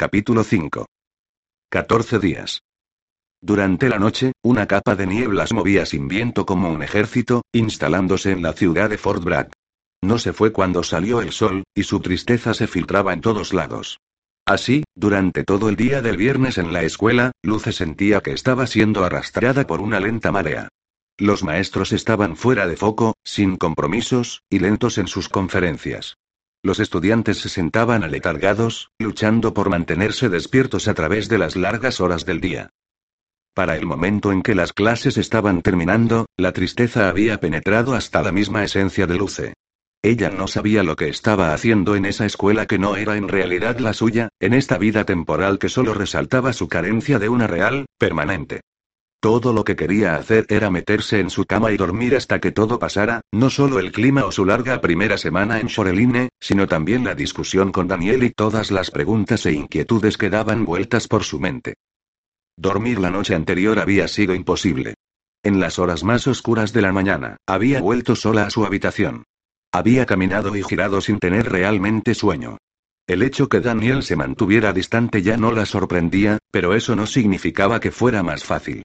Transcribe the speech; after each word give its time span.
Capítulo 0.00 0.44
5. 0.44 0.86
14 1.70 2.18
días. 2.20 2.62
Durante 3.42 3.90
la 3.90 3.98
noche, 3.98 4.32
una 4.42 4.66
capa 4.66 4.96
de 4.96 5.06
nieblas 5.06 5.52
movía 5.52 5.84
sin 5.84 6.08
viento 6.08 6.46
como 6.46 6.70
un 6.70 6.82
ejército, 6.82 7.42
instalándose 7.52 8.30
en 8.30 8.40
la 8.40 8.54
ciudad 8.54 8.88
de 8.88 8.96
Fort 8.96 9.22
Bragg. 9.22 9.50
No 10.00 10.18
se 10.18 10.32
fue 10.32 10.52
cuando 10.52 10.82
salió 10.84 11.20
el 11.20 11.32
sol, 11.32 11.64
y 11.74 11.82
su 11.82 12.00
tristeza 12.00 12.54
se 12.54 12.66
filtraba 12.66 13.12
en 13.12 13.20
todos 13.20 13.52
lados. 13.52 13.98
Así, 14.46 14.84
durante 14.94 15.44
todo 15.44 15.68
el 15.68 15.76
día 15.76 16.00
del 16.00 16.16
viernes 16.16 16.56
en 16.56 16.72
la 16.72 16.82
escuela, 16.82 17.32
Luce 17.42 17.70
sentía 17.70 18.22
que 18.22 18.32
estaba 18.32 18.66
siendo 18.66 19.04
arrastrada 19.04 19.66
por 19.66 19.82
una 19.82 20.00
lenta 20.00 20.32
marea. 20.32 20.70
Los 21.18 21.44
maestros 21.44 21.92
estaban 21.92 22.36
fuera 22.36 22.66
de 22.66 22.78
foco, 22.78 23.16
sin 23.22 23.58
compromisos, 23.58 24.44
y 24.48 24.60
lentos 24.60 24.96
en 24.96 25.08
sus 25.08 25.28
conferencias. 25.28 26.16
Los 26.62 26.78
estudiantes 26.78 27.38
se 27.38 27.48
sentaban 27.48 28.04
aletargados, 28.04 28.90
luchando 28.98 29.54
por 29.54 29.70
mantenerse 29.70 30.28
despiertos 30.28 30.88
a 30.88 30.94
través 30.94 31.28
de 31.28 31.38
las 31.38 31.56
largas 31.56 32.00
horas 32.00 32.26
del 32.26 32.40
día. 32.40 32.70
Para 33.54 33.76
el 33.76 33.86
momento 33.86 34.30
en 34.30 34.42
que 34.42 34.54
las 34.54 34.72
clases 34.72 35.16
estaban 35.16 35.62
terminando, 35.62 36.26
la 36.36 36.52
tristeza 36.52 37.08
había 37.08 37.40
penetrado 37.40 37.94
hasta 37.94 38.22
la 38.22 38.30
misma 38.30 38.62
esencia 38.62 39.06
de 39.06 39.16
Luce. 39.16 39.54
Ella 40.02 40.30
no 40.30 40.46
sabía 40.48 40.82
lo 40.82 40.96
que 40.96 41.08
estaba 41.08 41.52
haciendo 41.52 41.96
en 41.96 42.04
esa 42.04 42.26
escuela 42.26 42.66
que 42.66 42.78
no 42.78 42.96
era 42.96 43.16
en 43.16 43.28
realidad 43.28 43.78
la 43.78 43.92
suya, 43.92 44.28
en 44.38 44.54
esta 44.54 44.78
vida 44.78 45.04
temporal 45.04 45.58
que 45.58 45.68
solo 45.68 45.94
resaltaba 45.94 46.52
su 46.52 46.68
carencia 46.68 47.18
de 47.18 47.28
una 47.28 47.46
real, 47.46 47.86
permanente. 47.98 48.60
Todo 49.20 49.52
lo 49.52 49.64
que 49.64 49.76
quería 49.76 50.16
hacer 50.16 50.46
era 50.48 50.70
meterse 50.70 51.20
en 51.20 51.28
su 51.28 51.44
cama 51.44 51.70
y 51.72 51.76
dormir 51.76 52.16
hasta 52.16 52.40
que 52.40 52.52
todo 52.52 52.78
pasara, 52.78 53.20
no 53.32 53.50
solo 53.50 53.78
el 53.78 53.92
clima 53.92 54.24
o 54.24 54.32
su 54.32 54.46
larga 54.46 54.80
primera 54.80 55.18
semana 55.18 55.60
en 55.60 55.66
Shoreline, 55.66 56.30
sino 56.40 56.66
también 56.66 57.04
la 57.04 57.14
discusión 57.14 57.70
con 57.70 57.86
Daniel 57.86 58.22
y 58.22 58.30
todas 58.30 58.70
las 58.70 58.90
preguntas 58.90 59.44
e 59.44 59.52
inquietudes 59.52 60.16
que 60.16 60.30
daban 60.30 60.64
vueltas 60.64 61.06
por 61.06 61.24
su 61.24 61.38
mente. 61.38 61.74
Dormir 62.56 62.98
la 62.98 63.10
noche 63.10 63.34
anterior 63.34 63.78
había 63.78 64.08
sido 64.08 64.34
imposible. 64.34 64.94
En 65.42 65.60
las 65.60 65.78
horas 65.78 66.02
más 66.02 66.26
oscuras 66.26 66.72
de 66.72 66.80
la 66.80 66.92
mañana, 66.92 67.36
había 67.46 67.82
vuelto 67.82 68.16
sola 68.16 68.46
a 68.46 68.50
su 68.50 68.64
habitación. 68.64 69.24
Había 69.70 70.06
caminado 70.06 70.56
y 70.56 70.62
girado 70.62 71.02
sin 71.02 71.18
tener 71.18 71.50
realmente 71.50 72.14
sueño. 72.14 72.56
El 73.06 73.22
hecho 73.22 73.50
que 73.50 73.60
Daniel 73.60 74.02
se 74.02 74.16
mantuviera 74.16 74.72
distante 74.72 75.20
ya 75.20 75.36
no 75.36 75.52
la 75.52 75.66
sorprendía, 75.66 76.38
pero 76.50 76.74
eso 76.74 76.96
no 76.96 77.06
significaba 77.06 77.80
que 77.80 77.90
fuera 77.90 78.22
más 78.22 78.44
fácil. 78.44 78.82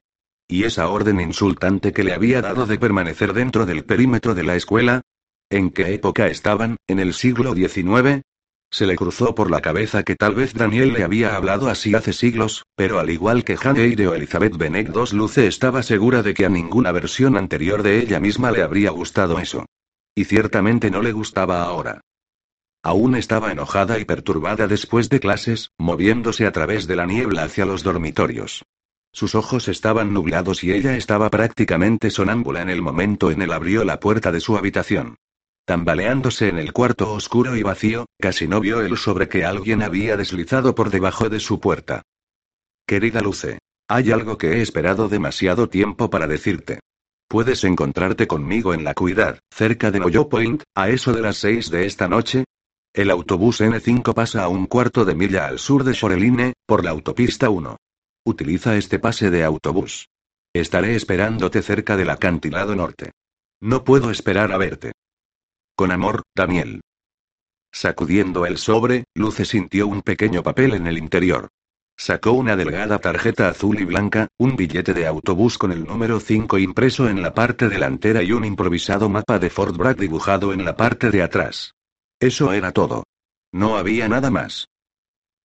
¿Y 0.48 0.62
esa 0.62 0.88
orden 0.88 1.20
insultante 1.20 1.92
que 1.92 2.04
le 2.04 2.12
había 2.12 2.40
dado 2.40 2.66
de 2.66 2.78
permanecer 2.78 3.32
dentro 3.32 3.66
del 3.66 3.84
perímetro 3.84 4.34
de 4.34 4.44
la 4.44 4.54
escuela? 4.54 5.02
¿En 5.50 5.70
qué 5.70 5.94
época 5.94 6.28
estaban? 6.28 6.76
¿En 6.86 7.00
el 7.00 7.14
siglo 7.14 7.54
XIX? 7.54 8.22
Se 8.70 8.86
le 8.86 8.94
cruzó 8.94 9.34
por 9.34 9.50
la 9.50 9.60
cabeza 9.60 10.04
que 10.04 10.14
tal 10.14 10.34
vez 10.34 10.54
Daniel 10.54 10.92
le 10.92 11.02
había 11.02 11.34
hablado 11.34 11.68
así 11.68 11.94
hace 11.94 12.12
siglos, 12.12 12.64
pero 12.76 13.00
al 13.00 13.10
igual 13.10 13.44
que 13.44 13.56
Jane 13.56 14.06
o 14.06 14.14
Elizabeth 14.14 14.56
Bennet 14.56 14.94
II 14.94 15.16
Luce 15.16 15.46
estaba 15.46 15.82
segura 15.82 16.22
de 16.22 16.34
que 16.34 16.46
a 16.46 16.48
ninguna 16.48 16.92
versión 16.92 17.36
anterior 17.36 17.82
de 17.82 17.98
ella 17.98 18.20
misma 18.20 18.50
le 18.52 18.62
habría 18.62 18.90
gustado 18.90 19.40
eso. 19.40 19.66
Y 20.14 20.24
ciertamente 20.24 20.90
no 20.90 21.02
le 21.02 21.12
gustaba 21.12 21.62
ahora. 21.62 22.00
Aún 22.84 23.16
estaba 23.16 23.50
enojada 23.50 23.98
y 23.98 24.04
perturbada 24.04 24.68
después 24.68 25.08
de 25.08 25.18
clases, 25.18 25.70
moviéndose 25.76 26.46
a 26.46 26.52
través 26.52 26.86
de 26.86 26.94
la 26.94 27.06
niebla 27.06 27.42
hacia 27.42 27.66
los 27.66 27.82
dormitorios. 27.82 28.64
Sus 29.16 29.34
ojos 29.34 29.66
estaban 29.68 30.12
nublados 30.12 30.62
y 30.62 30.72
ella 30.72 30.94
estaba 30.94 31.30
prácticamente 31.30 32.10
sonámbula 32.10 32.60
en 32.60 32.68
el 32.68 32.82
momento 32.82 33.30
en 33.30 33.40
el 33.40 33.50
abrió 33.50 33.82
la 33.82 33.98
puerta 33.98 34.30
de 34.30 34.40
su 34.40 34.58
habitación. 34.58 35.16
Tambaleándose 35.64 36.48
en 36.48 36.58
el 36.58 36.74
cuarto 36.74 37.10
oscuro 37.14 37.56
y 37.56 37.62
vacío, 37.62 38.04
casi 38.20 38.46
no 38.46 38.60
vio 38.60 38.82
el 38.82 38.98
sobre 38.98 39.26
que 39.26 39.46
alguien 39.46 39.80
había 39.80 40.18
deslizado 40.18 40.74
por 40.74 40.90
debajo 40.90 41.30
de 41.30 41.40
su 41.40 41.60
puerta. 41.60 42.02
Querida 42.86 43.22
Luce, 43.22 43.58
hay 43.88 44.10
algo 44.10 44.36
que 44.36 44.58
he 44.58 44.60
esperado 44.60 45.08
demasiado 45.08 45.70
tiempo 45.70 46.10
para 46.10 46.26
decirte. 46.26 46.80
¿Puedes 47.26 47.64
encontrarte 47.64 48.26
conmigo 48.26 48.74
en 48.74 48.84
la 48.84 48.92
Cuidad, 48.92 49.38
cerca 49.50 49.90
de 49.90 49.98
Noyo 49.98 50.28
Point, 50.28 50.62
a 50.74 50.90
eso 50.90 51.14
de 51.14 51.22
las 51.22 51.38
seis 51.38 51.70
de 51.70 51.86
esta 51.86 52.06
noche? 52.06 52.44
El 52.92 53.10
autobús 53.10 53.62
N5 53.62 54.12
pasa 54.12 54.44
a 54.44 54.48
un 54.48 54.66
cuarto 54.66 55.06
de 55.06 55.14
milla 55.14 55.46
al 55.46 55.58
sur 55.58 55.84
de 55.84 55.94
Shoreline, 55.94 56.52
por 56.66 56.84
la 56.84 56.90
autopista 56.90 57.48
1. 57.48 57.78
Utiliza 58.26 58.76
este 58.76 58.98
pase 58.98 59.30
de 59.30 59.44
autobús. 59.44 60.08
Estaré 60.52 60.96
esperándote 60.96 61.62
cerca 61.62 61.96
del 61.96 62.10
acantilado 62.10 62.74
norte. 62.74 63.12
No 63.60 63.84
puedo 63.84 64.10
esperar 64.10 64.50
a 64.50 64.58
verte. 64.58 64.90
Con 65.76 65.92
amor, 65.92 66.22
Daniel. 66.34 66.80
Sacudiendo 67.72 68.44
el 68.44 68.58
sobre, 68.58 69.04
Luce 69.14 69.44
sintió 69.44 69.86
un 69.86 70.02
pequeño 70.02 70.42
papel 70.42 70.74
en 70.74 70.88
el 70.88 70.98
interior. 70.98 71.50
Sacó 71.96 72.32
una 72.32 72.56
delgada 72.56 72.98
tarjeta 72.98 73.48
azul 73.48 73.78
y 73.78 73.84
blanca, 73.84 74.26
un 74.38 74.56
billete 74.56 74.92
de 74.92 75.06
autobús 75.06 75.56
con 75.56 75.70
el 75.70 75.84
número 75.84 76.18
5 76.18 76.58
impreso 76.58 77.08
en 77.08 77.22
la 77.22 77.32
parte 77.32 77.68
delantera 77.68 78.24
y 78.24 78.32
un 78.32 78.44
improvisado 78.44 79.08
mapa 79.08 79.38
de 79.38 79.50
Fort 79.50 79.76
Bragg 79.76 79.98
dibujado 79.98 80.52
en 80.52 80.64
la 80.64 80.76
parte 80.76 81.12
de 81.12 81.22
atrás. 81.22 81.74
Eso 82.18 82.52
era 82.52 82.72
todo. 82.72 83.04
No 83.52 83.76
había 83.76 84.08
nada 84.08 84.32
más. 84.32 84.66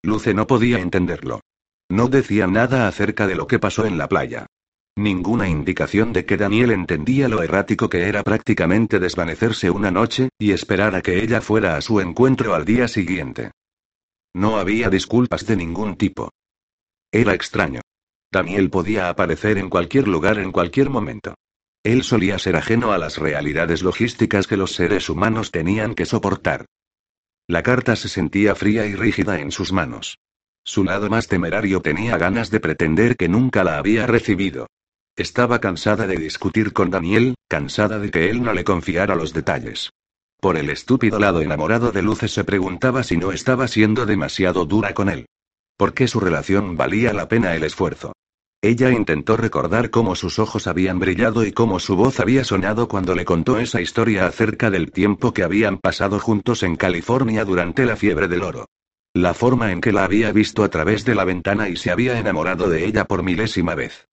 Luce 0.01 0.33
no 0.33 0.47
podía 0.47 0.79
entenderlo. 0.79 1.41
No 1.91 2.07
decía 2.07 2.47
nada 2.47 2.87
acerca 2.87 3.27
de 3.27 3.35
lo 3.35 3.47
que 3.47 3.59
pasó 3.59 3.85
en 3.85 3.97
la 3.97 4.07
playa. 4.07 4.45
Ninguna 4.95 5.49
indicación 5.49 6.13
de 6.13 6.25
que 6.25 6.37
Daniel 6.37 6.71
entendía 6.71 7.27
lo 7.27 7.43
errático 7.43 7.89
que 7.89 8.07
era 8.07 8.23
prácticamente 8.23 8.97
desvanecerse 8.97 9.69
una 9.69 9.91
noche, 9.91 10.29
y 10.39 10.53
esperar 10.53 10.95
a 10.95 11.01
que 11.01 11.21
ella 11.21 11.41
fuera 11.41 11.75
a 11.75 11.81
su 11.81 11.99
encuentro 11.99 12.55
al 12.55 12.63
día 12.63 12.87
siguiente. 12.87 13.51
No 14.33 14.57
había 14.57 14.89
disculpas 14.89 15.45
de 15.45 15.57
ningún 15.57 15.97
tipo. 15.97 16.29
Era 17.11 17.33
extraño. 17.33 17.81
Daniel 18.31 18.69
podía 18.69 19.09
aparecer 19.09 19.57
en 19.57 19.69
cualquier 19.69 20.07
lugar 20.07 20.39
en 20.39 20.53
cualquier 20.53 20.89
momento. 20.89 21.35
Él 21.83 22.03
solía 22.03 22.39
ser 22.39 22.55
ajeno 22.55 22.93
a 22.93 22.97
las 22.97 23.17
realidades 23.17 23.83
logísticas 23.83 24.47
que 24.47 24.55
los 24.55 24.75
seres 24.75 25.09
humanos 25.09 25.51
tenían 25.51 25.93
que 25.95 26.05
soportar. 26.05 26.67
La 27.47 27.63
carta 27.63 27.97
se 27.97 28.07
sentía 28.07 28.55
fría 28.55 28.85
y 28.85 28.95
rígida 28.95 29.41
en 29.41 29.51
sus 29.51 29.73
manos. 29.73 30.19
Su 30.63 30.83
lado 30.83 31.09
más 31.09 31.27
temerario 31.27 31.81
tenía 31.81 32.17
ganas 32.17 32.51
de 32.51 32.59
pretender 32.59 33.17
que 33.17 33.27
nunca 33.27 33.63
la 33.63 33.77
había 33.77 34.07
recibido. 34.07 34.67
Estaba 35.15 35.59
cansada 35.59 36.07
de 36.07 36.17
discutir 36.17 36.71
con 36.71 36.89
Daniel, 36.89 37.35
cansada 37.47 37.99
de 37.99 38.11
que 38.11 38.29
él 38.29 38.43
no 38.43 38.53
le 38.53 38.63
confiara 38.63 39.15
los 39.15 39.33
detalles. 39.33 39.89
Por 40.39 40.57
el 40.57 40.69
estúpido 40.69 41.19
lado 41.19 41.41
enamorado 41.41 41.91
de 41.91 42.01
Luces 42.01 42.31
se 42.31 42.43
preguntaba 42.43 43.03
si 43.03 43.17
no 43.17 43.31
estaba 43.31 43.67
siendo 43.67 44.05
demasiado 44.05 44.65
dura 44.65 44.93
con 44.93 45.09
él. 45.09 45.25
¿Por 45.77 45.93
qué 45.93 46.07
su 46.07 46.19
relación 46.19 46.77
valía 46.77 47.13
la 47.13 47.27
pena 47.27 47.55
el 47.55 47.63
esfuerzo? 47.63 48.13
Ella 48.63 48.91
intentó 48.91 49.37
recordar 49.37 49.89
cómo 49.89 50.15
sus 50.15 50.37
ojos 50.37 50.67
habían 50.67 50.99
brillado 50.99 51.43
y 51.43 51.51
cómo 51.51 51.79
su 51.79 51.95
voz 51.95 52.19
había 52.19 52.43
sonado 52.43 52.87
cuando 52.87 53.15
le 53.15 53.25
contó 53.25 53.57
esa 53.57 53.81
historia 53.81 54.27
acerca 54.27 54.69
del 54.69 54.91
tiempo 54.91 55.33
que 55.33 55.43
habían 55.43 55.79
pasado 55.79 56.19
juntos 56.19 56.61
en 56.61 56.75
California 56.75 57.43
durante 57.43 57.85
la 57.85 57.95
fiebre 57.95 58.27
del 58.27 58.43
oro. 58.43 58.65
La 59.13 59.33
forma 59.33 59.73
en 59.73 59.81
que 59.81 59.91
la 59.91 60.05
había 60.05 60.31
visto 60.31 60.63
a 60.63 60.69
través 60.69 61.03
de 61.03 61.15
la 61.15 61.25
ventana 61.25 61.67
y 61.67 61.75
se 61.75 61.91
había 61.91 62.17
enamorado 62.17 62.69
de 62.69 62.85
ella 62.85 63.03
por 63.03 63.23
milésima 63.23 63.75
vez. 63.75 64.07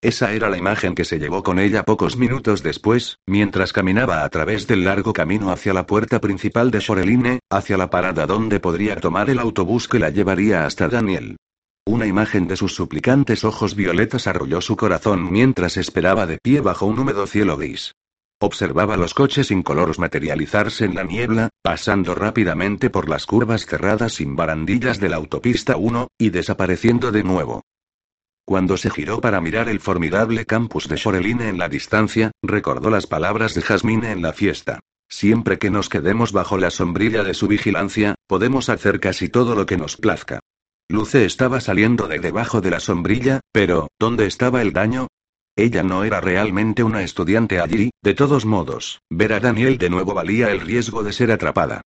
Esa 0.00 0.32
era 0.32 0.48
la 0.48 0.56
imagen 0.56 0.94
que 0.94 1.04
se 1.04 1.18
llevó 1.18 1.42
con 1.42 1.58
ella 1.58 1.82
pocos 1.82 2.16
minutos 2.16 2.62
después, 2.62 3.18
mientras 3.26 3.74
caminaba 3.74 4.24
a 4.24 4.28
través 4.30 4.66
del 4.66 4.84
largo 4.84 5.12
camino 5.12 5.50
hacia 5.50 5.74
la 5.74 5.86
puerta 5.86 6.20
principal 6.20 6.70
de 6.70 6.80
Shoreline, 6.80 7.40
hacia 7.50 7.76
la 7.76 7.90
parada 7.90 8.26
donde 8.26 8.60
podría 8.60 8.96
tomar 8.96 9.28
el 9.28 9.38
autobús 9.38 9.88
que 9.88 9.98
la 9.98 10.08
llevaría 10.08 10.64
hasta 10.64 10.88
Daniel. 10.88 11.36
Una 11.86 12.06
imagen 12.06 12.48
de 12.48 12.56
sus 12.56 12.74
suplicantes 12.74 13.44
ojos 13.44 13.74
violetas 13.74 14.26
arrolló 14.26 14.62
su 14.62 14.74
corazón 14.74 15.30
mientras 15.30 15.76
esperaba 15.76 16.26
de 16.26 16.38
pie 16.38 16.60
bajo 16.60 16.86
un 16.86 16.98
húmedo 16.98 17.26
cielo 17.26 17.58
gris. 17.58 17.94
Observaba 18.44 18.98
los 18.98 19.14
coches 19.14 19.50
incoloros 19.50 19.98
materializarse 19.98 20.84
en 20.84 20.94
la 20.94 21.02
niebla, 21.02 21.48
pasando 21.62 22.14
rápidamente 22.14 22.90
por 22.90 23.08
las 23.08 23.24
curvas 23.24 23.64
cerradas 23.64 24.16
sin 24.16 24.36
barandillas 24.36 25.00
de 25.00 25.08
la 25.08 25.16
autopista 25.16 25.78
1, 25.78 26.08
y 26.18 26.28
desapareciendo 26.28 27.10
de 27.10 27.24
nuevo. 27.24 27.62
Cuando 28.44 28.76
se 28.76 28.90
giró 28.90 29.22
para 29.22 29.40
mirar 29.40 29.70
el 29.70 29.80
formidable 29.80 30.44
campus 30.44 30.88
de 30.88 30.96
Shoreline 30.96 31.48
en 31.48 31.56
la 31.56 31.70
distancia, 31.70 32.32
recordó 32.42 32.90
las 32.90 33.06
palabras 33.06 33.54
de 33.54 33.62
Jasmine 33.62 34.12
en 34.12 34.20
la 34.20 34.34
fiesta. 34.34 34.80
Siempre 35.08 35.58
que 35.58 35.70
nos 35.70 35.88
quedemos 35.88 36.32
bajo 36.32 36.58
la 36.58 36.70
sombrilla 36.70 37.24
de 37.24 37.32
su 37.32 37.48
vigilancia, 37.48 38.14
podemos 38.26 38.68
hacer 38.68 39.00
casi 39.00 39.30
todo 39.30 39.54
lo 39.54 39.64
que 39.64 39.78
nos 39.78 39.96
plazca. 39.96 40.40
Luce 40.90 41.24
estaba 41.24 41.62
saliendo 41.62 42.08
de 42.08 42.18
debajo 42.18 42.60
de 42.60 42.72
la 42.72 42.80
sombrilla, 42.80 43.40
pero, 43.52 43.88
¿dónde 43.98 44.26
estaba 44.26 44.60
el 44.60 44.74
daño? 44.74 45.06
Ella 45.56 45.84
no 45.84 46.02
era 46.02 46.20
realmente 46.20 46.82
una 46.82 47.02
estudiante 47.02 47.60
allí, 47.60 47.90
de 48.02 48.14
todos 48.14 48.44
modos, 48.44 49.00
ver 49.08 49.32
a 49.32 49.40
Daniel 49.40 49.78
de 49.78 49.88
nuevo 49.88 50.12
valía 50.12 50.50
el 50.50 50.60
riesgo 50.60 51.04
de 51.04 51.12
ser 51.12 51.30
atrapada. 51.30 51.82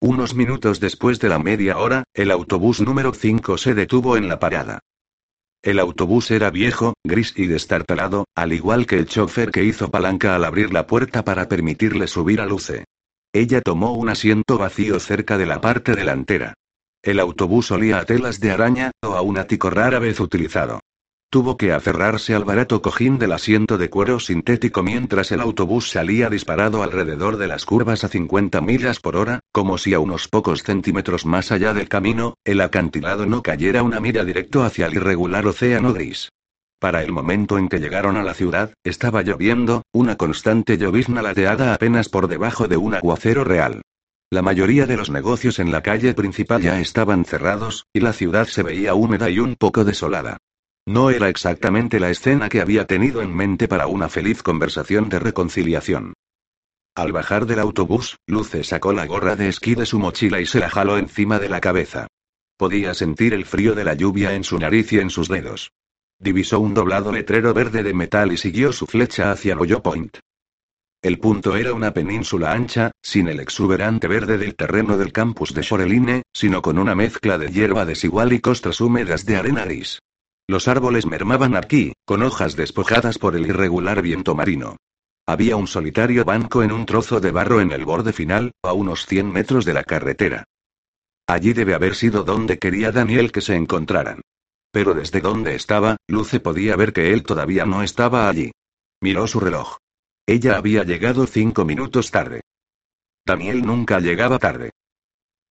Unos 0.00 0.34
minutos 0.34 0.80
después 0.80 1.20
de 1.20 1.28
la 1.28 1.38
media 1.38 1.78
hora, 1.78 2.04
el 2.14 2.30
autobús 2.30 2.80
número 2.80 3.12
5 3.12 3.58
se 3.58 3.74
detuvo 3.74 4.16
en 4.16 4.28
la 4.28 4.40
parada. 4.40 4.80
El 5.62 5.78
autobús 5.78 6.30
era 6.30 6.50
viejo, 6.50 6.94
gris 7.04 7.34
y 7.36 7.46
destartalado, 7.46 8.24
al 8.34 8.52
igual 8.52 8.86
que 8.86 8.96
el 8.96 9.06
chofer 9.06 9.50
que 9.50 9.62
hizo 9.62 9.90
palanca 9.90 10.34
al 10.34 10.44
abrir 10.44 10.72
la 10.72 10.86
puerta 10.86 11.22
para 11.22 11.48
permitirle 11.48 12.06
subir 12.06 12.40
a 12.40 12.46
Luce. 12.46 12.86
Ella 13.32 13.60
tomó 13.60 13.92
un 13.92 14.08
asiento 14.08 14.58
vacío 14.58 14.98
cerca 14.98 15.38
de 15.38 15.46
la 15.46 15.60
parte 15.60 15.94
delantera. 15.94 16.54
El 17.02 17.20
autobús 17.20 17.70
olía 17.70 17.98
a 17.98 18.04
telas 18.04 18.40
de 18.40 18.50
araña, 18.50 18.90
o 19.02 19.12
a 19.12 19.20
un 19.20 19.38
ático 19.38 19.70
rara 19.70 19.98
vez 19.98 20.18
utilizado. 20.18 20.80
Tuvo 21.32 21.56
que 21.56 21.72
aferrarse 21.72 22.34
al 22.34 22.44
barato 22.44 22.82
cojín 22.82 23.16
del 23.20 23.30
asiento 23.30 23.78
de 23.78 23.88
cuero 23.88 24.18
sintético 24.18 24.82
mientras 24.82 25.30
el 25.30 25.40
autobús 25.40 25.88
salía 25.88 26.28
disparado 26.28 26.82
alrededor 26.82 27.36
de 27.36 27.46
las 27.46 27.64
curvas 27.64 28.02
a 28.02 28.08
50 28.08 28.60
millas 28.60 28.98
por 28.98 29.14
hora, 29.14 29.38
como 29.52 29.78
si 29.78 29.94
a 29.94 30.00
unos 30.00 30.26
pocos 30.26 30.64
centímetros 30.64 31.26
más 31.26 31.52
allá 31.52 31.72
del 31.72 31.88
camino, 31.88 32.34
el 32.42 32.60
acantilado 32.60 33.26
no 33.26 33.42
cayera 33.42 33.84
una 33.84 34.00
mira 34.00 34.24
directo 34.24 34.64
hacia 34.64 34.86
el 34.86 34.94
irregular 34.94 35.46
océano 35.46 35.92
gris. 35.92 36.30
Para 36.80 37.04
el 37.04 37.12
momento 37.12 37.58
en 37.58 37.68
que 37.68 37.78
llegaron 37.78 38.16
a 38.16 38.24
la 38.24 38.34
ciudad, 38.34 38.74
estaba 38.82 39.22
lloviendo, 39.22 39.82
una 39.92 40.16
constante 40.16 40.78
llovizna 40.78 41.22
lateada 41.22 41.74
apenas 41.74 42.08
por 42.08 42.26
debajo 42.26 42.66
de 42.66 42.76
un 42.76 42.96
aguacero 42.96 43.44
real. 43.44 43.82
La 44.30 44.42
mayoría 44.42 44.86
de 44.86 44.96
los 44.96 45.10
negocios 45.10 45.60
en 45.60 45.70
la 45.70 45.82
calle 45.82 46.12
principal 46.12 46.60
ya 46.60 46.80
estaban 46.80 47.24
cerrados, 47.24 47.86
y 47.92 48.00
la 48.00 48.14
ciudad 48.14 48.48
se 48.48 48.64
veía 48.64 48.94
húmeda 48.94 49.30
y 49.30 49.38
un 49.38 49.54
poco 49.54 49.84
desolada. 49.84 50.38
No 50.86 51.10
era 51.10 51.28
exactamente 51.28 52.00
la 52.00 52.10
escena 52.10 52.48
que 52.48 52.60
había 52.60 52.86
tenido 52.86 53.22
en 53.22 53.34
mente 53.34 53.68
para 53.68 53.86
una 53.86 54.08
feliz 54.08 54.42
conversación 54.42 55.08
de 55.08 55.18
reconciliación. 55.18 56.14
Al 56.94 57.12
bajar 57.12 57.46
del 57.46 57.60
autobús, 57.60 58.18
Luce 58.26 58.64
sacó 58.64 58.92
la 58.92 59.06
gorra 59.06 59.36
de 59.36 59.48
esquí 59.48 59.74
de 59.74 59.86
su 59.86 59.98
mochila 59.98 60.40
y 60.40 60.46
se 60.46 60.58
la 60.58 60.68
jaló 60.68 60.98
encima 60.98 61.38
de 61.38 61.48
la 61.48 61.60
cabeza. 61.60 62.08
Podía 62.56 62.94
sentir 62.94 63.32
el 63.32 63.46
frío 63.46 63.74
de 63.74 63.84
la 63.84 63.94
lluvia 63.94 64.34
en 64.34 64.44
su 64.44 64.58
nariz 64.58 64.92
y 64.92 64.98
en 64.98 65.10
sus 65.10 65.28
dedos. 65.28 65.70
Divisó 66.18 66.60
un 66.60 66.74
doblado 66.74 67.12
letrero 67.12 67.54
verde 67.54 67.82
de 67.82 67.94
metal 67.94 68.32
y 68.32 68.36
siguió 68.36 68.72
su 68.72 68.86
flecha 68.86 69.30
hacia 69.32 69.54
Boyo 69.54 69.82
Point. 69.82 70.18
El 71.02 71.18
punto 71.18 71.56
era 71.56 71.72
una 71.72 71.94
península 71.94 72.52
ancha, 72.52 72.90
sin 73.00 73.28
el 73.28 73.40
exuberante 73.40 74.06
verde 74.06 74.36
del 74.36 74.54
terreno 74.54 74.98
del 74.98 75.12
campus 75.12 75.54
de 75.54 75.62
Shoreline, 75.62 76.22
sino 76.34 76.60
con 76.60 76.78
una 76.78 76.94
mezcla 76.94 77.38
de 77.38 77.50
hierba 77.50 77.86
desigual 77.86 78.34
y 78.34 78.40
costras 78.40 78.82
húmedas 78.82 79.24
de 79.24 79.36
arena 79.36 79.64
gris. 79.64 80.00
Los 80.50 80.66
árboles 80.66 81.06
mermaban 81.06 81.54
aquí, 81.54 81.92
con 82.04 82.24
hojas 82.24 82.56
despojadas 82.56 83.18
por 83.18 83.36
el 83.36 83.46
irregular 83.46 84.02
viento 84.02 84.34
marino. 84.34 84.78
Había 85.24 85.54
un 85.54 85.68
solitario 85.68 86.24
banco 86.24 86.64
en 86.64 86.72
un 86.72 86.86
trozo 86.86 87.20
de 87.20 87.30
barro 87.30 87.60
en 87.60 87.70
el 87.70 87.84
borde 87.84 88.12
final, 88.12 88.50
a 88.64 88.72
unos 88.72 89.06
100 89.06 89.30
metros 89.30 89.64
de 89.64 89.74
la 89.74 89.84
carretera. 89.84 90.42
Allí 91.28 91.52
debe 91.52 91.74
haber 91.74 91.94
sido 91.94 92.24
donde 92.24 92.58
quería 92.58 92.90
Daniel 92.90 93.30
que 93.30 93.42
se 93.42 93.54
encontraran. 93.54 94.22
Pero 94.72 94.92
desde 94.92 95.20
donde 95.20 95.54
estaba, 95.54 95.98
Luce 96.08 96.40
podía 96.40 96.74
ver 96.74 96.92
que 96.92 97.12
él 97.12 97.22
todavía 97.22 97.64
no 97.64 97.84
estaba 97.84 98.28
allí. 98.28 98.50
Miró 99.00 99.28
su 99.28 99.38
reloj. 99.38 99.76
Ella 100.26 100.56
había 100.56 100.82
llegado 100.82 101.28
cinco 101.28 101.64
minutos 101.64 102.10
tarde. 102.10 102.40
Daniel 103.24 103.64
nunca 103.64 104.00
llegaba 104.00 104.40
tarde. 104.40 104.72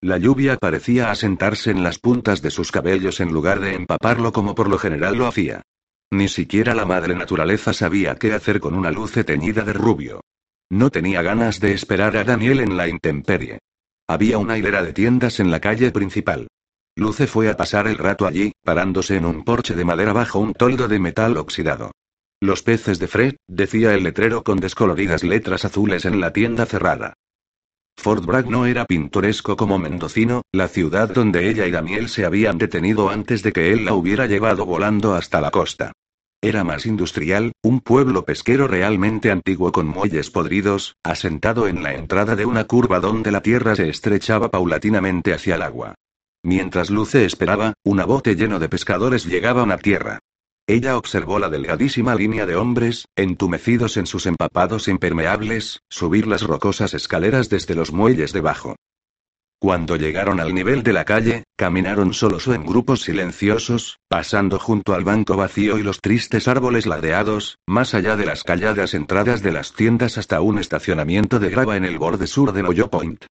La 0.01 0.17
lluvia 0.17 0.55
parecía 0.55 1.11
asentarse 1.11 1.71
en 1.71 1.83
las 1.83 1.99
puntas 1.99 2.41
de 2.41 2.51
sus 2.51 2.71
cabellos 2.71 3.19
en 3.19 3.33
lugar 3.33 3.59
de 3.59 3.75
empaparlo 3.75 4.31
como 4.31 4.55
por 4.55 4.69
lo 4.69 4.77
general 4.77 5.17
lo 5.17 5.27
hacía. 5.27 5.61
Ni 6.11 6.29
siquiera 6.29 6.73
la 6.73 6.85
madre 6.85 7.15
naturaleza 7.15 7.73
sabía 7.73 8.15
qué 8.15 8.33
hacer 8.33 8.61
con 8.61 8.75
una 8.75 8.91
luce 8.91 9.25
teñida 9.25 9.63
de 9.63 9.73
rubio. 9.73 10.21
No 10.71 10.89
tenía 10.89 11.21
ganas 11.21 11.59
de 11.59 11.73
esperar 11.73 12.15
a 12.15 12.23
Daniel 12.23 12.61
en 12.61 12.77
la 12.77 12.87
intemperie. 12.87 13.59
Había 14.07 14.37
una 14.37 14.57
hilera 14.57 14.83
de 14.83 14.93
tiendas 14.93 15.41
en 15.41 15.51
la 15.51 15.59
calle 15.59 15.91
principal. 15.91 16.47
Luce 16.95 17.27
fue 17.27 17.49
a 17.49 17.57
pasar 17.57 17.87
el 17.87 17.97
rato 17.97 18.25
allí, 18.25 18.53
parándose 18.63 19.17
en 19.17 19.25
un 19.25 19.43
porche 19.43 19.75
de 19.75 19.85
madera 19.85 20.13
bajo 20.13 20.39
un 20.39 20.53
toldo 20.53 20.87
de 20.87 20.99
metal 20.99 21.35
oxidado. 21.35 21.91
Los 22.41 22.63
peces 22.63 22.99
de 22.99 23.07
Fred, 23.07 23.35
decía 23.47 23.93
el 23.93 24.03
letrero 24.03 24.43
con 24.43 24.59
descoloridas 24.59 25.23
letras 25.23 25.65
azules 25.65 26.05
en 26.05 26.21
la 26.21 26.31
tienda 26.31 26.65
cerrada. 26.65 27.15
Fort 27.99 28.25
Bragg 28.25 28.49
no 28.49 28.65
era 28.65 28.85
pintoresco 28.85 29.57
como 29.57 29.77
Mendocino, 29.77 30.43
la 30.53 30.69
ciudad 30.69 31.09
donde 31.09 31.49
ella 31.49 31.67
y 31.67 31.71
Daniel 31.71 32.07
se 32.07 32.23
habían 32.23 32.57
detenido 32.57 33.09
antes 33.09 33.43
de 33.43 33.51
que 33.51 33.73
él 33.73 33.83
la 33.83 33.93
hubiera 33.93 34.25
llevado 34.25 34.65
volando 34.65 35.15
hasta 35.15 35.41
la 35.41 35.51
costa. 35.51 35.91
Era 36.41 36.63
más 36.63 36.85
industrial, 36.85 37.51
un 37.61 37.81
pueblo 37.81 38.23
pesquero 38.23 38.69
realmente 38.69 39.31
antiguo 39.31 39.73
con 39.73 39.85
muelles 39.85 40.31
podridos, 40.31 40.95
asentado 41.03 41.67
en 41.67 41.83
la 41.83 41.93
entrada 41.93 42.37
de 42.37 42.45
una 42.45 42.63
curva 42.63 43.01
donde 43.01 43.33
la 43.33 43.41
tierra 43.41 43.75
se 43.75 43.89
estrechaba 43.89 44.49
paulatinamente 44.49 45.33
hacia 45.33 45.55
el 45.55 45.61
agua. 45.61 45.95
Mientras 46.41 46.89
Luce 46.89 47.25
esperaba, 47.25 47.73
un 47.83 47.97
bote 48.07 48.35
lleno 48.35 48.59
de 48.59 48.69
pescadores 48.69 49.25
llegaban 49.25 49.73
a 49.73 49.77
tierra. 49.77 50.19
Ella 50.69 50.97
observó 50.97 51.39
la 51.39 51.49
delgadísima 51.49 52.13
línea 52.13 52.45
de 52.45 52.55
hombres, 52.55 53.07
entumecidos 53.15 53.97
en 53.97 54.05
sus 54.05 54.27
empapados 54.27 54.87
impermeables, 54.87 55.81
subir 55.89 56.27
las 56.27 56.43
rocosas 56.43 56.93
escaleras 56.93 57.49
desde 57.49 57.73
los 57.73 57.91
muelles 57.91 58.33
debajo. 58.33 58.75
Cuando 59.59 59.95
llegaron 59.95 60.39
al 60.39 60.53
nivel 60.53 60.83
de 60.83 60.93
la 60.93 61.05
calle, 61.05 61.43
caminaron 61.57 62.13
solos 62.13 62.47
o 62.47 62.53
en 62.53 62.67
grupos 62.67 63.01
silenciosos, 63.01 63.97
pasando 64.07 64.59
junto 64.59 64.93
al 64.93 65.03
banco 65.03 65.35
vacío 65.35 65.79
y 65.79 65.81
los 65.81 66.01
tristes 66.01 66.47
árboles 66.47 66.85
ladeados, 66.85 67.57
más 67.67 67.95
allá 67.95 68.15
de 68.15 68.27
las 68.27 68.43
calladas 68.43 68.93
entradas 68.93 69.41
de 69.41 69.51
las 69.51 69.73
tiendas 69.73 70.19
hasta 70.19 70.39
un 70.39 70.59
estacionamiento 70.59 71.39
de 71.39 71.49
grava 71.49 71.77
en 71.77 71.85
el 71.85 71.97
borde 71.97 72.27
sur 72.27 72.53
de 72.53 72.61
Moyo 72.61 72.91
Point. 72.91 73.25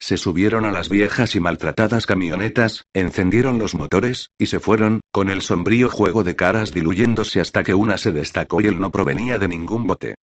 Se 0.00 0.16
subieron 0.16 0.64
a 0.64 0.70
las 0.70 0.88
viejas 0.88 1.34
y 1.34 1.40
maltratadas 1.40 2.06
camionetas, 2.06 2.86
encendieron 2.94 3.58
los 3.58 3.74
motores, 3.74 4.30
y 4.38 4.46
se 4.46 4.60
fueron, 4.60 5.00
con 5.10 5.28
el 5.28 5.42
sombrío 5.42 5.90
juego 5.90 6.22
de 6.22 6.36
caras 6.36 6.72
diluyéndose 6.72 7.40
hasta 7.40 7.64
que 7.64 7.74
una 7.74 7.98
se 7.98 8.12
destacó 8.12 8.60
y 8.60 8.66
él 8.66 8.80
no 8.80 8.90
provenía 8.90 9.38
de 9.38 9.48
ningún 9.48 9.86
bote. 9.86 10.14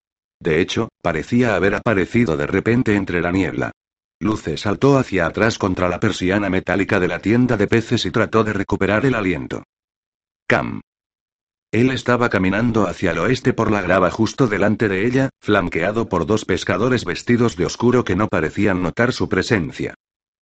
De 0.40 0.60
hecho, 0.60 0.88
parecía 1.02 1.56
haber 1.56 1.74
aparecido 1.74 2.36
de 2.36 2.46
repente 2.46 2.94
entre 2.94 3.20
la 3.20 3.32
niebla. 3.32 3.72
Luce 4.20 4.56
saltó 4.56 4.96
hacia 4.96 5.26
atrás 5.26 5.58
contra 5.58 5.88
la 5.88 6.00
persiana 6.00 6.48
metálica 6.48 7.00
de 7.00 7.08
la 7.08 7.18
tienda 7.18 7.56
de 7.56 7.66
peces 7.66 8.06
y 8.06 8.10
trató 8.10 8.44
de 8.44 8.52
recuperar 8.52 9.04
el 9.06 9.14
aliento. 9.14 9.64
Cam. 10.46 10.80
Él 11.74 11.90
estaba 11.90 12.28
caminando 12.28 12.86
hacia 12.86 13.10
el 13.10 13.18
oeste 13.18 13.52
por 13.52 13.72
la 13.72 13.82
grava 13.82 14.08
justo 14.08 14.46
delante 14.46 14.88
de 14.88 15.04
ella, 15.04 15.30
flanqueado 15.40 16.08
por 16.08 16.24
dos 16.24 16.44
pescadores 16.44 17.04
vestidos 17.04 17.56
de 17.56 17.66
oscuro 17.66 18.04
que 18.04 18.14
no 18.14 18.28
parecían 18.28 18.80
notar 18.80 19.12
su 19.12 19.28
presencia. 19.28 19.94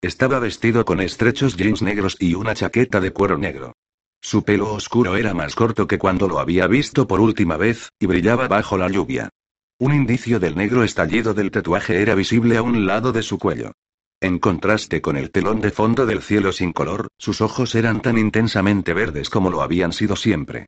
Estaba 0.03 0.39
vestido 0.41 0.85
con 0.85 1.01
estrechos 1.01 1.57
jeans 1.57 1.81
negros 1.81 2.19
y 2.21 2.35
una 2.35 2.55
chaqueta 2.55 3.01
de 3.01 3.13
cuero 3.15 3.39
negro. 3.39 3.73
Su 4.21 4.45
pelo 4.45 4.75
oscuro 4.75 5.17
era 5.17 5.33
más 5.33 5.55
corto 5.55 5.87
que 5.87 5.97
cuando 5.97 6.29
lo 6.29 6.39
había 6.39 6.67
visto 6.67 7.09
por 7.09 7.19
última 7.19 7.57
vez, 7.57 7.89
y 7.99 8.05
brillaba 8.05 8.47
bajo 8.47 8.77
la 8.77 8.91
lluvia. 8.91 9.31
Un 9.79 9.95
indicio 9.95 10.39
del 10.39 10.55
negro 10.55 10.85
estallido 10.85 11.33
del 11.33 11.51
tatuaje 11.51 12.03
era 12.03 12.15
visible 12.15 12.59
a 12.59 12.63
un 12.63 12.85
lado 12.85 13.11
de 13.11 13.23
su 13.23 13.39
cuello. 13.39 13.73
En 14.21 14.39
contraste 14.39 15.01
con 15.01 15.17
el 15.17 15.31
telón 15.31 15.63
de 15.63 15.71
fondo 15.71 16.05
del 16.05 16.21
cielo 16.21 16.53
sin 16.53 16.75
color, 16.75 17.09
sus 17.17 17.41
ojos 17.41 17.75
eran 17.75 18.03
tan 18.03 18.19
intensamente 18.19 18.93
verdes 18.93 19.31
como 19.31 19.49
lo 19.49 19.63
habían 19.63 19.95
sido 19.95 20.15
siempre. 20.15 20.67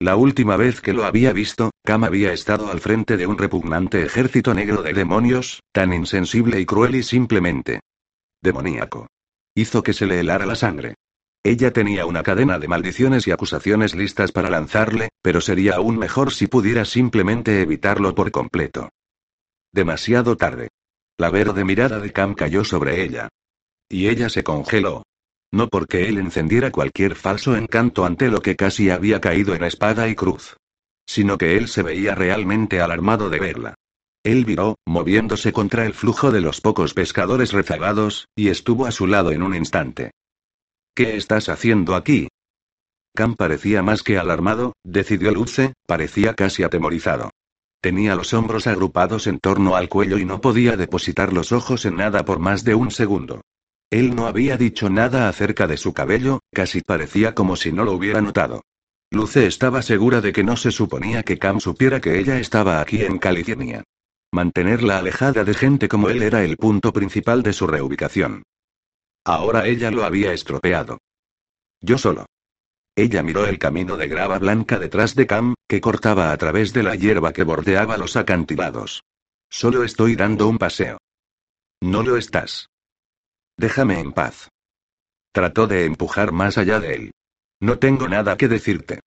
La 0.00 0.16
última 0.16 0.56
vez 0.56 0.80
que 0.80 0.92
lo 0.92 1.04
había 1.04 1.32
visto, 1.32 1.70
Cam 1.84 2.04
había 2.04 2.32
estado 2.32 2.70
al 2.70 2.80
frente 2.80 3.16
de 3.16 3.26
un 3.26 3.38
repugnante 3.38 4.02
ejército 4.02 4.52
negro 4.52 4.82
de 4.82 4.92
demonios, 4.92 5.62
tan 5.72 5.92
insensible 5.92 6.60
y 6.60 6.66
cruel 6.66 6.96
y 6.96 7.02
simplemente 7.02 7.80
demoníaco. 8.42 9.06
Hizo 9.54 9.82
que 9.82 9.92
se 9.92 10.06
le 10.06 10.20
helara 10.20 10.46
la 10.46 10.56
sangre. 10.56 10.94
Ella 11.42 11.72
tenía 11.72 12.06
una 12.06 12.22
cadena 12.22 12.58
de 12.58 12.68
maldiciones 12.68 13.26
y 13.26 13.30
acusaciones 13.30 13.94
listas 13.94 14.32
para 14.32 14.50
lanzarle, 14.50 15.10
pero 15.22 15.40
sería 15.40 15.76
aún 15.76 15.98
mejor 15.98 16.32
si 16.32 16.46
pudiera 16.46 16.84
simplemente 16.84 17.62
evitarlo 17.62 18.14
por 18.14 18.30
completo. 18.30 18.90
Demasiado 19.72 20.36
tarde. 20.36 20.68
La 21.16 21.30
verde 21.30 21.64
mirada 21.64 22.00
de 22.00 22.12
Cam 22.12 22.34
cayó 22.34 22.64
sobre 22.64 23.02
ella. 23.02 23.28
Y 23.88 24.08
ella 24.08 24.28
se 24.28 24.42
congeló. 24.42 25.04
No 25.54 25.68
porque 25.68 26.08
él 26.08 26.18
encendiera 26.18 26.72
cualquier 26.72 27.14
falso 27.14 27.56
encanto 27.56 28.04
ante 28.04 28.28
lo 28.28 28.42
que 28.42 28.56
casi 28.56 28.90
había 28.90 29.20
caído 29.20 29.54
en 29.54 29.62
espada 29.62 30.08
y 30.08 30.16
cruz. 30.16 30.56
Sino 31.06 31.38
que 31.38 31.56
él 31.56 31.68
se 31.68 31.84
veía 31.84 32.16
realmente 32.16 32.80
alarmado 32.80 33.30
de 33.30 33.38
verla. 33.38 33.74
Él 34.24 34.44
viró, 34.44 34.78
moviéndose 34.84 35.52
contra 35.52 35.86
el 35.86 35.94
flujo 35.94 36.32
de 36.32 36.40
los 36.40 36.60
pocos 36.60 36.92
pescadores 36.92 37.52
rezagados, 37.52 38.26
y 38.34 38.48
estuvo 38.48 38.84
a 38.84 38.90
su 38.90 39.06
lado 39.06 39.30
en 39.30 39.44
un 39.44 39.54
instante. 39.54 40.10
¿Qué 40.92 41.16
estás 41.16 41.48
haciendo 41.48 41.94
aquí? 41.94 42.26
Cam 43.14 43.36
parecía 43.36 43.80
más 43.80 44.02
que 44.02 44.18
alarmado, 44.18 44.72
decidió 44.82 45.30
Luce, 45.30 45.74
parecía 45.86 46.34
casi 46.34 46.64
atemorizado. 46.64 47.30
Tenía 47.80 48.16
los 48.16 48.34
hombros 48.34 48.66
agrupados 48.66 49.28
en 49.28 49.38
torno 49.38 49.76
al 49.76 49.88
cuello 49.88 50.18
y 50.18 50.24
no 50.24 50.40
podía 50.40 50.76
depositar 50.76 51.32
los 51.32 51.52
ojos 51.52 51.84
en 51.84 51.94
nada 51.94 52.24
por 52.24 52.40
más 52.40 52.64
de 52.64 52.74
un 52.74 52.90
segundo. 52.90 53.42
Él 53.94 54.16
no 54.16 54.26
había 54.26 54.56
dicho 54.56 54.90
nada 54.90 55.28
acerca 55.28 55.68
de 55.68 55.76
su 55.76 55.94
cabello, 55.94 56.40
casi 56.52 56.80
parecía 56.80 57.32
como 57.32 57.54
si 57.54 57.70
no 57.70 57.84
lo 57.84 57.92
hubiera 57.92 58.20
notado. 58.20 58.64
Luce 59.12 59.46
estaba 59.46 59.82
segura 59.82 60.20
de 60.20 60.32
que 60.32 60.42
no 60.42 60.56
se 60.56 60.72
suponía 60.72 61.22
que 61.22 61.38
Cam 61.38 61.60
supiera 61.60 62.00
que 62.00 62.18
ella 62.18 62.40
estaba 62.40 62.80
aquí 62.80 63.02
en 63.02 63.18
California. 63.18 63.84
Mantenerla 64.32 64.98
alejada 64.98 65.44
de 65.44 65.54
gente 65.54 65.86
como 65.86 66.08
él 66.08 66.24
era 66.24 66.42
el 66.42 66.56
punto 66.56 66.92
principal 66.92 67.44
de 67.44 67.52
su 67.52 67.68
reubicación. 67.68 68.42
Ahora 69.24 69.68
ella 69.68 69.92
lo 69.92 70.02
había 70.02 70.32
estropeado. 70.32 70.98
Yo 71.80 71.96
solo. 71.96 72.26
Ella 72.96 73.22
miró 73.22 73.46
el 73.46 73.60
camino 73.60 73.96
de 73.96 74.08
grava 74.08 74.40
blanca 74.40 74.80
detrás 74.80 75.14
de 75.14 75.28
Cam, 75.28 75.54
que 75.68 75.80
cortaba 75.80 76.32
a 76.32 76.36
través 76.36 76.72
de 76.72 76.82
la 76.82 76.96
hierba 76.96 77.32
que 77.32 77.44
bordeaba 77.44 77.96
los 77.96 78.16
acantilados. 78.16 79.04
Solo 79.48 79.84
estoy 79.84 80.16
dando 80.16 80.48
un 80.48 80.58
paseo. 80.58 80.98
No 81.80 82.02
lo 82.02 82.16
estás. 82.16 82.66
Déjame 83.56 84.00
en 84.00 84.12
paz. 84.12 84.48
Trató 85.32 85.66
de 85.66 85.84
empujar 85.84 86.32
más 86.32 86.58
allá 86.58 86.80
de 86.80 86.94
él. 86.94 87.10
No 87.60 87.78
tengo 87.78 88.08
nada 88.08 88.36
que 88.36 88.48
decirte. 88.48 89.00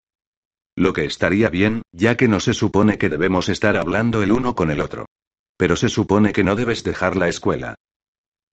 Lo 0.75 0.93
que 0.93 1.05
estaría 1.05 1.49
bien, 1.49 1.81
ya 1.91 2.17
que 2.17 2.27
no 2.27 2.39
se 2.39 2.53
supone 2.53 2.97
que 2.97 3.09
debemos 3.09 3.49
estar 3.49 3.77
hablando 3.77 4.21
el 4.21 4.31
uno 4.31 4.55
con 4.55 4.71
el 4.71 4.81
otro. 4.81 5.05
Pero 5.57 5.75
se 5.75 5.89
supone 5.89 6.33
que 6.33 6.43
no 6.43 6.55
debes 6.55 6.83
dejar 6.83 7.15
la 7.15 7.29
escuela. 7.29 7.75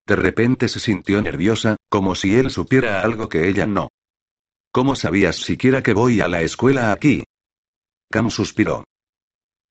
De 0.06 0.16
repente 0.16 0.68
se 0.68 0.80
sintió 0.80 1.20
nerviosa, 1.22 1.76
como 1.88 2.14
si 2.14 2.34
él 2.36 2.50
supiera 2.50 3.02
algo 3.02 3.28
que 3.28 3.48
ella 3.48 3.66
no. 3.66 3.88
¿Cómo 4.72 4.96
sabías 4.96 5.36
siquiera 5.36 5.82
que 5.82 5.94
voy 5.94 6.20
a 6.20 6.28
la 6.28 6.42
escuela 6.42 6.92
aquí? 6.92 7.24
Cam 8.10 8.30
suspiró. 8.30 8.84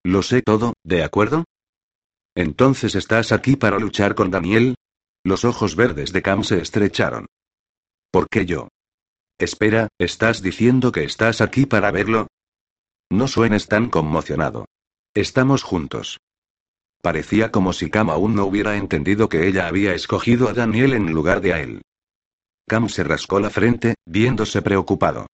Lo 0.04 0.22
sé 0.22 0.42
todo, 0.42 0.74
¿de 0.84 1.04
acuerdo? 1.04 1.46
Entonces 2.36 2.96
estás 2.96 3.32
aquí 3.32 3.56
para 3.56 3.80
luchar 3.80 4.16
con 4.16 4.32
Daniel? 4.32 4.76
Los 5.26 5.46
ojos 5.46 5.76
verdes 5.76 6.12
de 6.12 6.22
Cam 6.22 6.44
se 6.44 6.62
estrecharon. 6.62 7.28
¿Por 8.12 8.28
qué 8.30 8.46
yo? 8.46 8.68
Espera, 9.40 9.88
¿estás 9.98 10.42
diciendo 10.42 10.92
que 10.92 11.06
estás 11.06 11.40
aquí 11.40 11.66
para 11.66 11.92
verlo? 11.92 12.28
No 13.10 13.28
suenes 13.28 13.68
tan 13.68 13.90
conmocionado. 13.90 14.66
Estamos 15.14 15.64
juntos. 15.64 16.20
Parecía 17.02 17.52
como 17.52 17.72
si 17.74 17.90
Cam 17.90 18.10
aún 18.10 18.36
no 18.36 18.46
hubiera 18.46 18.76
entendido 18.76 19.30
que 19.30 19.48
ella 19.48 19.68
había 19.68 19.94
escogido 19.94 20.50
a 20.50 20.54
Daniel 20.54 20.94
en 20.94 21.12
lugar 21.12 21.42
de 21.42 21.54
a 21.54 21.62
él. 21.62 21.82
Cam 22.68 22.90
se 22.90 23.04
rascó 23.04 23.40
la 23.40 23.50
frente, 23.50 23.96
viéndose 24.06 24.62
preocupado. 24.62 25.28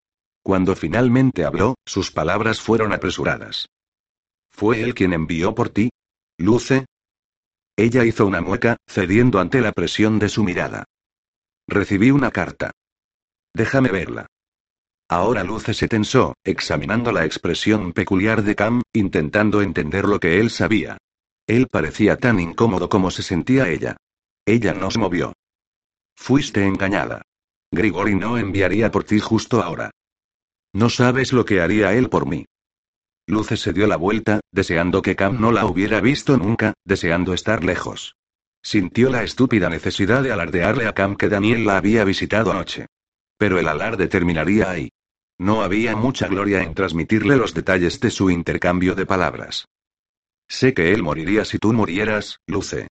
Cuando 0.43 0.75
finalmente 0.75 1.45
habló, 1.45 1.75
sus 1.85 2.11
palabras 2.11 2.61
fueron 2.61 2.93
apresuradas. 2.93 3.67
¿Fue 4.49 4.81
él 4.81 4.93
quien 4.93 5.13
envió 5.13 5.53
por 5.55 5.69
ti? 5.69 5.89
¿Luce? 6.37 6.85
Ella 7.79 8.03
hizo 8.03 8.25
una 8.25 8.41
mueca, 8.41 8.75
cediendo 8.89 9.39
ante 9.39 9.61
la 9.61 9.71
presión 9.71 10.19
de 10.19 10.27
su 10.27 10.43
mirada. 10.43 10.83
Recibí 11.65 12.11
una 12.11 12.29
carta. 12.29 12.71
Déjame 13.53 13.87
verla. 13.87 14.27
Ahora 15.07 15.45
Luce 15.45 15.73
se 15.73 15.87
tensó, 15.87 16.33
examinando 16.43 17.13
la 17.13 17.23
expresión 17.23 17.93
peculiar 17.93 18.43
de 18.43 18.53
Cam, 18.57 18.81
intentando 18.91 19.61
entender 19.61 20.09
lo 20.09 20.19
que 20.19 20.41
él 20.41 20.49
sabía. 20.49 20.97
Él 21.47 21.67
parecía 21.71 22.17
tan 22.17 22.41
incómodo 22.41 22.89
como 22.89 23.11
se 23.11 23.23
sentía 23.23 23.69
ella. 23.69 23.95
Ella 24.45 24.73
no 24.73 24.91
se 24.91 24.99
movió. 24.99 25.31
Fuiste 26.17 26.65
engañada. 26.65 27.21
Grigori 27.71 28.13
no 28.13 28.37
enviaría 28.37 28.91
por 28.91 29.05
ti 29.05 29.21
justo 29.21 29.63
ahora. 29.63 29.89
No 30.73 30.89
sabes 30.89 31.31
lo 31.31 31.45
que 31.45 31.61
haría 31.61 31.93
él 31.93 32.09
por 32.09 32.27
mí. 32.27 32.45
Luce 33.29 33.57
se 33.57 33.73
dio 33.73 33.85
la 33.85 33.95
vuelta, 33.95 34.39
deseando 34.51 35.03
que 35.03 35.15
Cam 35.15 35.39
no 35.39 35.51
la 35.51 35.67
hubiera 35.67 36.01
visto 36.01 36.35
nunca, 36.35 36.73
deseando 36.83 37.35
estar 37.35 37.63
lejos. 37.63 38.15
Sintió 38.63 39.11
la 39.11 39.21
estúpida 39.21 39.69
necesidad 39.69 40.23
de 40.23 40.31
alardearle 40.31 40.87
a 40.87 40.93
Cam 40.93 41.15
que 41.15 41.29
Daniel 41.29 41.63
la 41.63 41.77
había 41.77 42.03
visitado 42.03 42.49
anoche. 42.49 42.87
Pero 43.37 43.59
el 43.59 43.67
alarde 43.67 44.07
terminaría 44.07 44.71
ahí. 44.71 44.89
No 45.37 45.61
había 45.61 45.95
mucha 45.95 46.27
gloria 46.27 46.63
en 46.63 46.73
transmitirle 46.73 47.37
los 47.37 47.53
detalles 47.53 47.99
de 47.99 48.09
su 48.09 48.31
intercambio 48.31 48.95
de 48.95 49.05
palabras. 49.05 49.65
Sé 50.47 50.73
que 50.73 50.91
él 50.91 51.03
moriría 51.03 51.45
si 51.45 51.59
tú 51.59 51.71
murieras, 51.71 52.39
Luce. 52.47 52.87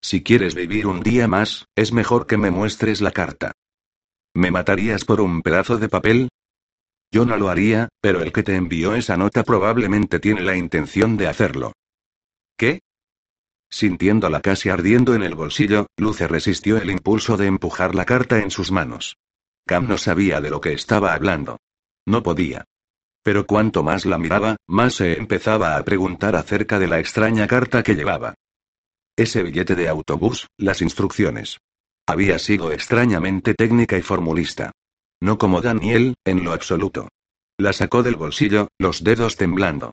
Si 0.00 0.22
quieres 0.22 0.54
vivir 0.54 0.86
un 0.86 1.02
día 1.02 1.28
más, 1.28 1.66
es 1.76 1.92
mejor 1.92 2.26
que 2.26 2.38
me 2.38 2.50
muestres 2.50 3.02
la 3.02 3.10
carta. 3.10 3.52
¿Me 4.32 4.50
matarías 4.50 5.04
por 5.04 5.20
un 5.20 5.42
pedazo 5.42 5.76
de 5.76 5.90
papel? 5.90 6.30
Yo 7.14 7.24
no 7.24 7.36
lo 7.36 7.48
haría, 7.48 7.90
pero 8.00 8.22
el 8.22 8.32
que 8.32 8.42
te 8.42 8.56
envió 8.56 8.96
esa 8.96 9.16
nota 9.16 9.44
probablemente 9.44 10.18
tiene 10.18 10.42
la 10.42 10.56
intención 10.56 11.16
de 11.16 11.28
hacerlo. 11.28 11.72
¿Qué? 12.56 12.80
Sintiéndola 13.70 14.40
casi 14.40 14.68
ardiendo 14.68 15.14
en 15.14 15.22
el 15.22 15.36
bolsillo, 15.36 15.86
Luce 15.96 16.26
resistió 16.26 16.76
el 16.76 16.90
impulso 16.90 17.36
de 17.36 17.46
empujar 17.46 17.94
la 17.94 18.04
carta 18.04 18.40
en 18.40 18.50
sus 18.50 18.72
manos. 18.72 19.16
Cam 19.64 19.86
no 19.86 19.96
sabía 19.96 20.40
de 20.40 20.50
lo 20.50 20.60
que 20.60 20.72
estaba 20.72 21.14
hablando. 21.14 21.60
No 22.04 22.24
podía. 22.24 22.64
Pero 23.22 23.46
cuanto 23.46 23.84
más 23.84 24.06
la 24.06 24.18
miraba, 24.18 24.56
más 24.66 24.94
se 24.94 25.16
empezaba 25.16 25.76
a 25.76 25.84
preguntar 25.84 26.34
acerca 26.34 26.80
de 26.80 26.88
la 26.88 26.98
extraña 26.98 27.46
carta 27.46 27.84
que 27.84 27.94
llevaba. 27.94 28.34
Ese 29.14 29.44
billete 29.44 29.76
de 29.76 29.88
autobús, 29.88 30.48
las 30.56 30.82
instrucciones. 30.82 31.58
Había 32.08 32.40
sido 32.40 32.72
extrañamente 32.72 33.54
técnica 33.54 33.96
y 33.96 34.02
formulista. 34.02 34.72
No 35.20 35.38
como 35.38 35.60
Daniel, 35.60 36.14
en 36.24 36.44
lo 36.44 36.52
absoluto. 36.52 37.08
La 37.58 37.72
sacó 37.72 38.02
del 38.02 38.16
bolsillo, 38.16 38.68
los 38.78 39.04
dedos 39.04 39.36
temblando. 39.36 39.92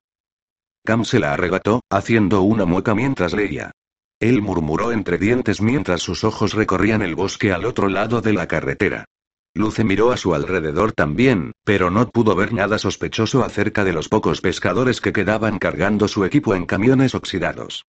Cam 0.84 1.06
se 1.06 1.20
la 1.20 1.34
arrebató, 1.34 1.82
haciendo 1.90 2.42
una 2.42 2.66
mueca 2.66 2.96
mientras 2.96 3.34
leía. 3.34 3.72
Él 4.20 4.42
murmuró 4.42 4.92
entre 4.92 5.18
dientes 5.18 5.62
mientras 5.62 6.02
sus 6.02 6.24
ojos 6.24 6.54
recorrían 6.54 7.02
el 7.02 7.16
bosque 7.16 7.52
al 7.52 7.66
otro 7.66 7.88
lado 7.88 8.22
de 8.22 8.34
la 8.34 8.48
carretera. 8.48 9.06
Luce 9.54 9.84
miró 9.84 10.12
a 10.12 10.18
su 10.18 10.34
alrededor 10.34 10.94
también, 10.94 11.52
pero 11.66 11.92
no 11.92 12.10
pudo 12.10 12.36
ver 12.36 12.54
nada 12.54 12.78
sospechoso 12.78 13.44
acerca 13.44 13.84
de 13.84 13.94
los 13.94 14.08
pocos 14.08 14.40
pescadores 14.40 15.02
que 15.02 15.12
quedaban 15.12 15.60
cargando 15.60 16.08
su 16.08 16.24
equipo 16.24 16.56
en 16.56 16.66
camiones 16.66 17.16
oxidados. 17.16 17.86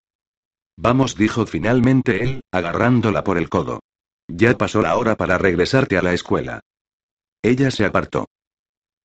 Vamos, 0.76 1.16
dijo 1.16 1.46
finalmente 1.46 2.24
él, 2.24 2.40
agarrándola 2.50 3.22
por 3.24 3.38
el 3.38 3.48
codo. 3.48 3.80
Ya 4.26 4.56
pasó 4.56 4.82
la 4.82 4.96
hora 4.96 5.16
para 5.16 5.38
regresarte 5.38 5.96
a 5.96 6.02
la 6.02 6.14
escuela. 6.14 6.60
Ella 7.42 7.70
se 7.70 7.84
apartó. 7.84 8.26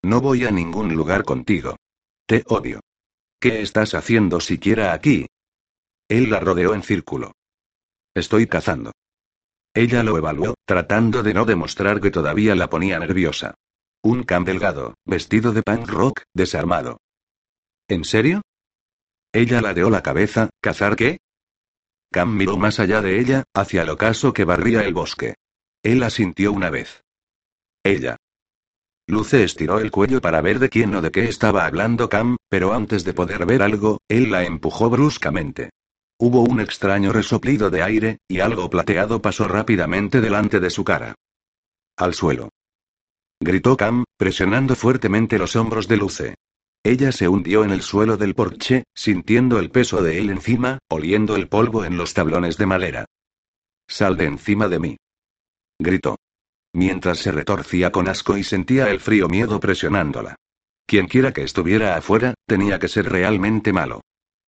No 0.03 0.21
voy 0.21 0.45
a 0.45 0.51
ningún 0.51 0.95
lugar 0.95 1.23
contigo. 1.23 1.75
Te 2.27 2.43
odio. 2.47 2.81
¿Qué 3.39 3.61
estás 3.61 3.93
haciendo 3.93 4.39
siquiera 4.39 4.93
aquí? 4.93 5.27
Él 6.07 6.29
la 6.29 6.39
rodeó 6.39 6.73
en 6.73 6.83
círculo. 6.83 7.33
Estoy 8.13 8.47
cazando. 8.47 8.91
Ella 9.73 10.03
lo 10.03 10.17
evaluó, 10.17 10.55
tratando 10.65 11.23
de 11.23 11.33
no 11.33 11.45
demostrar 11.45 12.01
que 12.01 12.11
todavía 12.11 12.55
la 12.55 12.69
ponía 12.69 12.99
nerviosa. 12.99 13.55
Un 14.01 14.23
Cam 14.23 14.43
delgado, 14.43 14.95
vestido 15.05 15.51
de 15.51 15.63
punk 15.63 15.87
rock, 15.87 16.21
desarmado. 16.33 16.99
¿En 17.87 18.03
serio? 18.03 18.41
Ella 19.33 19.61
ladeó 19.61 19.89
la 19.89 20.01
cabeza, 20.01 20.49
¿cazar 20.61 20.95
qué? 20.95 21.19
Cam 22.11 22.35
miró 22.35 22.57
más 22.57 22.79
allá 22.79 23.01
de 23.01 23.19
ella, 23.19 23.43
hacia 23.53 23.83
el 23.83 23.89
ocaso 23.89 24.33
que 24.33 24.45
barría 24.45 24.81
el 24.83 24.93
bosque. 24.93 25.35
Él 25.83 26.03
asintió 26.03 26.51
una 26.51 26.69
vez. 26.69 27.03
Ella. 27.83 28.17
Luce 29.09 29.45
estiró 29.45 29.79
el 29.79 29.89
cuello 29.89 30.19
para 30.19 30.41
ver 30.41 30.59
de 30.59 30.67
quién 30.69 30.93
o 30.93 31.01
de 31.01 31.11
qué 31.11 31.29
estaba 31.29 31.65
hablando 31.65 32.09
Cam, 32.09 32.35
pero 32.49 32.73
antes 32.73 33.05
de 33.05 33.13
poder 33.13 33.45
ver 33.45 33.61
algo, 33.61 34.01
él 34.09 34.29
la 34.29 34.43
empujó 34.43 34.89
bruscamente. 34.89 35.69
Hubo 36.19 36.41
un 36.41 36.59
extraño 36.59 37.13
resoplido 37.13 37.69
de 37.69 37.83
aire, 37.83 38.17
y 38.27 38.41
algo 38.41 38.69
plateado 38.69 39.21
pasó 39.21 39.47
rápidamente 39.47 40.19
delante 40.19 40.59
de 40.59 40.69
su 40.69 40.83
cara. 40.83 41.15
Al 41.95 42.13
suelo. 42.15 42.49
Gritó 43.39 43.77
Cam, 43.77 44.03
presionando 44.17 44.75
fuertemente 44.75 45.37
los 45.37 45.55
hombros 45.55 45.87
de 45.87 45.97
Luce. 45.97 46.35
Ella 46.83 47.11
se 47.13 47.29
hundió 47.29 47.63
en 47.63 47.71
el 47.71 47.83
suelo 47.83 48.17
del 48.17 48.35
porche, 48.35 48.83
sintiendo 48.93 49.57
el 49.59 49.69
peso 49.71 50.01
de 50.01 50.19
él 50.19 50.29
encima, 50.29 50.79
oliendo 50.89 51.37
el 51.37 51.47
polvo 51.47 51.85
en 51.85 51.97
los 51.97 52.13
tablones 52.13 52.57
de 52.57 52.65
madera. 52.65 53.05
Sal 53.87 54.17
de 54.17 54.25
encima 54.25 54.67
de 54.67 54.79
mí. 54.79 54.97
Gritó. 55.79 56.17
Mientras 56.77 57.17
se 57.17 57.31
retorcía 57.31 57.91
con 57.91 58.07
asco 58.07 58.37
y 58.37 58.43
sentía 58.43 58.91
el 58.91 58.99
frío 58.99 59.27
miedo 59.27 59.59
presionándola. 59.59 60.35
Quienquiera 60.85 61.33
que 61.33 61.41
estuviera 61.41 61.97
afuera, 61.97 62.35
tenía 62.45 62.77
que 62.77 62.87
ser 62.87 63.09
realmente 63.11 63.73
malo. 63.73 64.01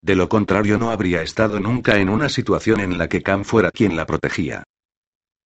De 0.04 0.16
lo 0.16 0.30
contrario 0.30 0.78
no 0.78 0.92
habría 0.92 1.24
estado 1.24 1.60
nunca 1.60 1.98
en 1.98 2.08
una 2.08 2.30
situación 2.30 2.82
en 2.82 3.00
la 3.00 3.10
que 3.10 3.24
Cam 3.24 3.46
fuera 3.46 3.72
quien 3.72 3.96
la 3.96 4.06
protegía. 4.06 4.62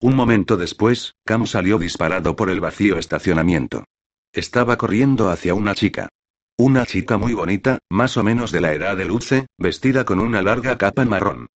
Un 0.02 0.18
momento 0.18 0.58
después, 0.58 1.14
Cam 1.24 1.48
salió 1.48 1.80
disparado 1.80 2.36
por 2.36 2.50
el 2.50 2.60
vacío 2.60 2.98
estacionamiento. 2.98 3.86
Estaba 4.34 4.78
corriendo 4.78 5.30
hacia 5.30 5.54
una 5.54 5.76
chica. 5.76 6.10
Una 6.58 6.86
chica 6.86 7.18
muy 7.18 7.34
bonita, 7.34 7.80
más 7.90 8.18
o 8.18 8.26
menos 8.26 8.52
de 8.52 8.60
la 8.60 8.74
edad 8.74 8.98
de 8.98 9.06
Luce, 9.06 9.46
vestida 9.58 10.04
con 10.04 10.20
una 10.20 10.42
larga 10.42 10.78
capa 10.78 11.06
marrón. 11.06 11.48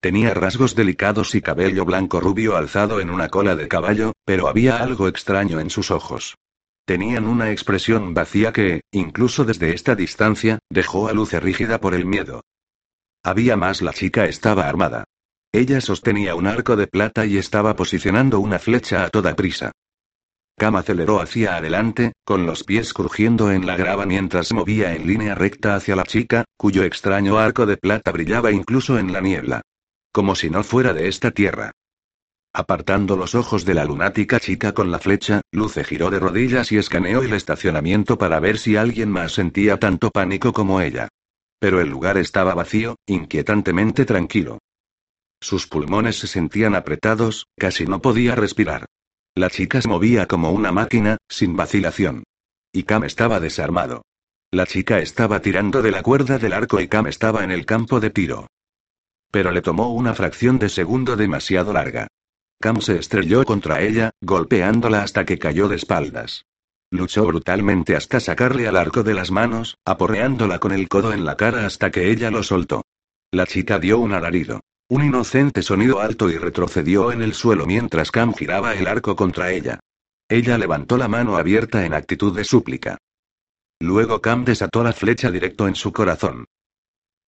Tenía 0.00 0.34
rasgos 0.34 0.74
delicados 0.74 1.34
y 1.34 1.40
cabello 1.40 1.84
blanco 1.84 2.20
rubio 2.20 2.56
alzado 2.56 3.00
en 3.00 3.10
una 3.10 3.28
cola 3.28 3.56
de 3.56 3.68
caballo, 3.68 4.12
pero 4.24 4.48
había 4.48 4.78
algo 4.78 5.08
extraño 5.08 5.58
en 5.60 5.70
sus 5.70 5.90
ojos. 5.90 6.36
Tenían 6.84 7.26
una 7.26 7.50
expresión 7.50 8.14
vacía 8.14 8.52
que, 8.52 8.82
incluso 8.92 9.44
desde 9.44 9.74
esta 9.74 9.96
distancia, 9.96 10.60
dejó 10.70 11.08
a 11.08 11.12
Luce 11.12 11.40
rígida 11.40 11.80
por 11.80 11.94
el 11.94 12.06
miedo. 12.06 12.42
Había 13.24 13.56
más, 13.56 13.82
la 13.82 13.92
chica 13.92 14.26
estaba 14.26 14.68
armada. 14.68 15.04
Ella 15.50 15.80
sostenía 15.80 16.36
un 16.36 16.46
arco 16.46 16.76
de 16.76 16.86
plata 16.86 17.26
y 17.26 17.38
estaba 17.38 17.74
posicionando 17.74 18.38
una 18.38 18.60
flecha 18.60 19.02
a 19.02 19.08
toda 19.08 19.34
prisa. 19.34 19.72
Cam 20.56 20.76
aceleró 20.76 21.20
hacia 21.20 21.56
adelante, 21.56 22.12
con 22.24 22.46
los 22.46 22.62
pies 22.62 22.94
crujiendo 22.94 23.50
en 23.50 23.66
la 23.66 23.76
grava 23.76 24.06
mientras 24.06 24.52
movía 24.52 24.94
en 24.94 25.06
línea 25.06 25.34
recta 25.34 25.74
hacia 25.74 25.96
la 25.96 26.04
chica, 26.04 26.44
cuyo 26.56 26.84
extraño 26.84 27.38
arco 27.38 27.66
de 27.66 27.76
plata 27.76 28.12
brillaba 28.12 28.52
incluso 28.52 28.98
en 28.98 29.12
la 29.12 29.20
niebla. 29.20 29.62
Como 30.16 30.34
si 30.34 30.48
no 30.48 30.64
fuera 30.64 30.94
de 30.94 31.08
esta 31.08 31.30
tierra. 31.30 31.72
Apartando 32.54 33.18
los 33.18 33.34
ojos 33.34 33.66
de 33.66 33.74
la 33.74 33.84
lunática 33.84 34.40
chica 34.40 34.72
con 34.72 34.90
la 34.90 34.98
flecha, 34.98 35.42
Luce 35.52 35.84
giró 35.84 36.08
de 36.08 36.18
rodillas 36.18 36.72
y 36.72 36.78
escaneó 36.78 37.20
el 37.20 37.34
estacionamiento 37.34 38.16
para 38.16 38.40
ver 38.40 38.56
si 38.56 38.76
alguien 38.76 39.10
más 39.10 39.32
sentía 39.32 39.78
tanto 39.78 40.10
pánico 40.10 40.54
como 40.54 40.80
ella. 40.80 41.08
Pero 41.58 41.82
el 41.82 41.90
lugar 41.90 42.16
estaba 42.16 42.54
vacío, 42.54 42.96
inquietantemente 43.04 44.06
tranquilo. 44.06 44.58
Sus 45.38 45.66
pulmones 45.66 46.18
se 46.18 46.28
sentían 46.28 46.74
apretados, 46.74 47.44
casi 47.54 47.84
no 47.84 48.00
podía 48.00 48.34
respirar. 48.34 48.86
La 49.34 49.50
chica 49.50 49.82
se 49.82 49.88
movía 49.88 50.24
como 50.24 50.50
una 50.50 50.72
máquina, 50.72 51.18
sin 51.28 51.56
vacilación. 51.56 52.24
Y 52.72 52.84
Cam 52.84 53.04
estaba 53.04 53.38
desarmado. 53.38 54.00
La 54.50 54.64
chica 54.64 54.98
estaba 54.98 55.42
tirando 55.42 55.82
de 55.82 55.90
la 55.90 56.02
cuerda 56.02 56.38
del 56.38 56.54
arco 56.54 56.80
y 56.80 56.88
Cam 56.88 57.06
estaba 57.06 57.44
en 57.44 57.50
el 57.50 57.66
campo 57.66 58.00
de 58.00 58.08
tiro. 58.08 58.46
Pero 59.30 59.50
le 59.50 59.62
tomó 59.62 59.92
una 59.92 60.14
fracción 60.14 60.58
de 60.58 60.68
segundo 60.68 61.16
demasiado 61.16 61.72
larga. 61.72 62.08
Cam 62.60 62.80
se 62.80 62.98
estrelló 62.98 63.44
contra 63.44 63.82
ella, 63.82 64.10
golpeándola 64.20 65.02
hasta 65.02 65.24
que 65.24 65.38
cayó 65.38 65.68
de 65.68 65.76
espaldas. 65.76 66.46
Luchó 66.90 67.26
brutalmente 67.26 67.96
hasta 67.96 68.20
sacarle 68.20 68.68
al 68.68 68.76
arco 68.76 69.02
de 69.02 69.12
las 69.12 69.30
manos, 69.30 69.76
aporreándola 69.84 70.58
con 70.58 70.72
el 70.72 70.88
codo 70.88 71.12
en 71.12 71.24
la 71.24 71.36
cara 71.36 71.66
hasta 71.66 71.90
que 71.90 72.10
ella 72.10 72.30
lo 72.30 72.42
soltó. 72.42 72.84
La 73.32 73.46
chica 73.46 73.78
dio 73.78 73.98
un 73.98 74.12
alarido. 74.12 74.60
Un 74.88 75.04
inocente 75.04 75.62
sonido 75.62 76.00
alto 76.00 76.30
y 76.30 76.38
retrocedió 76.38 77.10
en 77.10 77.20
el 77.20 77.34
suelo 77.34 77.66
mientras 77.66 78.12
Cam 78.12 78.32
giraba 78.34 78.74
el 78.74 78.86
arco 78.86 79.16
contra 79.16 79.50
ella. 79.50 79.80
Ella 80.28 80.58
levantó 80.58 80.96
la 80.96 81.08
mano 81.08 81.36
abierta 81.36 81.84
en 81.84 81.92
actitud 81.92 82.34
de 82.34 82.44
súplica. 82.44 82.98
Luego 83.80 84.22
Cam 84.22 84.44
desató 84.44 84.84
la 84.84 84.92
flecha 84.92 85.30
directo 85.30 85.66
en 85.66 85.74
su 85.74 85.92
corazón. 85.92 86.46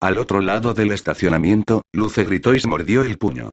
Al 0.01 0.17
otro 0.17 0.39
lado 0.39 0.73
del 0.73 0.91
estacionamiento, 0.91 1.81
Luce 1.91 2.23
gritó 2.23 2.53
y 2.53 2.59
se 2.61 2.67
mordió 2.69 3.01
el 3.01 3.17
puño. 3.17 3.49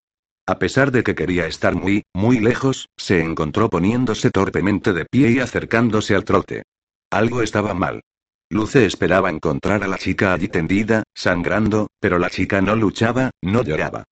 A 0.46 0.60
pesar 0.60 0.92
de 0.92 1.02
que 1.02 1.16
quería 1.16 1.46
estar 1.46 1.74
muy, 1.74 2.04
muy 2.14 2.38
lejos, 2.38 2.88
se 2.96 3.20
encontró 3.20 3.68
poniéndose 3.68 4.30
torpemente 4.30 4.92
de 4.92 5.06
pie 5.06 5.32
y 5.32 5.40
acercándose 5.40 6.14
al 6.14 6.24
trote. 6.24 6.62
Algo 7.10 7.42
estaba 7.42 7.74
mal. 7.74 8.02
Luce 8.48 8.86
esperaba 8.86 9.28
encontrar 9.28 9.82
a 9.82 9.88
la 9.88 9.98
chica 9.98 10.32
allí 10.32 10.46
tendida, 10.46 11.02
sangrando, 11.16 11.88
pero 11.98 12.20
la 12.20 12.30
chica 12.30 12.60
no 12.60 12.76
luchaba, 12.76 13.32
no 13.42 13.64
lloraba. 13.64 14.04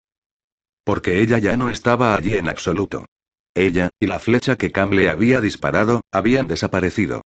Porque 0.84 1.20
ella 1.20 1.38
ya 1.38 1.56
no 1.56 1.70
estaba 1.70 2.16
allí 2.16 2.34
en 2.34 2.48
absoluto. 2.48 3.06
Ella, 3.54 3.90
y 4.00 4.08
la 4.08 4.18
flecha 4.18 4.56
que 4.56 4.72
Cam 4.72 4.90
le 4.90 5.08
había 5.08 5.40
disparado, 5.40 6.00
habían 6.10 6.48
desaparecido. 6.48 7.22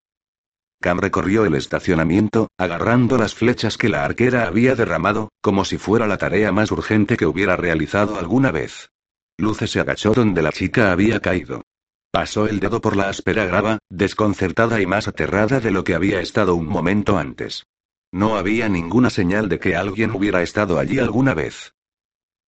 Cam 0.80 0.98
recorrió 0.98 1.44
el 1.44 1.56
estacionamiento, 1.56 2.48
agarrando 2.56 3.18
las 3.18 3.34
flechas 3.34 3.76
que 3.76 3.88
la 3.88 4.04
arquera 4.04 4.46
había 4.46 4.76
derramado, 4.76 5.30
como 5.40 5.64
si 5.64 5.76
fuera 5.76 6.06
la 6.06 6.18
tarea 6.18 6.52
más 6.52 6.70
urgente 6.70 7.16
que 7.16 7.26
hubiera 7.26 7.56
realizado 7.56 8.16
alguna 8.16 8.52
vez. 8.52 8.90
Luce 9.36 9.66
se 9.66 9.80
agachó 9.80 10.12
donde 10.12 10.40
la 10.40 10.52
chica 10.52 10.92
había 10.92 11.18
caído. 11.18 11.62
Pasó 12.12 12.46
el 12.46 12.60
dedo 12.60 12.80
por 12.80 12.96
la 12.96 13.08
áspera 13.08 13.44
grava, 13.44 13.78
desconcertada 13.90 14.80
y 14.80 14.86
más 14.86 15.08
aterrada 15.08 15.58
de 15.58 15.72
lo 15.72 15.82
que 15.82 15.94
había 15.94 16.20
estado 16.20 16.54
un 16.54 16.66
momento 16.66 17.18
antes. 17.18 17.64
No 18.12 18.36
había 18.36 18.68
ninguna 18.68 19.10
señal 19.10 19.48
de 19.48 19.58
que 19.58 19.74
alguien 19.74 20.12
hubiera 20.12 20.42
estado 20.42 20.78
allí 20.78 21.00
alguna 21.00 21.34
vez. 21.34 21.72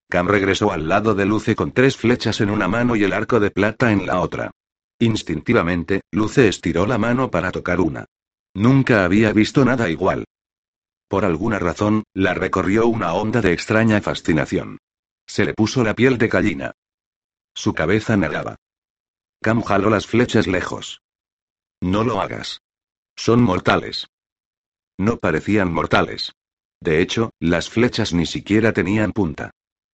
Cam 0.09 0.29
regresó 0.29 0.71
al 0.73 0.89
lado 0.89 1.15
de 1.15 1.27
Luce 1.27 1.57
con 1.57 1.73
tres 1.73 1.97
flechas 1.97 2.41
en 2.41 2.51
una 2.51 2.69
mano 2.69 2.95
y 2.95 3.03
el 3.03 3.13
arco 3.13 3.41
de 3.41 3.51
plata 3.51 3.91
en 3.91 4.07
la 4.07 4.21
otra. 4.21 4.53
Instintivamente, 5.01 6.03
Luce 6.13 6.49
estiró 6.49 6.87
la 6.87 6.99
mano 6.99 7.31
para 7.31 7.51
tocar 7.51 7.81
una. 7.81 8.07
Nunca 8.55 9.05
había 9.05 9.33
visto 9.33 9.65
nada 9.65 9.89
igual. 9.89 10.25
Por 11.09 11.25
alguna 11.25 11.59
razón, 11.59 12.05
la 12.15 12.35
recorrió 12.35 12.87
una 12.87 13.13
onda 13.15 13.41
de 13.41 13.53
extraña 13.53 14.01
fascinación. 14.01 14.79
Se 15.27 15.45
le 15.45 15.55
puso 15.55 15.85
la 15.85 15.95
piel 15.95 16.19
de 16.19 16.29
gallina. 16.29 16.73
Su 17.55 17.75
cabeza 17.75 18.17
negaba. 18.17 18.57
Cam 19.41 19.63
jaló 19.63 19.91
las 19.91 20.07
flechas 20.07 20.47
lejos. 20.47 21.03
No 21.81 22.05
lo 22.05 22.21
hagas. 22.21 22.61
Son 23.17 23.43
mortales. 23.43 24.09
No 24.99 25.19
parecían 25.19 25.73
mortales. 25.73 26.33
De 26.81 27.01
hecho, 27.01 27.31
las 27.39 27.71
flechas 27.71 28.13
ni 28.13 28.27
siquiera 28.27 28.73
tenían 28.73 29.13
punta. 29.13 29.51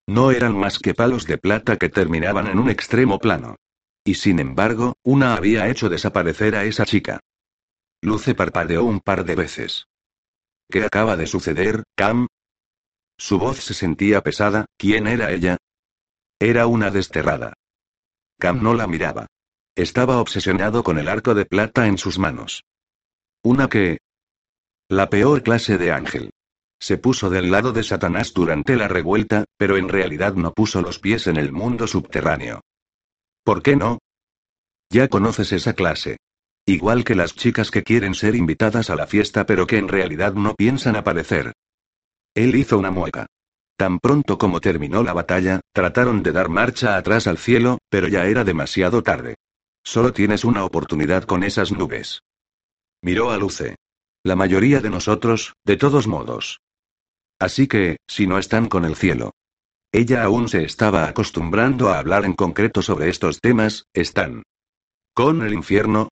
No 0.07 0.31
eran 0.31 0.57
más 0.57 0.79
que 0.79 0.93
palos 0.93 1.25
de 1.25 1.37
plata 1.37 1.77
que 1.77 1.89
terminaban 1.89 2.47
en 2.47 2.59
un 2.59 2.69
extremo 2.69 3.19
plano. 3.19 3.57
Y 4.03 4.15
sin 4.15 4.39
embargo, 4.39 4.95
una 5.03 5.35
había 5.35 5.67
hecho 5.67 5.89
desaparecer 5.89 6.55
a 6.55 6.63
esa 6.63 6.85
chica. 6.85 7.19
Luce 8.07 8.35
parpadeó 8.35 8.85
un 8.85 9.01
par 9.01 9.25
de 9.25 9.35
veces. 9.35 9.87
¿Qué 10.69 10.81
acaba 10.81 11.17
de 11.17 11.27
suceder, 11.27 11.83
Cam? 11.93 12.27
Su 13.17 13.37
voz 13.37 13.57
se 13.57 13.73
sentía 13.73 14.21
pesada, 14.21 14.65
¿quién 14.77 15.07
era 15.07 15.31
ella? 15.31 15.57
Era 16.39 16.67
una 16.67 16.89
desterrada. 16.89 17.51
Cam 18.39 18.63
no 18.63 18.73
la 18.75 18.87
miraba. 18.87 19.27
Estaba 19.75 20.21
obsesionado 20.21 20.83
con 20.83 20.99
el 20.99 21.09
arco 21.09 21.35
de 21.35 21.45
plata 21.45 21.87
en 21.87 21.97
sus 21.97 22.17
manos. 22.17 22.63
Una 23.43 23.67
que... 23.67 23.97
La 24.87 25.09
peor 25.09 25.43
clase 25.43 25.77
de 25.77 25.91
ángel. 25.91 26.29
Se 26.79 26.97
puso 26.97 27.29
del 27.29 27.51
lado 27.51 27.73
de 27.73 27.83
Satanás 27.83 28.33
durante 28.33 28.77
la 28.77 28.87
revuelta, 28.87 29.43
pero 29.57 29.75
en 29.75 29.89
realidad 29.89 30.33
no 30.35 30.53
puso 30.53 30.81
los 30.81 30.99
pies 30.99 31.27
en 31.27 31.35
el 31.35 31.51
mundo 31.51 31.87
subterráneo. 31.87 32.61
¿Por 33.43 33.61
qué 33.61 33.75
no? 33.75 33.99
Ya 34.89 35.09
conoces 35.09 35.51
esa 35.51 35.73
clase. 35.73 36.15
Igual 36.69 37.05
que 37.05 37.15
las 37.15 37.33
chicas 37.33 37.71
que 37.71 37.81
quieren 37.81 38.13
ser 38.13 38.35
invitadas 38.35 38.89
a 38.89 38.97
la 38.97 39.07
fiesta 39.07 39.45
pero 39.45 39.65
que 39.65 39.77
en 39.77 39.87
realidad 39.87 40.33
no 40.33 40.53
piensan 40.53 40.97
aparecer. 40.97 41.53
Él 42.35 42.55
hizo 42.55 42.77
una 42.77 42.91
mueca. 42.91 43.25
Tan 43.77 43.99
pronto 43.99 44.37
como 44.37 44.59
terminó 44.59 45.01
la 45.01 45.13
batalla, 45.13 45.61
trataron 45.71 46.23
de 46.23 46.33
dar 46.33 46.49
marcha 46.49 46.97
atrás 46.97 47.25
al 47.25 47.37
cielo, 47.37 47.77
pero 47.89 48.09
ya 48.09 48.25
era 48.25 48.43
demasiado 48.43 49.01
tarde. 49.01 49.35
Solo 49.81 50.11
tienes 50.11 50.43
una 50.43 50.65
oportunidad 50.65 51.23
con 51.23 51.43
esas 51.43 51.71
nubes. 51.71 52.19
Miró 53.01 53.31
a 53.31 53.37
Luce. 53.37 53.77
La 54.23 54.35
mayoría 54.35 54.81
de 54.81 54.89
nosotros, 54.89 55.53
de 55.63 55.77
todos 55.77 56.05
modos. 56.05 56.59
Así 57.39 57.67
que, 57.67 57.95
si 58.07 58.27
no 58.27 58.39
están 58.39 58.67
con 58.67 58.83
el 58.83 58.97
cielo. 58.97 59.31
Ella 59.93 60.25
aún 60.25 60.49
se 60.49 60.65
estaba 60.65 61.07
acostumbrando 61.07 61.89
a 61.89 61.99
hablar 61.99 62.25
en 62.25 62.33
concreto 62.33 62.81
sobre 62.81 63.07
estos 63.07 63.39
temas, 63.39 63.85
¿están 63.93 64.43
con 65.13 65.43
el 65.43 65.53
infierno? 65.53 66.09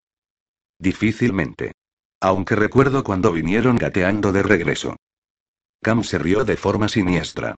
Difícilmente. 0.80 1.74
Aunque 2.22 2.56
recuerdo 2.56 3.04
cuando 3.04 3.32
vinieron 3.32 3.78
gateando 3.78 4.32
de 4.32 4.44
regreso. 4.44 4.96
Cam 5.82 6.04
se 6.04 6.18
rió 6.18 6.44
de 6.44 6.58
forma 6.58 6.88
siniestra. 6.88 7.56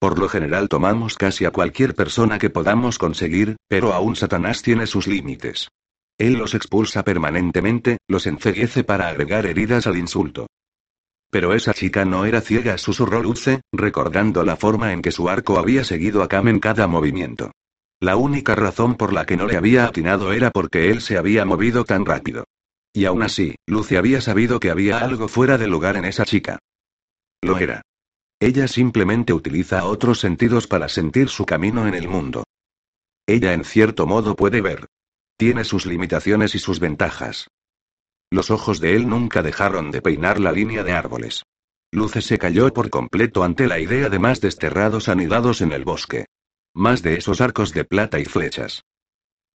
Por 0.00 0.18
lo 0.18 0.28
general 0.28 0.68
tomamos 0.68 1.16
casi 1.16 1.44
a 1.44 1.50
cualquier 1.50 1.94
persona 1.94 2.38
que 2.38 2.50
podamos 2.50 2.98
conseguir, 2.98 3.56
pero 3.68 3.92
aún 3.92 4.16
Satanás 4.16 4.62
tiene 4.62 4.86
sus 4.86 5.06
límites. 5.06 5.68
Él 6.18 6.34
los 6.34 6.54
expulsa 6.54 7.04
permanentemente, 7.04 7.98
los 8.08 8.26
enceguece 8.26 8.84
para 8.84 9.08
agregar 9.08 9.46
heridas 9.46 9.86
al 9.86 9.96
insulto. 9.96 10.46
Pero 11.30 11.52
esa 11.52 11.74
chica 11.74 12.04
no 12.04 12.24
era 12.24 12.40
ciega, 12.40 12.78
susurró 12.78 13.22
Luce, 13.22 13.60
recordando 13.72 14.44
la 14.44 14.56
forma 14.56 14.92
en 14.92 15.02
que 15.02 15.12
su 15.12 15.28
arco 15.28 15.58
había 15.58 15.84
seguido 15.84 16.22
a 16.22 16.28
Cam 16.28 16.48
en 16.48 16.58
cada 16.58 16.86
movimiento. 16.86 17.52
La 18.00 18.16
única 18.16 18.54
razón 18.54 18.94
por 18.94 19.12
la 19.12 19.26
que 19.26 19.36
no 19.36 19.46
le 19.46 19.56
había 19.56 19.84
atinado 19.84 20.32
era 20.32 20.50
porque 20.50 20.90
él 20.90 21.00
se 21.00 21.18
había 21.18 21.44
movido 21.44 21.84
tan 21.84 22.06
rápido. 22.06 22.44
Y 22.92 23.04
aún 23.04 23.22
así, 23.22 23.54
Luce 23.66 23.98
había 23.98 24.20
sabido 24.20 24.60
que 24.60 24.70
había 24.70 24.98
algo 24.98 25.28
fuera 25.28 25.58
de 25.58 25.68
lugar 25.68 25.96
en 25.96 26.04
esa 26.04 26.24
chica. 26.24 26.58
Lo 27.42 27.58
era. 27.58 27.82
Ella 28.40 28.68
simplemente 28.68 29.32
utiliza 29.32 29.84
otros 29.84 30.20
sentidos 30.20 30.66
para 30.66 30.88
sentir 30.88 31.28
su 31.28 31.44
camino 31.44 31.86
en 31.86 31.94
el 31.94 32.08
mundo. 32.08 32.44
Ella 33.26 33.52
en 33.52 33.64
cierto 33.64 34.06
modo 34.06 34.36
puede 34.36 34.60
ver. 34.60 34.86
Tiene 35.36 35.64
sus 35.64 35.86
limitaciones 35.86 36.54
y 36.54 36.58
sus 36.58 36.80
ventajas. 36.80 37.48
Los 38.30 38.50
ojos 38.50 38.80
de 38.80 38.94
él 38.94 39.08
nunca 39.08 39.42
dejaron 39.42 39.90
de 39.90 40.02
peinar 40.02 40.40
la 40.40 40.52
línea 40.52 40.82
de 40.82 40.92
árboles. 40.92 41.44
Luce 41.90 42.20
se 42.20 42.38
cayó 42.38 42.72
por 42.72 42.90
completo 42.90 43.44
ante 43.44 43.66
la 43.66 43.78
idea 43.78 44.08
de 44.08 44.18
más 44.18 44.40
desterrados 44.40 45.08
anidados 45.08 45.60
en 45.60 45.72
el 45.72 45.84
bosque. 45.84 46.26
Más 46.74 47.02
de 47.02 47.14
esos 47.14 47.40
arcos 47.40 47.72
de 47.72 47.84
plata 47.84 48.18
y 48.18 48.24
flechas. 48.24 48.82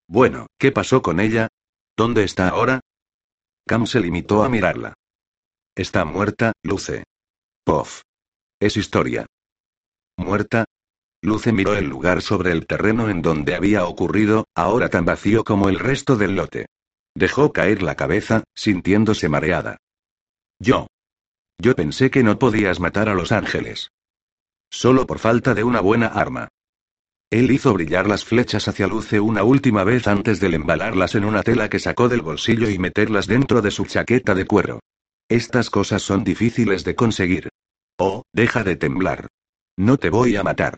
Bueno, 0.08 0.48
¿qué 0.58 0.72
pasó 0.72 1.02
con 1.02 1.20
ella? 1.20 1.48
¿Dónde 1.96 2.24
está 2.24 2.50
ahora? 2.50 2.82
Cam 3.66 3.88
se 3.88 4.00
limitó 4.00 4.44
a 4.44 4.50
mirarla. 4.50 4.94
Está 5.76 6.06
muerta, 6.06 6.54
Luce. 6.64 7.04
Pof. 7.64 8.02
Es 8.60 8.78
historia. 8.78 9.26
¿Muerta? 10.18 10.66
Luce 11.22 11.54
miró 11.54 11.76
el 11.76 11.88
lugar 11.88 12.22
sobre 12.22 12.52
el 12.52 12.68
terreno 12.68 13.10
en 13.10 13.22
donde 13.22 13.56
había 13.56 13.86
ocurrido, 13.86 14.46
ahora 14.56 14.90
tan 14.90 15.06
vacío 15.06 15.44
como 15.44 15.70
el 15.70 15.80
resto 15.80 16.18
del 16.18 16.36
lote. 16.36 16.66
Dejó 17.16 17.54
caer 17.54 17.82
la 17.82 17.96
cabeza, 17.96 18.44
sintiéndose 18.54 19.30
mareada. 19.30 19.78
Yo. 20.60 20.88
Yo 21.58 21.76
pensé 21.76 22.12
que 22.12 22.24
no 22.24 22.40
podías 22.40 22.80
matar 22.80 23.08
a 23.08 23.14
los 23.14 23.32
ángeles. 23.32 23.90
Solo 24.70 25.08
por 25.08 25.20
falta 25.20 25.54
de 25.54 25.64
una 25.64 25.80
buena 25.80 26.08
arma. 26.08 26.50
Él 27.34 27.50
hizo 27.50 27.74
brillar 27.74 28.08
las 28.08 28.24
flechas 28.24 28.68
hacia 28.68 28.86
Luce 28.86 29.20
una 29.20 29.44
última 29.44 29.84
vez 29.84 30.08
antes 30.08 30.40
de 30.40 30.54
embalarlas 30.54 31.16
en 31.16 31.26
una 31.26 31.42
tela 31.42 31.68
que 31.68 31.80
sacó 31.80 32.08
del 32.08 32.22
bolsillo 32.22 32.70
y 32.70 32.78
meterlas 32.78 33.26
dentro 33.26 33.64
de 33.64 33.72
su 33.72 33.86
chaqueta 33.86 34.36
de 34.36 34.46
cuero. 34.46 34.82
Estas 35.28 35.72
cosas 35.72 36.04
son 36.04 36.24
difíciles 36.24 36.84
de 36.84 36.94
conseguir. 36.94 37.50
Oh, 37.98 38.22
deja 38.34 38.64
de 38.64 38.76
temblar. 38.76 39.30
No 39.76 39.98
te 39.98 40.12
voy 40.12 40.36
a 40.36 40.44
matar. 40.44 40.78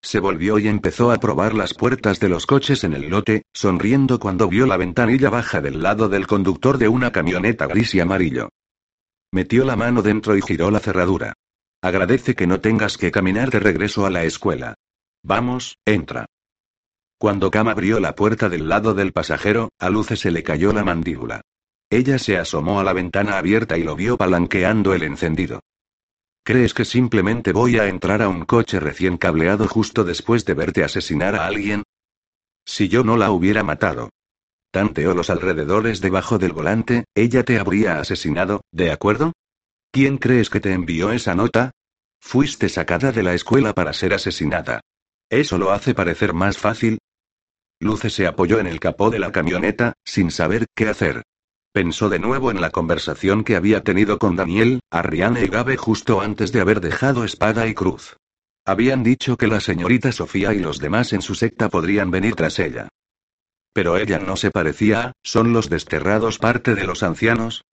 Se 0.00 0.20
volvió 0.20 0.60
y 0.60 0.68
empezó 0.68 1.10
a 1.10 1.16
probar 1.16 1.54
las 1.54 1.74
puertas 1.74 2.20
de 2.20 2.28
los 2.28 2.46
coches 2.46 2.84
en 2.84 2.92
el 2.92 3.08
lote, 3.08 3.42
sonriendo 3.52 4.20
cuando 4.20 4.46
vio 4.46 4.66
la 4.66 4.76
ventanilla 4.76 5.28
baja 5.28 5.60
del 5.60 5.82
lado 5.82 6.08
del 6.08 6.28
conductor 6.28 6.78
de 6.78 6.86
una 6.86 7.10
camioneta 7.10 7.66
gris 7.66 7.96
y 7.96 7.98
amarillo. 7.98 8.48
Metió 9.32 9.64
la 9.64 9.74
mano 9.74 10.02
dentro 10.02 10.36
y 10.36 10.40
giró 10.40 10.70
la 10.70 10.78
cerradura. 10.78 11.32
Agradece 11.82 12.36
que 12.36 12.46
no 12.46 12.60
tengas 12.60 12.96
que 12.96 13.10
caminar 13.10 13.50
de 13.50 13.58
regreso 13.58 14.06
a 14.06 14.10
la 14.10 14.22
escuela. 14.22 14.76
Vamos, 15.24 15.78
entra. 15.86 16.26
Cuando 17.16 17.50
Cam 17.50 17.68
abrió 17.68 17.98
la 17.98 18.14
puerta 18.14 18.50
del 18.50 18.68
lado 18.68 18.92
del 18.92 19.12
pasajero, 19.12 19.70
a 19.78 19.88
Luce 19.88 20.16
se 20.16 20.30
le 20.30 20.42
cayó 20.42 20.74
la 20.74 20.84
mandíbula. 20.84 21.40
Ella 21.88 22.18
se 22.18 22.36
asomó 22.36 22.78
a 22.78 22.84
la 22.84 22.92
ventana 22.92 23.38
abierta 23.38 23.78
y 23.78 23.84
lo 23.84 23.96
vio 23.96 24.18
palanqueando 24.18 24.92
el 24.92 25.02
encendido. 25.02 25.60
¿Crees 26.44 26.74
que 26.74 26.84
simplemente 26.84 27.52
voy 27.52 27.78
a 27.78 27.86
entrar 27.88 28.20
a 28.20 28.28
un 28.28 28.44
coche 28.44 28.78
recién 28.80 29.16
cableado 29.16 29.66
justo 29.66 30.04
después 30.04 30.44
de 30.44 30.52
verte 30.52 30.84
asesinar 30.84 31.36
a 31.36 31.46
alguien? 31.46 31.84
Si 32.66 32.88
yo 32.90 33.02
no 33.02 33.16
la 33.16 33.30
hubiera 33.30 33.62
matado. 33.62 34.10
Tanteó 34.70 35.14
los 35.14 35.30
alrededores 35.30 36.02
debajo 36.02 36.36
del 36.36 36.52
volante, 36.52 37.06
ella 37.14 37.44
te 37.44 37.58
habría 37.58 37.98
asesinado, 37.98 38.60
¿de 38.72 38.92
acuerdo? 38.92 39.32
¿Quién 39.90 40.18
crees 40.18 40.50
que 40.50 40.60
te 40.60 40.74
envió 40.74 41.12
esa 41.12 41.34
nota? 41.34 41.70
Fuiste 42.20 42.68
sacada 42.68 43.10
de 43.10 43.22
la 43.22 43.32
escuela 43.32 43.72
para 43.72 43.94
ser 43.94 44.12
asesinada. 44.12 44.80
¿Eso 45.30 45.58
lo 45.58 45.72
hace 45.72 45.94
parecer 45.94 46.34
más 46.34 46.58
fácil? 46.58 46.98
Luce 47.80 48.10
se 48.10 48.26
apoyó 48.26 48.58
en 48.60 48.66
el 48.66 48.80
capó 48.80 49.10
de 49.10 49.18
la 49.18 49.32
camioneta, 49.32 49.94
sin 50.04 50.30
saber 50.30 50.66
qué 50.74 50.88
hacer. 50.88 51.22
Pensó 51.72 52.08
de 52.08 52.20
nuevo 52.20 52.50
en 52.50 52.60
la 52.60 52.70
conversación 52.70 53.42
que 53.42 53.56
había 53.56 53.82
tenido 53.82 54.18
con 54.18 54.36
Daniel, 54.36 54.80
Arriane 54.90 55.44
y 55.44 55.48
Gabe 55.48 55.76
justo 55.76 56.20
antes 56.20 56.52
de 56.52 56.60
haber 56.60 56.80
dejado 56.80 57.24
espada 57.24 57.66
y 57.66 57.74
cruz. 57.74 58.16
Habían 58.64 59.02
dicho 59.02 59.36
que 59.36 59.48
la 59.48 59.60
señorita 59.60 60.12
Sofía 60.12 60.54
y 60.54 60.60
los 60.60 60.78
demás 60.78 61.12
en 61.12 61.20
su 61.20 61.34
secta 61.34 61.68
podrían 61.68 62.10
venir 62.10 62.36
tras 62.36 62.58
ella. 62.58 62.88
Pero 63.72 63.96
ella 63.96 64.20
no 64.20 64.36
se 64.36 64.52
parecía 64.52 65.00
a, 65.02 65.12
¿son 65.22 65.52
los 65.52 65.68
desterrados 65.68 66.38
parte 66.38 66.76
de 66.76 66.84
los 66.84 67.02
ancianos? 67.02 67.64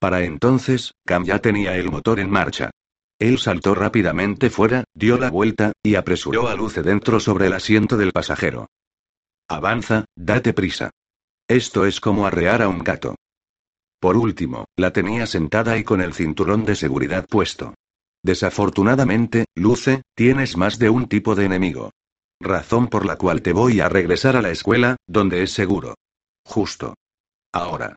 Para 0.00 0.22
entonces, 0.24 0.94
Cam 1.04 1.24
ya 1.24 1.38
tenía 1.38 1.76
el 1.76 1.90
motor 1.90 2.20
en 2.20 2.30
marcha. 2.30 2.70
Él 3.18 3.38
saltó 3.38 3.74
rápidamente 3.74 4.48
fuera, 4.48 4.84
dio 4.94 5.18
la 5.18 5.30
vuelta, 5.30 5.72
y 5.82 5.96
apresuró 5.96 6.48
a 6.48 6.54
Luce 6.54 6.82
dentro 6.82 7.18
sobre 7.18 7.46
el 7.46 7.52
asiento 7.52 7.96
del 7.96 8.12
pasajero. 8.12 8.68
Avanza, 9.48 10.04
date 10.16 10.52
prisa. 10.52 10.90
Esto 11.48 11.86
es 11.86 12.00
como 12.00 12.26
arrear 12.26 12.62
a 12.62 12.68
un 12.68 12.78
gato. 12.78 13.16
Por 14.00 14.16
último, 14.16 14.66
la 14.76 14.92
tenía 14.92 15.26
sentada 15.26 15.76
y 15.78 15.84
con 15.84 16.00
el 16.00 16.14
cinturón 16.14 16.64
de 16.64 16.76
seguridad 16.76 17.26
puesto. 17.26 17.74
Desafortunadamente, 18.22 19.46
Luce, 19.54 20.02
tienes 20.14 20.56
más 20.56 20.78
de 20.78 20.90
un 20.90 21.08
tipo 21.08 21.34
de 21.34 21.46
enemigo. 21.46 21.90
Razón 22.40 22.86
por 22.86 23.04
la 23.04 23.16
cual 23.16 23.42
te 23.42 23.52
voy 23.52 23.80
a 23.80 23.88
regresar 23.88 24.36
a 24.36 24.42
la 24.42 24.50
escuela, 24.50 24.96
donde 25.08 25.42
es 25.42 25.52
seguro. 25.52 25.94
Justo. 26.44 26.94
Ahora. 27.52 27.96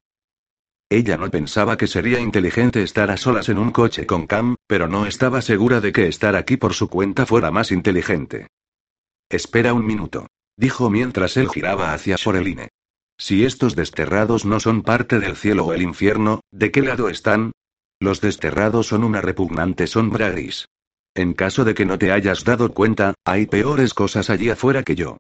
Ella 0.92 1.16
no 1.16 1.32
pensaba 1.32 1.78
que 1.78 1.88
sería 1.88 2.20
inteligente 2.20 2.84
estar 2.84 3.12
a 3.12 3.16
solas 3.16 3.48
en 3.48 3.58
un 3.58 3.72
coche 3.72 4.06
con 4.06 4.28
Cam, 4.28 4.58
pero 4.68 4.90
no 4.90 5.06
estaba 5.06 5.42
segura 5.42 5.80
de 5.80 5.94
que 5.94 6.10
estar 6.10 6.36
aquí 6.36 6.58
por 6.58 6.74
su 6.74 6.90
cuenta 6.90 7.26
fuera 7.26 7.50
más 7.50 7.72
inteligente. 7.72 8.48
Espera 9.30 9.74
un 9.74 9.86
minuto, 9.86 10.28
dijo 10.58 10.90
mientras 10.90 11.38
él 11.38 11.48
giraba 11.48 11.94
hacia 11.94 12.18
Soreline. 12.18 12.68
Si 13.18 13.46
estos 13.46 13.78
desterrados 13.78 14.44
no 14.44 14.60
son 14.60 14.82
parte 14.82 15.22
del 15.22 15.38
cielo 15.38 15.68
o 15.68 15.72
el 15.72 15.82
infierno, 15.82 16.42
¿de 16.52 16.72
qué 16.72 16.82
lado 16.82 17.08
están? 17.08 17.54
Los 18.02 18.20
desterrados 18.20 18.88
son 18.88 19.06
una 19.06 19.22
repugnante 19.22 19.88
sombra 19.88 20.30
gris. 20.30 20.68
En 21.16 21.32
caso 21.34 21.64
de 21.64 21.74
que 21.74 21.86
no 21.86 21.98
te 22.00 22.12
hayas 22.12 22.44
dado 22.44 22.74
cuenta, 22.74 23.14
hay 23.24 23.46
peores 23.46 23.94
cosas 23.94 24.30
allí 24.30 24.50
afuera 24.50 24.84
que 24.84 24.96
yo. 24.96 25.16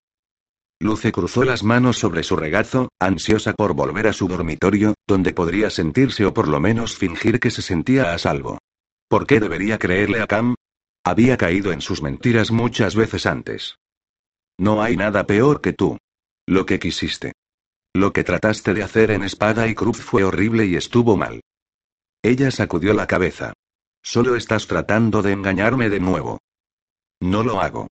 Luce 0.82 1.12
cruzó 1.12 1.44
las 1.44 1.63
manos 1.63 2.00
sobre 2.00 2.24
su 2.24 2.36
regazo, 2.36 2.89
ansiosa 3.00 3.54
por 3.54 3.76
volver 3.76 4.08
a 4.08 4.13
su 4.13 4.28
dormitorio, 4.28 4.96
donde 5.08 5.32
podría 5.32 5.70
sentirse 5.70 6.26
o 6.26 6.34
por 6.34 6.48
lo 6.48 6.60
menos 6.60 6.96
fingir 6.96 7.39
que 7.39 7.52
se 7.52 7.62
sentía 7.62 8.15
a 8.15 8.17
salvo. 8.17 8.58
¿Por 9.08 9.28
qué 9.28 9.39
debería 9.39 9.78
creerle 9.78 10.22
a 10.22 10.26
Cam? 10.26 10.56
Había 11.06 11.38
caído 11.38 11.72
en 11.72 11.82
sus 11.82 12.02
mentiras 12.02 12.50
muchas 12.50 12.96
veces 12.96 13.28
antes. 13.28 13.76
No 14.58 14.82
hay 14.82 14.98
nada 14.98 15.28
peor 15.28 15.62
que 15.62 15.74
tú. 15.74 16.00
Lo 16.48 16.65
que 16.65 16.80
quisiste. 16.80 17.34
Lo 17.94 18.12
que 18.12 18.24
trataste 18.24 18.74
de 18.74 18.82
hacer 18.82 19.12
en 19.12 19.22
espada 19.22 19.67
y 19.67 19.76
cruz 19.76 20.02
fue 20.02 20.24
horrible 20.24 20.65
y 20.65 20.78
estuvo 20.78 21.15
mal. 21.15 21.41
Ella 22.24 22.50
sacudió 22.50 22.96
la 22.96 23.06
cabeza. 23.06 23.54
Solo 24.02 24.36
estás 24.36 24.65
tratando 24.65 25.22
de 25.22 25.34
engañarme 25.34 25.89
de 25.89 26.00
nuevo. 26.00 26.39
No 27.20 27.44
lo 27.44 27.62
hago. 27.62 27.88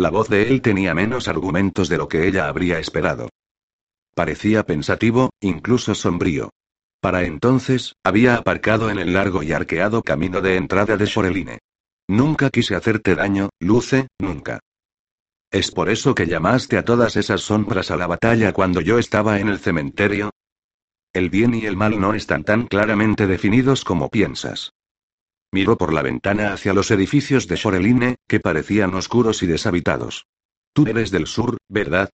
La 0.00 0.08
voz 0.08 0.30
de 0.30 0.48
él 0.48 0.62
tenía 0.62 0.94
menos 0.94 1.28
argumentos 1.28 1.90
de 1.90 1.98
lo 1.98 2.08
que 2.08 2.26
ella 2.26 2.48
habría 2.48 2.78
esperado. 2.78 3.28
Parecía 4.14 4.64
pensativo, 4.64 5.28
incluso 5.42 5.94
sombrío. 5.94 6.48
Para 7.02 7.24
entonces, 7.24 7.92
había 8.02 8.36
aparcado 8.36 8.88
en 8.88 8.98
el 8.98 9.12
largo 9.12 9.42
y 9.42 9.52
arqueado 9.52 10.00
camino 10.02 10.40
de 10.40 10.56
entrada 10.56 10.96
de 10.96 11.04
Shoreline. 11.04 11.58
Nunca 12.08 12.48
quise 12.48 12.74
hacerte 12.74 13.14
daño, 13.14 13.50
Luce, 13.60 14.08
nunca. 14.18 14.60
¿Es 15.50 15.70
por 15.70 15.90
eso 15.90 16.14
que 16.14 16.26
llamaste 16.26 16.78
a 16.78 16.84
todas 16.86 17.16
esas 17.16 17.42
sombras 17.42 17.90
a 17.90 17.98
la 17.98 18.06
batalla 18.06 18.54
cuando 18.54 18.80
yo 18.80 18.98
estaba 18.98 19.38
en 19.38 19.48
el 19.48 19.58
cementerio? 19.58 20.30
El 21.12 21.28
bien 21.28 21.52
y 21.54 21.66
el 21.66 21.76
mal 21.76 22.00
no 22.00 22.14
están 22.14 22.44
tan 22.44 22.68
claramente 22.68 23.26
definidos 23.26 23.84
como 23.84 24.08
piensas. 24.08 24.72
Miró 25.52 25.76
por 25.76 25.92
la 25.92 26.02
ventana 26.02 26.52
hacia 26.52 26.72
los 26.72 26.90
edificios 26.90 27.48
de 27.48 27.56
Shoreline, 27.56 28.16
que 28.28 28.40
parecían 28.40 28.94
oscuros 28.94 29.42
y 29.42 29.46
deshabitados. 29.46 30.26
Tú 30.72 30.86
eres 30.86 31.10
del 31.10 31.26
sur, 31.26 31.56
¿verdad? 31.68 32.10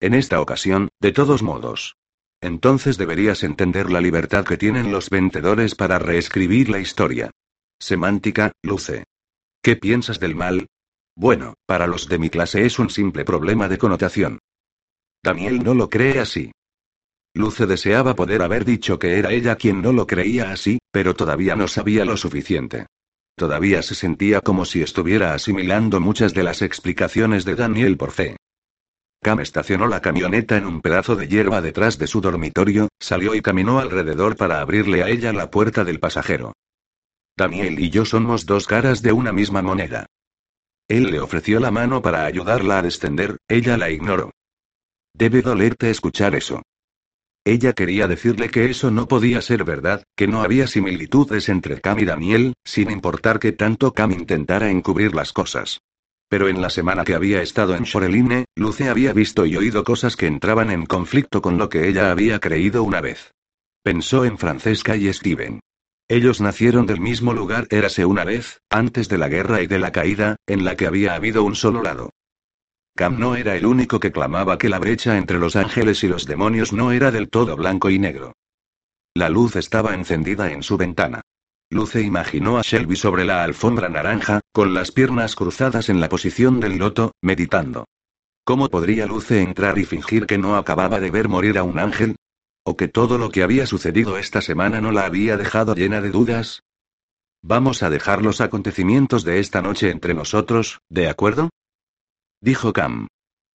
En 0.00 0.14
esta 0.14 0.40
ocasión, 0.40 0.88
de 1.00 1.12
todos 1.12 1.42
modos. 1.42 1.96
Entonces 2.40 2.98
deberías 2.98 3.44
entender 3.44 3.90
la 3.90 4.00
libertad 4.00 4.44
que 4.44 4.56
tienen 4.56 4.90
los 4.90 5.10
vendedores 5.10 5.76
para 5.76 6.00
reescribir 6.00 6.68
la 6.70 6.80
historia. 6.80 7.30
Semántica, 7.78 8.50
Luce. 8.62 9.04
¿Qué 9.62 9.76
piensas 9.76 10.18
del 10.18 10.34
mal? 10.34 10.66
Bueno, 11.14 11.54
para 11.66 11.86
los 11.86 12.08
de 12.08 12.18
mi 12.18 12.30
clase 12.30 12.66
es 12.66 12.80
un 12.80 12.90
simple 12.90 13.24
problema 13.24 13.68
de 13.68 13.78
connotación. 13.78 14.40
Daniel 15.22 15.62
no 15.62 15.74
lo 15.74 15.88
cree 15.88 16.18
así. 16.18 16.50
Luce 17.34 17.66
deseaba 17.66 18.14
poder 18.14 18.42
haber 18.42 18.64
dicho 18.64 18.98
que 18.98 19.18
era 19.18 19.30
ella 19.30 19.56
quien 19.56 19.80
no 19.80 19.92
lo 19.92 20.06
creía 20.06 20.52
así, 20.52 20.78
pero 20.90 21.14
todavía 21.14 21.56
no 21.56 21.66
sabía 21.66 22.04
lo 22.04 22.16
suficiente. 22.16 22.86
Todavía 23.36 23.82
se 23.82 23.94
sentía 23.94 24.40
como 24.42 24.66
si 24.66 24.82
estuviera 24.82 25.32
asimilando 25.32 26.00
muchas 26.00 26.34
de 26.34 26.42
las 26.42 26.60
explicaciones 26.60 27.44
de 27.46 27.54
Daniel 27.54 27.96
por 27.96 28.10
fe. 28.12 28.36
Cam 29.22 29.40
estacionó 29.40 29.86
la 29.86 30.00
camioneta 30.00 30.56
en 30.56 30.66
un 30.66 30.82
pedazo 30.82 31.16
de 31.16 31.28
hierba 31.28 31.62
detrás 31.62 31.96
de 31.96 32.06
su 32.06 32.20
dormitorio, 32.20 32.88
salió 33.00 33.34
y 33.34 33.40
caminó 33.40 33.78
alrededor 33.78 34.36
para 34.36 34.60
abrirle 34.60 35.02
a 35.02 35.08
ella 35.08 35.32
la 35.32 35.50
puerta 35.50 35.84
del 35.84 36.00
pasajero. 36.00 36.52
Daniel 37.36 37.78
y 37.78 37.88
yo 37.88 38.04
somos 38.04 38.44
dos 38.44 38.66
caras 38.66 39.00
de 39.00 39.12
una 39.12 39.32
misma 39.32 39.62
moneda. 39.62 40.06
Él 40.88 41.04
le 41.10 41.20
ofreció 41.20 41.60
la 41.60 41.70
mano 41.70 42.02
para 42.02 42.26
ayudarla 42.26 42.78
a 42.78 42.82
descender, 42.82 43.38
ella 43.48 43.78
la 43.78 43.90
ignoró. 43.90 44.32
Debe 45.14 45.40
dolerte 45.40 45.88
escuchar 45.88 46.34
eso. 46.34 46.62
Ella 47.44 47.72
quería 47.72 48.06
decirle 48.06 48.50
que 48.50 48.66
eso 48.70 48.92
no 48.92 49.08
podía 49.08 49.42
ser 49.42 49.64
verdad, 49.64 50.04
que 50.16 50.28
no 50.28 50.42
había 50.42 50.68
similitudes 50.68 51.48
entre 51.48 51.80
Cam 51.80 51.98
y 51.98 52.04
Daniel, 52.04 52.54
sin 52.64 52.90
importar 52.90 53.40
que 53.40 53.50
tanto 53.50 53.92
Cam 53.92 54.12
intentara 54.12 54.70
encubrir 54.70 55.12
las 55.14 55.32
cosas. 55.32 55.80
Pero 56.28 56.48
en 56.48 56.62
la 56.62 56.70
semana 56.70 57.04
que 57.04 57.14
había 57.14 57.42
estado 57.42 57.74
en 57.74 57.82
Shoreline, 57.82 58.44
Luce 58.54 58.88
había 58.88 59.12
visto 59.12 59.44
y 59.44 59.56
oído 59.56 59.82
cosas 59.82 60.16
que 60.16 60.28
entraban 60.28 60.70
en 60.70 60.86
conflicto 60.86 61.42
con 61.42 61.58
lo 61.58 61.68
que 61.68 61.88
ella 61.88 62.12
había 62.12 62.38
creído 62.38 62.84
una 62.84 63.00
vez. 63.00 63.32
Pensó 63.82 64.24
en 64.24 64.38
Francesca 64.38 64.96
y 64.96 65.12
Steven. 65.12 65.60
Ellos 66.08 66.40
nacieron 66.40 66.86
del 66.86 67.00
mismo 67.00 67.32
lugar, 67.32 67.66
érase 67.70 68.04
una 68.04 68.24
vez, 68.24 68.60
antes 68.70 69.08
de 69.08 69.18
la 69.18 69.28
guerra 69.28 69.62
y 69.62 69.66
de 69.66 69.80
la 69.80 69.90
caída, 69.90 70.36
en 70.46 70.64
la 70.64 70.76
que 70.76 70.86
había 70.86 71.14
habido 71.16 71.42
un 71.42 71.56
solo 71.56 71.82
lado. 71.82 72.10
Cam 72.94 73.18
no 73.18 73.36
era 73.36 73.56
el 73.56 73.64
único 73.64 74.00
que 74.00 74.12
clamaba 74.12 74.58
que 74.58 74.68
la 74.68 74.78
brecha 74.78 75.16
entre 75.16 75.38
los 75.38 75.56
ángeles 75.56 76.04
y 76.04 76.08
los 76.08 76.26
demonios 76.26 76.72
no 76.72 76.92
era 76.92 77.10
del 77.10 77.30
todo 77.30 77.56
blanco 77.56 77.88
y 77.88 77.98
negro. 77.98 78.34
La 79.14 79.28
luz 79.28 79.56
estaba 79.56 79.94
encendida 79.94 80.52
en 80.52 80.62
su 80.62 80.76
ventana. 80.76 81.22
Luce 81.70 82.02
imaginó 82.02 82.58
a 82.58 82.62
Shelby 82.62 82.96
sobre 82.96 83.24
la 83.24 83.44
alfombra 83.44 83.88
naranja, 83.88 84.40
con 84.52 84.74
las 84.74 84.92
piernas 84.92 85.34
cruzadas 85.34 85.88
en 85.88 86.00
la 86.00 86.10
posición 86.10 86.60
del 86.60 86.76
loto, 86.76 87.12
meditando. 87.22 87.86
¿Cómo 88.44 88.68
podría 88.68 89.06
Luce 89.06 89.40
entrar 89.40 89.78
y 89.78 89.86
fingir 89.86 90.26
que 90.26 90.36
no 90.36 90.56
acababa 90.56 91.00
de 91.00 91.10
ver 91.10 91.28
morir 91.30 91.56
a 91.56 91.62
un 91.62 91.78
ángel? 91.78 92.16
¿O 92.62 92.76
que 92.76 92.88
todo 92.88 93.16
lo 93.16 93.30
que 93.30 93.42
había 93.42 93.66
sucedido 93.66 94.18
esta 94.18 94.42
semana 94.42 94.82
no 94.82 94.92
la 94.92 95.06
había 95.06 95.38
dejado 95.38 95.74
llena 95.74 96.02
de 96.02 96.10
dudas? 96.10 96.62
Vamos 97.40 97.82
a 97.82 97.88
dejar 97.88 98.22
los 98.22 98.42
acontecimientos 98.42 99.24
de 99.24 99.40
esta 99.40 99.62
noche 99.62 99.90
entre 99.90 100.12
nosotros, 100.12 100.80
¿de 100.90 101.08
acuerdo? 101.08 101.48
Dijo 102.42 102.72
Cam. 102.72 103.06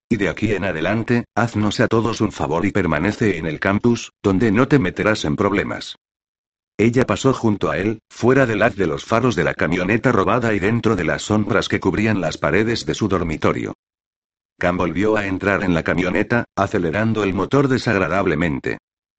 Y 0.10 0.16
de 0.16 0.30
aquí 0.30 0.54
en 0.54 0.64
adelante, 0.64 1.26
haznos 1.36 1.82
a 1.82 1.90
todos 1.90 2.22
un 2.22 2.32
favor 2.32 2.66
y 2.66 2.72
permanece 2.72 3.38
en 3.38 3.46
el 3.46 3.60
campus, 3.60 4.14
donde 4.24 4.50
no 4.50 4.70
te 4.70 4.80
meterás 4.80 5.26
en 5.26 5.36
problemas. 5.36 5.98
Ella 6.78 7.06
pasó 7.06 7.34
junto 7.34 7.70
a 7.70 7.78
él, 7.80 8.00
fuera 8.10 8.46
del 8.46 8.62
haz 8.62 8.78
de 8.78 8.88
los 8.88 9.04
faros 9.04 9.36
de 9.36 9.44
la 9.44 9.56
camioneta 9.56 10.14
robada 10.14 10.54
y 10.54 10.60
dentro 10.60 10.96
de 10.96 11.04
las 11.04 11.24
sombras 11.24 11.68
que 11.68 11.82
cubrían 11.82 12.22
las 12.22 12.38
paredes 12.38 12.86
de 12.86 12.94
su 12.94 13.10
dormitorio. 13.10 13.74
Cam 14.58 14.78
volvió 14.78 15.18
a 15.18 15.28
entrar 15.28 15.64
en 15.64 15.74
la 15.74 15.84
camioneta, 15.84 16.46
acelerando 16.56 17.26
el 17.26 17.34
motor 17.34 17.68
desagradablemente. 17.68 18.78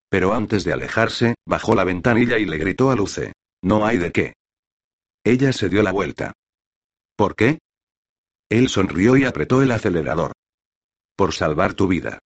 Pero 0.08 0.32
antes 0.32 0.64
de 0.64 0.72
alejarse, 0.72 1.34
bajó 1.44 1.74
la 1.74 1.84
ventanilla 1.84 2.38
y 2.38 2.46
le 2.46 2.56
gritó 2.56 2.90
a 2.90 2.96
Luce. 2.96 3.34
No 3.62 3.84
hay 3.84 3.98
de 3.98 4.12
qué. 4.12 4.32
Ella 5.24 5.52
se 5.52 5.68
dio 5.68 5.82
la 5.82 5.92
vuelta. 5.92 6.32
¿Por 7.16 7.36
qué? 7.36 7.58
Él 8.50 8.68
sonrió 8.70 9.16
y 9.16 9.24
apretó 9.24 9.62
el 9.62 9.70
acelerador. 9.72 10.32
por 11.16 11.34
salvar 11.34 11.74
tu 11.74 11.88
vida. 11.88 12.20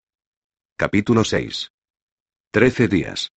Capítulo 0.77 1.25
6. 1.25 1.69
Trece 2.53 2.87
días. 2.87 3.31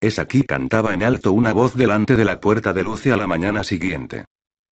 Es 0.00 0.18
aquí 0.18 0.42
cantaba 0.42 0.92
en 0.92 1.04
alto 1.04 1.32
una 1.32 1.52
voz 1.52 1.76
delante 1.76 2.16
de 2.16 2.24
la 2.24 2.40
puerta 2.40 2.72
de 2.72 2.82
Luce 2.82 3.12
a 3.12 3.16
la 3.16 3.28
mañana 3.28 3.62
siguiente. 3.62 4.24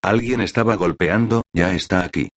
Alguien 0.02 0.40
estaba 0.40 0.74
golpeando, 0.74 1.42
ya 1.52 1.72
está 1.72 2.04
aquí. 2.04 2.30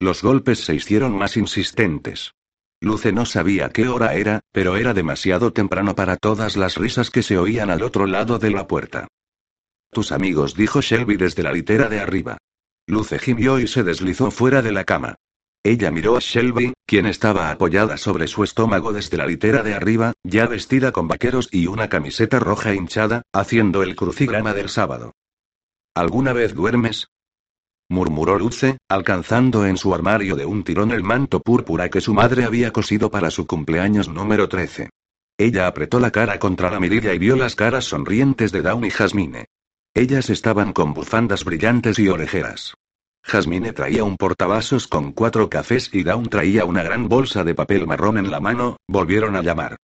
Los 0.00 0.22
golpes 0.22 0.64
se 0.64 0.74
hicieron 0.74 1.16
más 1.16 1.36
insistentes. 1.36 2.32
Luce 2.80 3.12
no 3.12 3.24
sabía 3.24 3.70
qué 3.70 3.86
hora 3.86 4.14
era, 4.14 4.40
pero 4.50 4.76
era 4.76 4.92
demasiado 4.92 5.52
temprano 5.52 5.94
para 5.94 6.16
todas 6.16 6.56
las 6.56 6.76
risas 6.76 7.10
que 7.10 7.22
se 7.22 7.38
oían 7.38 7.70
al 7.70 7.82
otro 7.84 8.06
lado 8.06 8.40
de 8.40 8.50
la 8.50 8.66
puerta. 8.66 9.06
Tus 9.90 10.10
amigos, 10.10 10.56
dijo 10.56 10.80
Shelby 10.80 11.16
desde 11.16 11.44
la 11.44 11.52
litera 11.52 11.88
de 11.88 12.00
arriba. 12.00 12.38
Luce 12.90 13.18
gimió 13.18 13.58
y 13.60 13.66
se 13.66 13.84
deslizó 13.84 14.30
fuera 14.30 14.62
de 14.62 14.72
la 14.72 14.84
cama. 14.84 15.14
Ella 15.62 15.90
miró 15.90 16.16
a 16.16 16.20
Shelby, 16.20 16.72
quien 16.86 17.06
estaba 17.06 17.50
apoyada 17.50 17.96
sobre 17.96 18.26
su 18.26 18.42
estómago 18.42 18.92
desde 18.92 19.16
la 19.16 19.26
litera 19.26 19.62
de 19.62 19.74
arriba, 19.74 20.12
ya 20.24 20.46
vestida 20.46 20.90
con 20.90 21.06
vaqueros 21.06 21.48
y 21.52 21.66
una 21.66 21.88
camiseta 21.88 22.40
roja 22.40 22.74
hinchada, 22.74 23.22
haciendo 23.32 23.82
el 23.82 23.94
crucigrama 23.94 24.54
del 24.54 24.68
sábado. 24.68 25.12
¿Alguna 25.94 26.32
vez 26.32 26.54
duermes? 26.54 27.08
murmuró 27.88 28.38
Luce, 28.38 28.78
alcanzando 28.88 29.66
en 29.66 29.76
su 29.76 29.94
armario 29.94 30.34
de 30.36 30.46
un 30.46 30.64
tirón 30.64 30.92
el 30.92 31.02
manto 31.02 31.40
púrpura 31.40 31.90
que 31.90 32.00
su 32.00 32.14
madre 32.14 32.44
había 32.44 32.72
cosido 32.72 33.10
para 33.10 33.30
su 33.30 33.46
cumpleaños 33.46 34.08
número 34.08 34.48
13. 34.48 34.90
Ella 35.38 35.66
apretó 35.66 36.00
la 36.00 36.10
cara 36.10 36.38
contra 36.38 36.70
la 36.70 36.80
mirilla 36.80 37.14
y 37.14 37.18
vio 37.18 37.36
las 37.36 37.54
caras 37.54 37.84
sonrientes 37.84 38.52
de 38.52 38.62
Dawn 38.62 38.84
y 38.84 38.90
Jasmine. 38.90 39.46
Ellas 39.94 40.30
estaban 40.30 40.72
con 40.72 40.94
bufandas 40.94 41.44
brillantes 41.44 41.98
y 41.98 42.08
orejeras. 42.08 42.74
Jasmine 43.24 43.72
traía 43.72 44.04
un 44.04 44.16
portavasos 44.16 44.86
con 44.86 45.12
cuatro 45.12 45.50
cafés 45.50 45.90
y 45.92 46.04
Dawn 46.04 46.28
traía 46.28 46.64
una 46.64 46.82
gran 46.82 47.08
bolsa 47.08 47.44
de 47.44 47.54
papel 47.54 47.86
marrón 47.86 48.16
en 48.16 48.30
la 48.30 48.40
mano, 48.40 48.76
volvieron 48.88 49.36
a 49.36 49.42
llamar. 49.42 49.76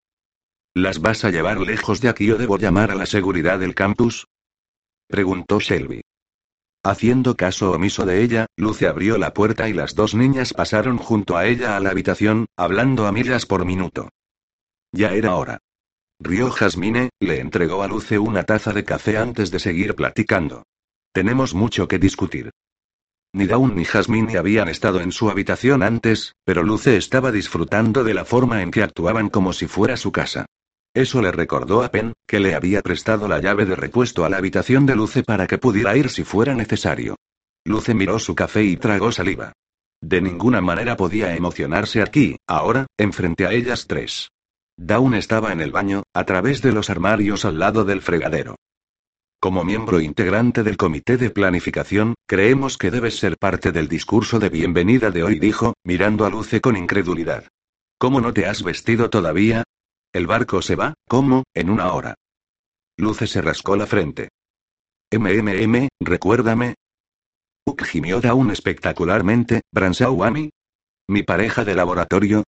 ¿Las 0.75 1.01
vas 1.01 1.25
a 1.25 1.31
llevar 1.31 1.61
lejos 1.61 2.01
de 2.01 2.09
aquí 2.09 2.31
o 2.31 2.38
debo 2.38 2.57
llamar 2.57 2.90
a 2.90 2.95
la 2.95 3.07
seguridad 3.07 3.59
del 3.59 3.75
campus? 3.75 4.27
preguntó 5.09 5.59
Shelby. 5.59 6.03
Haciendo 6.85 7.37
caso 7.37 7.73
omiso 7.73 8.07
de 8.07 8.23
ella, 8.23 8.47
Luce 8.57 8.87
abrió 8.87 9.19
la 9.19 9.35
puerta 9.35 9.69
y 9.69 9.73
las 9.73 9.97
dos 9.97 10.14
niñas 10.14 10.55
pasaron 10.55 10.99
junto 10.99 11.37
a 11.37 11.47
ella 11.47 11.77
a 11.77 11.81
la 11.81 11.90
habitación, 11.90 12.47
hablando 12.57 13.07
a 13.07 13.12
millas 13.12 13.45
por 13.45 13.64
minuto. 13.64 14.09
Ya 14.92 15.12
era 15.12 15.35
hora. 15.35 15.59
Rió 16.18 16.50
Jasmine, 16.50 17.11
le 17.20 17.40
entregó 17.40 17.83
a 17.83 17.88
Luce 17.88 18.18
una 18.18 18.44
taza 18.44 18.72
de 18.72 18.85
café 18.85 19.18
antes 19.18 19.50
de 19.50 19.59
seguir 19.59 19.94
platicando. 19.94 20.64
Tenemos 21.12 21.55
mucho 21.55 21.88
que 21.88 21.98
discutir. 21.98 22.50
Ni 23.35 23.46
Dawn 23.46 23.76
ni 23.76 23.85
Jasmine 23.85 24.38
habían 24.38 24.68
estado 24.68 25.00
en 25.00 25.12
su 25.12 25.29
habitación 25.29 25.83
antes, 25.83 26.35
pero 26.44 26.62
Luce 26.62 26.96
estaba 26.96 27.33
disfrutando 27.33 28.02
de 28.02 28.14
la 28.14 28.24
forma 28.24 28.62
en 28.62 28.70
que 28.70 28.83
actuaban 28.83 29.29
como 29.29 29.52
si 29.52 29.66
fuera 29.66 29.98
su 29.98 30.11
casa. 30.11 30.46
Eso 30.94 31.20
le 31.20 31.33
recordó 31.33 31.83
a 31.83 31.90
Pen, 31.90 32.14
que 32.26 32.40
le 32.40 32.55
había 32.55 32.81
prestado 32.81 33.29
la 33.29 33.38
llave 33.38 33.66
de 33.66 33.76
repuesto 33.76 34.24
a 34.24 34.31
la 34.31 34.38
habitación 34.38 34.87
de 34.87 34.96
Luce 34.96 35.22
para 35.22 35.46
que 35.46 35.59
pudiera 35.59 35.94
ir 35.98 36.09
si 36.09 36.24
fuera 36.24 36.55
necesario. 36.55 37.16
Luce 37.66 37.92
miró 37.92 38.18
su 38.18 38.35
café 38.35 38.64
y 38.64 38.79
tragó 38.79 39.12
saliva. 39.12 39.52
De 40.00 40.22
ninguna 40.22 40.62
manera 40.62 40.96
podía 40.96 41.37
emocionarse 41.37 42.00
aquí, 42.00 42.37
ahora, 42.46 42.87
enfrente 42.96 43.44
a 43.44 43.52
ellas 43.52 43.87
tres. 43.87 44.31
Dawn 44.79 45.15
estaba 45.15 45.53
en 45.53 45.61
el 45.61 45.73
baño, 45.73 46.03
a 46.12 46.25
través 46.25 46.61
de 46.61 46.73
los 46.73 46.91
armarios 46.91 47.45
al 47.45 47.59
lado 47.59 47.85
del 47.85 48.03
fregadero. 48.03 48.57
Como 49.41 49.65
miembro 49.65 50.01
integrante 50.01 50.62
del 50.62 50.77
comité 50.77 51.17
de 51.17 51.31
planificación, 51.31 52.15
creemos 52.27 52.77
que 52.77 52.91
debes 52.91 53.19
ser 53.19 53.39
parte 53.39 53.73
del 53.73 53.89
discurso 53.89 54.39
de 54.39 54.51
bienvenida 54.51 55.11
de 55.11 55.23
hoy, 55.23 55.39
dijo, 55.39 55.75
mirando 55.85 56.27
a 56.27 56.31
Luce 56.31 56.61
con 56.61 56.77
incredulidad. 56.77 57.49
¿Cómo 57.99 58.21
no 58.21 58.35
te 58.35 58.47
has 58.47 58.62
vestido 58.62 59.09
todavía? 59.09 59.65
El 60.12 60.27
barco 60.27 60.61
se 60.62 60.77
va, 60.77 60.95
¿cómo? 61.09 61.45
En 61.55 61.71
una 61.71 61.93
hora. 61.93 62.15
Luce 62.99 63.27
se 63.27 63.41
rascó 63.41 63.77
la 63.77 63.87
frente. 63.87 64.29
MMM, 65.11 65.89
recuérdame. 66.01 66.75
Uk 67.65 67.83
gimió 67.85 68.21
Dawn 68.21 68.51
espectacularmente, 68.51 69.62
Branshaw 69.73 70.25
Amy. 70.25 70.51
Mi 71.09 71.23
pareja 71.23 71.65
de 71.65 71.75
laboratorio. 71.75 72.45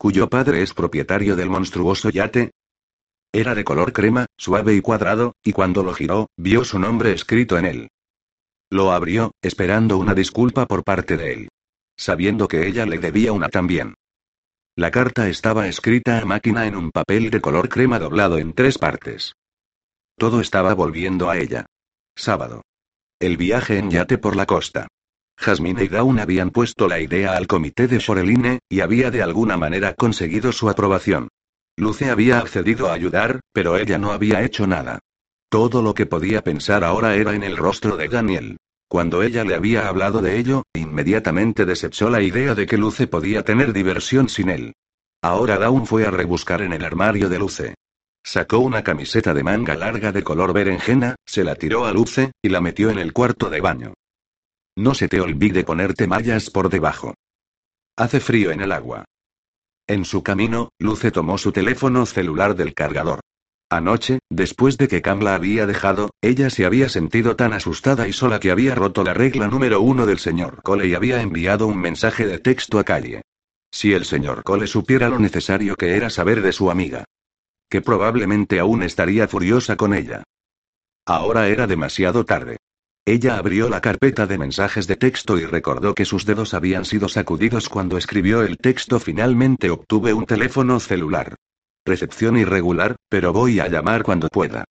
Cuyo 0.00 0.30
padre 0.30 0.62
es 0.62 0.72
propietario 0.72 1.36
del 1.36 1.50
monstruoso 1.50 2.08
yate, 2.08 2.52
era 3.34 3.54
de 3.54 3.64
color 3.64 3.92
crema, 3.92 4.24
suave 4.38 4.74
y 4.74 4.80
cuadrado, 4.80 5.34
y 5.44 5.52
cuando 5.52 5.82
lo 5.82 5.92
giró, 5.92 6.30
vio 6.38 6.64
su 6.64 6.78
nombre 6.78 7.12
escrito 7.12 7.58
en 7.58 7.66
él. 7.66 7.88
Lo 8.70 8.92
abrió, 8.92 9.32
esperando 9.42 9.98
una 9.98 10.14
disculpa 10.14 10.64
por 10.64 10.84
parte 10.84 11.18
de 11.18 11.32
él. 11.34 11.48
Sabiendo 11.98 12.48
que 12.48 12.66
ella 12.66 12.86
le 12.86 12.96
debía 12.96 13.34
una 13.34 13.50
también. 13.50 13.92
La 14.74 14.90
carta 14.90 15.28
estaba 15.28 15.68
escrita 15.68 16.18
a 16.18 16.24
máquina 16.24 16.66
en 16.66 16.76
un 16.76 16.92
papel 16.92 17.28
de 17.28 17.42
color 17.42 17.68
crema 17.68 17.98
doblado 17.98 18.38
en 18.38 18.54
tres 18.54 18.78
partes. 18.78 19.34
Todo 20.16 20.40
estaba 20.40 20.72
volviendo 20.72 21.28
a 21.28 21.36
ella. 21.36 21.66
Sábado. 22.16 22.62
El 23.18 23.36
viaje 23.36 23.76
en 23.76 23.90
yate 23.90 24.16
por 24.16 24.34
la 24.34 24.46
costa. 24.46 24.88
Jasmine 25.40 25.84
y 25.84 25.88
Dawn 25.88 26.20
habían 26.20 26.50
puesto 26.50 26.86
la 26.86 27.00
idea 27.00 27.34
al 27.34 27.46
comité 27.46 27.88
de 27.88 27.98
Shoreline, 27.98 28.58
y 28.68 28.80
había 28.80 29.10
de 29.10 29.22
alguna 29.22 29.56
manera 29.56 29.94
conseguido 29.94 30.52
su 30.52 30.68
aprobación. 30.68 31.28
Luce 31.78 32.10
había 32.10 32.38
accedido 32.38 32.90
a 32.90 32.92
ayudar, 32.92 33.40
pero 33.54 33.78
ella 33.78 33.96
no 33.96 34.12
había 34.12 34.42
hecho 34.42 34.66
nada. 34.66 34.98
Todo 35.48 35.80
lo 35.80 35.94
que 35.94 36.04
podía 36.04 36.42
pensar 36.42 36.84
ahora 36.84 37.14
era 37.14 37.34
en 37.34 37.42
el 37.42 37.56
rostro 37.56 37.96
de 37.96 38.08
Daniel. 38.08 38.58
Cuando 38.86 39.22
ella 39.22 39.42
le 39.44 39.54
había 39.54 39.88
hablado 39.88 40.20
de 40.20 40.38
ello, 40.38 40.64
inmediatamente 40.74 41.64
desechó 41.64 42.10
la 42.10 42.20
idea 42.20 42.54
de 42.54 42.66
que 42.66 42.76
Luce 42.76 43.06
podía 43.06 43.42
tener 43.42 43.72
diversión 43.72 44.28
sin 44.28 44.50
él. 44.50 44.74
Ahora 45.22 45.56
Dawn 45.56 45.86
fue 45.86 46.06
a 46.06 46.10
rebuscar 46.10 46.60
en 46.60 46.74
el 46.74 46.84
armario 46.84 47.30
de 47.30 47.38
Luce. 47.38 47.74
Sacó 48.22 48.58
una 48.58 48.84
camiseta 48.84 49.32
de 49.32 49.42
manga 49.42 49.74
larga 49.74 50.12
de 50.12 50.22
color 50.22 50.52
berenjena, 50.52 51.16
se 51.24 51.44
la 51.44 51.54
tiró 51.54 51.86
a 51.86 51.92
Luce, 51.92 52.32
y 52.42 52.50
la 52.50 52.60
metió 52.60 52.90
en 52.90 52.98
el 52.98 53.14
cuarto 53.14 53.48
de 53.48 53.62
baño. 53.62 53.94
No 54.76 54.94
se 54.94 55.08
te 55.08 55.20
olvide 55.20 55.64
ponerte 55.64 56.06
mallas 56.06 56.50
por 56.50 56.70
debajo. 56.70 57.14
Hace 57.96 58.20
frío 58.20 58.50
en 58.50 58.60
el 58.60 58.72
agua. 58.72 59.04
En 59.86 60.04
su 60.04 60.22
camino, 60.22 60.70
Luce 60.78 61.10
tomó 61.10 61.36
su 61.36 61.52
teléfono 61.52 62.06
celular 62.06 62.54
del 62.54 62.74
cargador. 62.74 63.20
Anoche, 63.72 64.18
después 64.30 64.78
de 64.78 64.88
que 64.88 65.00
Cam 65.00 65.20
la 65.20 65.36
había 65.36 65.66
dejado, 65.66 66.10
ella 66.20 66.50
se 66.50 66.64
había 66.64 66.88
sentido 66.88 67.36
tan 67.36 67.52
asustada 67.52 68.08
y 68.08 68.12
sola 68.12 68.40
que 68.40 68.50
había 68.50 68.74
roto 68.74 69.04
la 69.04 69.14
regla 69.14 69.46
número 69.46 69.80
uno 69.80 70.06
del 70.06 70.18
señor 70.18 70.60
Cole 70.62 70.88
y 70.88 70.94
había 70.94 71.20
enviado 71.22 71.68
un 71.68 71.78
mensaje 71.78 72.26
de 72.26 72.38
texto 72.38 72.78
a 72.80 72.84
Calle. 72.84 73.22
Si 73.70 73.92
el 73.92 74.04
señor 74.04 74.42
Cole 74.42 74.66
supiera 74.66 75.08
lo 75.08 75.20
necesario 75.20 75.76
que 75.76 75.96
era 75.96 76.10
saber 76.10 76.42
de 76.42 76.52
su 76.52 76.70
amiga. 76.70 77.04
Que 77.68 77.80
probablemente 77.80 78.58
aún 78.58 78.82
estaría 78.82 79.28
furiosa 79.28 79.76
con 79.76 79.94
ella. 79.94 80.24
Ahora 81.06 81.46
era 81.48 81.68
demasiado 81.68 82.24
tarde. 82.24 82.56
Ella 83.06 83.38
abrió 83.38 83.68
la 83.68 83.80
carpeta 83.80 84.26
de 84.26 84.38
mensajes 84.38 84.86
de 84.86 84.96
texto 84.96 85.38
y 85.38 85.44
recordó 85.44 85.94
que 85.94 86.04
sus 86.04 86.26
dedos 86.26 86.54
habían 86.54 86.84
sido 86.84 87.08
sacudidos 87.08 87.68
cuando 87.68 87.96
escribió 87.96 88.42
el 88.42 88.58
texto. 88.58 89.00
Finalmente 89.00 89.70
obtuve 89.70 90.12
un 90.12 90.26
teléfono 90.26 90.78
celular. 90.80 91.36
Recepción 91.84 92.36
irregular, 92.36 92.96
pero 93.08 93.32
voy 93.32 93.58
a 93.58 93.68
llamar 93.68 94.02
cuando 94.02 94.28
pueda. 94.28 94.64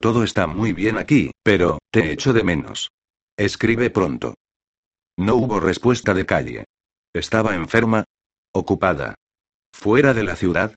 Todo 0.00 0.24
está 0.24 0.46
muy 0.46 0.72
bien 0.72 0.98
aquí, 0.98 1.30
pero, 1.42 1.78
te 1.90 2.10
echo 2.10 2.32
de 2.32 2.42
menos. 2.42 2.90
Escribe 3.36 3.90
pronto. 3.90 4.34
No 5.16 5.36
hubo 5.36 5.60
respuesta 5.60 6.14
de 6.14 6.26
calle. 6.26 6.64
¿Estaba 7.12 7.54
enferma? 7.54 8.04
¿Ocupada? 8.52 9.14
¿Fuera 9.72 10.14
de 10.14 10.24
la 10.24 10.36
ciudad? 10.36 10.74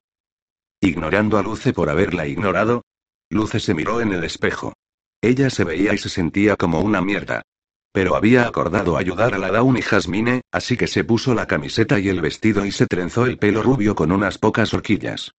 ¿Ignorando 0.81 1.37
a 1.37 1.43
Luce 1.43 1.73
por 1.73 1.89
haberla 1.89 2.27
ignorado? 2.27 2.83
Luce 3.29 3.59
se 3.59 3.73
miró 3.73 4.01
en 4.01 4.13
el 4.13 4.23
espejo. 4.23 4.73
Ella 5.21 5.49
se 5.49 5.63
veía 5.63 5.93
y 5.93 5.97
se 5.97 6.09
sentía 6.09 6.55
como 6.55 6.79
una 6.79 7.01
mierda. 7.01 7.41
Pero 7.91 8.15
había 8.15 8.47
acordado 8.47 8.97
ayudar 8.97 9.33
a 9.33 9.39
la 9.39 9.51
Dawn 9.51 9.77
y 9.77 9.81
Jasmine, 9.81 10.41
así 10.51 10.77
que 10.77 10.87
se 10.87 11.03
puso 11.03 11.33
la 11.33 11.47
camiseta 11.47 11.99
y 11.99 12.09
el 12.09 12.21
vestido 12.21 12.65
y 12.65 12.71
se 12.71 12.85
trenzó 12.85 13.25
el 13.25 13.39
pelo 13.39 13.63
rubio 13.63 13.95
con 13.95 14.11
unas 14.11 14.37
pocas 14.37 14.73
horquillas. 14.73 15.31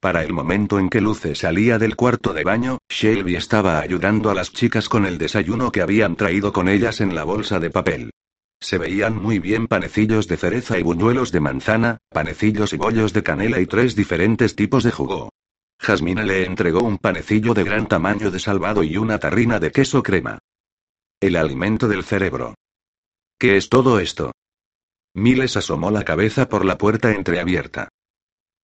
Para 0.00 0.22
el 0.22 0.32
momento 0.32 0.78
en 0.78 0.88
que 0.88 1.00
Luce 1.00 1.34
salía 1.34 1.78
del 1.78 1.96
cuarto 1.96 2.32
de 2.32 2.44
baño, 2.44 2.78
Shelby 2.88 3.36
estaba 3.36 3.80
ayudando 3.80 4.30
a 4.30 4.34
las 4.34 4.52
chicas 4.52 4.88
con 4.88 5.04
el 5.04 5.18
desayuno 5.18 5.72
que 5.72 5.82
habían 5.82 6.16
traído 6.16 6.52
con 6.52 6.68
ellas 6.68 7.00
en 7.00 7.14
la 7.14 7.24
bolsa 7.24 7.60
de 7.60 7.70
papel. 7.70 8.10
Se 8.60 8.78
veían 8.78 9.20
muy 9.20 9.38
bien 9.38 9.66
panecillos 9.66 10.28
de 10.28 10.36
cereza 10.36 10.78
y 10.78 10.82
buñuelos 10.82 11.32
de 11.32 11.40
manzana, 11.40 11.98
panecillos 12.10 12.72
y 12.72 12.76
bollos 12.76 13.12
de 13.12 13.22
canela 13.22 13.60
y 13.60 13.66
tres 13.66 13.94
diferentes 13.94 14.56
tipos 14.56 14.84
de 14.84 14.92
jugo. 14.92 15.30
Jasmine 15.78 16.24
le 16.24 16.44
entregó 16.44 16.80
un 16.80 16.98
panecillo 16.98 17.54
de 17.54 17.64
gran 17.64 17.86
tamaño 17.86 18.30
de 18.30 18.38
salvado 18.38 18.82
y 18.82 18.96
una 18.96 19.18
tarrina 19.18 19.60
de 19.60 19.70
queso 19.70 20.02
crema. 20.02 20.38
El 21.20 21.36
alimento 21.36 21.88
del 21.88 22.04
cerebro. 22.04 22.54
¿Qué 23.38 23.56
es 23.56 23.68
todo 23.68 24.00
esto? 24.00 24.32
Miles 25.14 25.56
asomó 25.56 25.90
la 25.90 26.04
cabeza 26.04 26.48
por 26.48 26.64
la 26.64 26.76
puerta 26.76 27.12
entreabierta. 27.12 27.88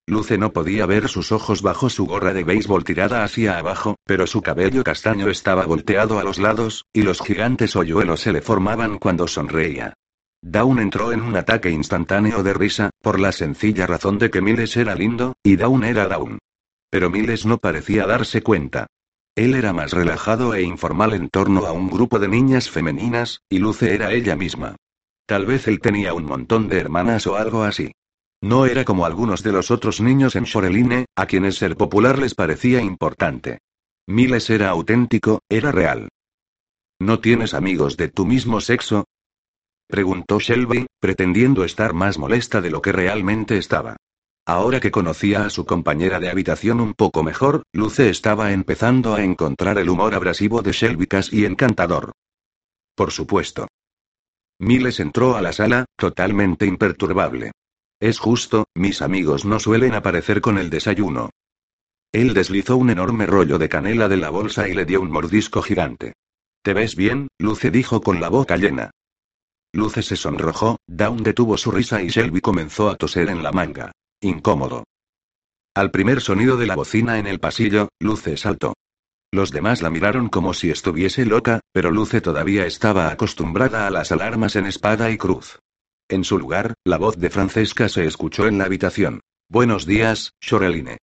Luce 0.07 0.37
no 0.37 0.53
podía 0.53 0.85
ver 0.85 1.09
sus 1.09 1.31
ojos 1.31 1.63
bajo 1.63 1.89
su 1.89 2.07
gorra 2.07 2.35
de 2.35 2.43
béisbol 2.43 2.83
tirada 2.83 3.23
hacia 3.23 3.57
abajo, 3.57 3.97
pero 4.05 4.27
su 4.27 4.43
cabello 4.43 4.83
castaño 4.83 5.29
estaba 5.29 5.65
volteado 5.65 6.19
a 6.19 6.25
los 6.25 6.39
lados, 6.39 6.87
y 6.93 7.03
los 7.03 7.21
gigantes 7.21 7.77
hoyuelos 7.77 8.21
se 8.21 8.33
le 8.33 8.43
formaban 8.43 8.99
cuando 8.99 9.29
sonreía. 9.29 9.95
Dawn 10.43 10.81
entró 10.81 11.13
en 11.13 11.23
un 11.23 11.37
ataque 11.37 11.71
instantáneo 11.71 12.43
de 12.43 12.53
risa, 12.53 12.91
por 13.01 13.21
la 13.21 13.31
sencilla 13.31 13.87
razón 13.87 14.19
de 14.19 14.31
que 14.31 14.43
Miles 14.43 14.77
era 14.77 14.97
lindo, 14.97 15.35
y 15.45 15.57
Dawn 15.57 15.85
era 15.85 16.09
Dawn. 16.09 16.39
Pero 16.93 17.09
Miles 17.09 17.47
no 17.47 17.57
parecía 17.57 18.07
darse 18.07 18.43
cuenta. 18.43 18.87
Él 19.35 19.55
era 19.55 19.73
más 19.73 19.93
relajado 19.93 20.53
e 20.53 20.61
informal 20.61 21.15
en 21.15 21.31
torno 21.31 21.65
a 21.65 21.73
un 21.73 21.89
grupo 21.89 22.19
de 22.19 22.29
niñas 22.29 22.69
femeninas, 22.69 23.41
y 23.49 23.61
Luce 23.61 23.95
era 23.95 24.13
ella 24.13 24.37
misma. 24.37 24.77
Tal 25.25 25.47
vez 25.47 25.69
él 25.69 25.81
tenía 25.81 26.13
un 26.13 26.27
montón 26.27 26.69
de 26.69 26.79
hermanas 26.79 27.27
o 27.27 27.37
algo 27.37 27.63
así. 27.63 27.93
No 28.43 28.67
era 28.67 28.85
como 28.85 29.07
algunos 29.07 29.43
de 29.43 29.53
los 29.53 29.71
otros 29.71 30.03
niños 30.03 30.37
en 30.37 30.45
Shoreline, 30.45 31.07
a 31.17 31.25
quienes 31.25 31.55
ser 31.55 31.79
popular 31.79 32.19
les 32.19 32.35
parecía 32.35 32.83
importante. 32.83 33.61
Miles 34.07 34.51
era 34.51 34.69
auténtico, 34.69 35.41
era 35.49 35.73
real. 35.73 36.11
¿No 37.01 37.21
tienes 37.21 37.55
amigos 37.55 37.97
de 37.97 38.09
tu 38.09 38.27
mismo 38.27 38.61
sexo? 38.61 39.07
Preguntó 39.87 40.41
Shelby, 40.41 40.89
pretendiendo 41.01 41.65
estar 41.65 41.95
más 41.95 42.19
molesta 42.19 42.61
de 42.61 42.71
lo 42.71 42.83
que 42.83 42.93
realmente 42.93 43.57
estaba. 43.57 43.97
Ahora 44.45 44.81
que 44.81 44.91
conocía 44.91 45.45
a 45.45 45.51
su 45.51 45.65
compañera 45.65 46.19
de 46.19 46.29
habitación 46.29 46.81
un 46.81 46.95
poco 46.95 47.23
mejor, 47.23 47.63
Luce 47.73 48.11
estaba 48.11 48.53
empezando 48.53 49.15
a 49.15 49.23
encontrar 49.23 49.79
el 49.79 49.89
humor 49.89 50.15
abrasivo 50.15 50.63
de 50.63 50.73
Shelby 50.73 51.07
casi 51.07 51.45
encantador. 51.45 52.13
Por 52.97 53.13
supuesto. 53.13 53.69
Miles 54.59 54.99
entró 54.99 55.37
a 55.37 55.43
la 55.43 55.53
sala, 55.53 55.85
totalmente 55.97 56.67
imperturbable. 56.67 57.53
Es 58.01 58.19
justo, 58.19 58.67
mis 58.75 59.01
amigos 59.01 59.45
no 59.45 59.61
suelen 59.61 59.95
aparecer 59.95 60.41
con 60.41 60.59
el 60.59 60.71
desayuno. 60.71 61.31
Él 62.11 62.35
deslizó 62.35 62.77
un 62.77 62.91
enorme 62.91 63.27
rollo 63.27 63.59
de 63.59 63.69
canela 63.69 64.09
de 64.09 64.17
la 64.17 64.31
bolsa 64.31 64.69
y 64.69 64.75
le 64.75 64.85
dio 64.85 65.01
un 65.01 65.11
mordisco 65.11 65.63
gigante. 65.63 66.15
¿Te 66.63 66.75
ves 66.75 66.97
bien? 66.97 67.29
Luce 67.39 67.71
dijo 67.71 68.03
con 68.03 68.21
la 68.21 68.29
boca 68.29 68.57
llena. 68.57 68.91
Luce 69.73 70.03
se 70.03 70.17
sonrojó, 70.17 70.79
Down 70.87 71.23
detuvo 71.23 71.57
su 71.57 71.71
risa 71.71 72.03
y 72.03 72.09
Shelby 72.09 72.41
comenzó 72.41 72.91
a 72.91 72.97
toser 72.97 73.31
en 73.31 73.43
la 73.43 73.53
manga. 73.53 73.93
Incómodo. 74.25 74.85
Al 75.75 75.91
primer 75.91 76.21
sonido 76.21 76.57
de 76.57 76.67
la 76.67 76.77
bocina 76.77 77.19
en 77.19 77.27
el 77.27 77.41
pasillo, 77.41 77.89
Luce 77.99 78.37
saltó. 78.37 78.75
Los 79.33 79.51
demás 79.51 79.83
la 79.83 79.91
miraron 79.91 80.29
como 80.29 80.55
si 80.55 80.71
estuviese 80.71 81.27
loca, 81.27 81.59
pero 81.73 81.91
Luce 81.91 82.21
todavía 82.21 82.65
estaba 82.65 83.11
acostumbrada 83.11 83.89
a 83.89 83.91
las 83.91 84.13
alarmas 84.13 84.55
en 84.55 84.67
espada 84.67 85.11
y 85.11 85.19
cruz. 85.19 85.59
En 86.09 86.23
su 86.23 86.39
lugar, 86.39 86.75
la 86.85 86.99
voz 86.99 87.19
de 87.19 87.31
Francesca 87.31 87.89
se 87.89 88.05
escuchó 88.05 88.47
en 88.47 88.59
la 88.59 88.67
habitación. 88.67 89.23
Buenos 89.49 89.87
días, 89.87 90.35
Shoreline. 90.41 90.99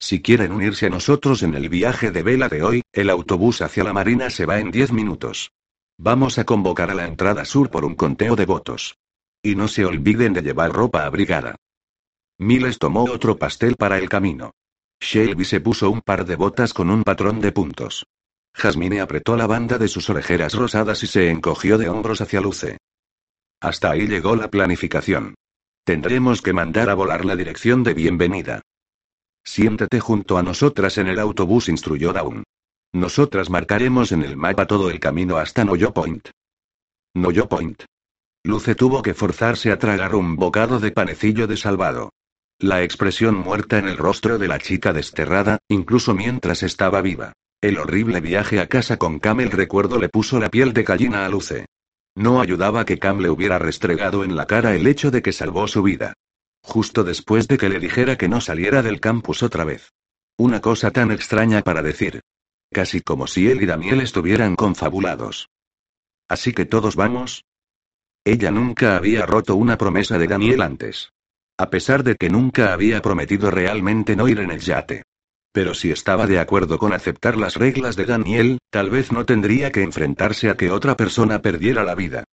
Si 0.00 0.20
quieren 0.20 0.50
unirse 0.50 0.86
a 0.86 0.90
nosotros 0.90 1.44
en 1.44 1.54
el 1.54 1.68
viaje 1.68 2.10
de 2.10 2.24
vela 2.24 2.48
de 2.48 2.64
hoy, 2.64 2.82
el 2.92 3.10
autobús 3.10 3.62
hacia 3.62 3.84
la 3.84 3.92
marina 3.92 4.28
se 4.28 4.44
va 4.44 4.58
en 4.58 4.72
diez 4.72 4.90
minutos. 4.90 5.52
Vamos 5.98 6.38
a 6.38 6.44
convocar 6.44 6.90
a 6.90 6.94
la 6.94 7.06
entrada 7.06 7.44
sur 7.44 7.70
por 7.70 7.84
un 7.84 7.94
conteo 7.94 8.34
de 8.34 8.44
votos. 8.44 8.96
Y 9.40 9.54
no 9.54 9.68
se 9.68 9.84
olviden 9.84 10.32
de 10.32 10.42
llevar 10.42 10.72
ropa 10.72 11.04
abrigada. 11.06 11.54
Miles 12.38 12.78
tomó 12.78 13.04
otro 13.04 13.38
pastel 13.38 13.76
para 13.76 13.96
el 13.98 14.08
camino. 14.08 14.52
Shelby 15.00 15.44
se 15.44 15.60
puso 15.60 15.90
un 15.90 16.02
par 16.02 16.26
de 16.26 16.36
botas 16.36 16.74
con 16.74 16.90
un 16.90 17.02
patrón 17.02 17.40
de 17.40 17.52
puntos. 17.52 18.06
Jasmine 18.54 19.00
apretó 19.00 19.36
la 19.36 19.46
banda 19.46 19.78
de 19.78 19.88
sus 19.88 20.10
orejeras 20.10 20.54
rosadas 20.54 21.02
y 21.02 21.06
se 21.06 21.30
encogió 21.30 21.78
de 21.78 21.88
hombros 21.88 22.20
hacia 22.20 22.40
Luce. 22.40 22.78
Hasta 23.60 23.90
ahí 23.90 24.06
llegó 24.06 24.36
la 24.36 24.50
planificación. 24.50 25.34
Tendremos 25.84 26.42
que 26.42 26.52
mandar 26.52 26.90
a 26.90 26.94
volar 26.94 27.24
la 27.24 27.36
dirección 27.36 27.82
de 27.82 27.94
bienvenida. 27.94 28.62
Siéntate 29.44 30.00
junto 30.00 30.36
a 30.36 30.42
nosotras 30.42 30.98
en 30.98 31.06
el 31.06 31.18
autobús, 31.18 31.68
instruyó 31.68 32.12
Dawn. 32.12 32.42
Nosotras 32.92 33.48
marcaremos 33.50 34.12
en 34.12 34.22
el 34.22 34.36
mapa 34.36 34.66
todo 34.66 34.90
el 34.90 35.00
camino 35.00 35.36
hasta 35.36 35.64
Noyo 35.64 35.94
Point. 35.94 36.30
Noyo 37.14 37.48
Point. 37.48 37.84
Luce 38.44 38.74
tuvo 38.74 39.02
que 39.02 39.14
forzarse 39.14 39.70
a 39.70 39.78
tragar 39.78 40.14
un 40.14 40.36
bocado 40.36 40.80
de 40.80 40.92
panecillo 40.92 41.46
de 41.46 41.56
salvado. 41.56 42.10
La 42.58 42.82
expresión 42.82 43.34
muerta 43.36 43.78
en 43.78 43.86
el 43.86 43.98
rostro 43.98 44.38
de 44.38 44.48
la 44.48 44.58
chica 44.58 44.94
desterrada, 44.94 45.58
incluso 45.68 46.14
mientras 46.14 46.62
estaba 46.62 47.02
viva. 47.02 47.34
El 47.60 47.76
horrible 47.76 48.22
viaje 48.22 48.60
a 48.60 48.66
casa 48.66 48.96
con 48.96 49.18
Cam 49.18 49.40
el 49.40 49.50
recuerdo 49.50 49.98
le 49.98 50.08
puso 50.08 50.40
la 50.40 50.48
piel 50.48 50.72
de 50.72 50.82
gallina 50.82 51.26
a 51.26 51.28
Luce. 51.28 51.66
No 52.14 52.40
ayudaba 52.40 52.86
que 52.86 52.98
Cam 52.98 53.20
le 53.20 53.28
hubiera 53.28 53.58
restregado 53.58 54.24
en 54.24 54.36
la 54.36 54.46
cara 54.46 54.74
el 54.74 54.86
hecho 54.86 55.10
de 55.10 55.20
que 55.20 55.32
salvó 55.32 55.68
su 55.68 55.82
vida. 55.82 56.14
Justo 56.62 57.04
después 57.04 57.46
de 57.46 57.58
que 57.58 57.68
le 57.68 57.78
dijera 57.78 58.16
que 58.16 58.28
no 58.28 58.40
saliera 58.40 58.82
del 58.82 59.00
campus 59.00 59.42
otra 59.42 59.64
vez. 59.64 59.92
Una 60.38 60.62
cosa 60.62 60.90
tan 60.90 61.10
extraña 61.10 61.60
para 61.60 61.82
decir. 61.82 62.22
Casi 62.72 63.02
como 63.02 63.26
si 63.26 63.50
él 63.50 63.62
y 63.62 63.66
Daniel 63.66 64.00
estuvieran 64.00 64.56
confabulados. 64.56 65.50
Así 66.26 66.54
que 66.54 66.64
todos 66.64 66.96
vamos. 66.96 67.44
Ella 68.24 68.50
nunca 68.50 68.96
había 68.96 69.26
roto 69.26 69.56
una 69.56 69.76
promesa 69.76 70.18
de 70.18 70.26
Daniel 70.26 70.62
antes. 70.62 71.10
A 71.58 71.70
pesar 71.70 72.04
de 72.04 72.16
que 72.16 72.28
nunca 72.28 72.72
había 72.72 73.00
prometido 73.00 73.50
realmente 73.50 74.14
no 74.14 74.28
ir 74.28 74.40
en 74.40 74.50
el 74.50 74.60
yate. 74.60 75.04
Pero 75.52 75.72
si 75.72 75.90
estaba 75.90 76.26
de 76.26 76.38
acuerdo 76.38 76.78
con 76.78 76.92
aceptar 76.92 77.38
las 77.38 77.54
reglas 77.54 77.96
de 77.96 78.04
Daniel, 78.04 78.58
tal 78.70 78.90
vez 78.90 79.10
no 79.10 79.24
tendría 79.24 79.72
que 79.72 79.82
enfrentarse 79.82 80.50
a 80.50 80.56
que 80.56 80.70
otra 80.70 80.98
persona 80.98 81.40
perdiera 81.40 81.82
la 81.82 81.94
vida. 81.94 82.24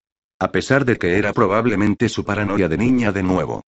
A 0.41 0.51
pesar 0.51 0.85
de 0.85 0.99
que 0.99 1.19
era 1.19 1.33
probablemente 1.33 2.09
su 2.09 2.25
paranoia 2.25 2.69
de 2.69 2.79
niña 2.79 3.13
de 3.13 3.23
nuevo. 3.23 3.63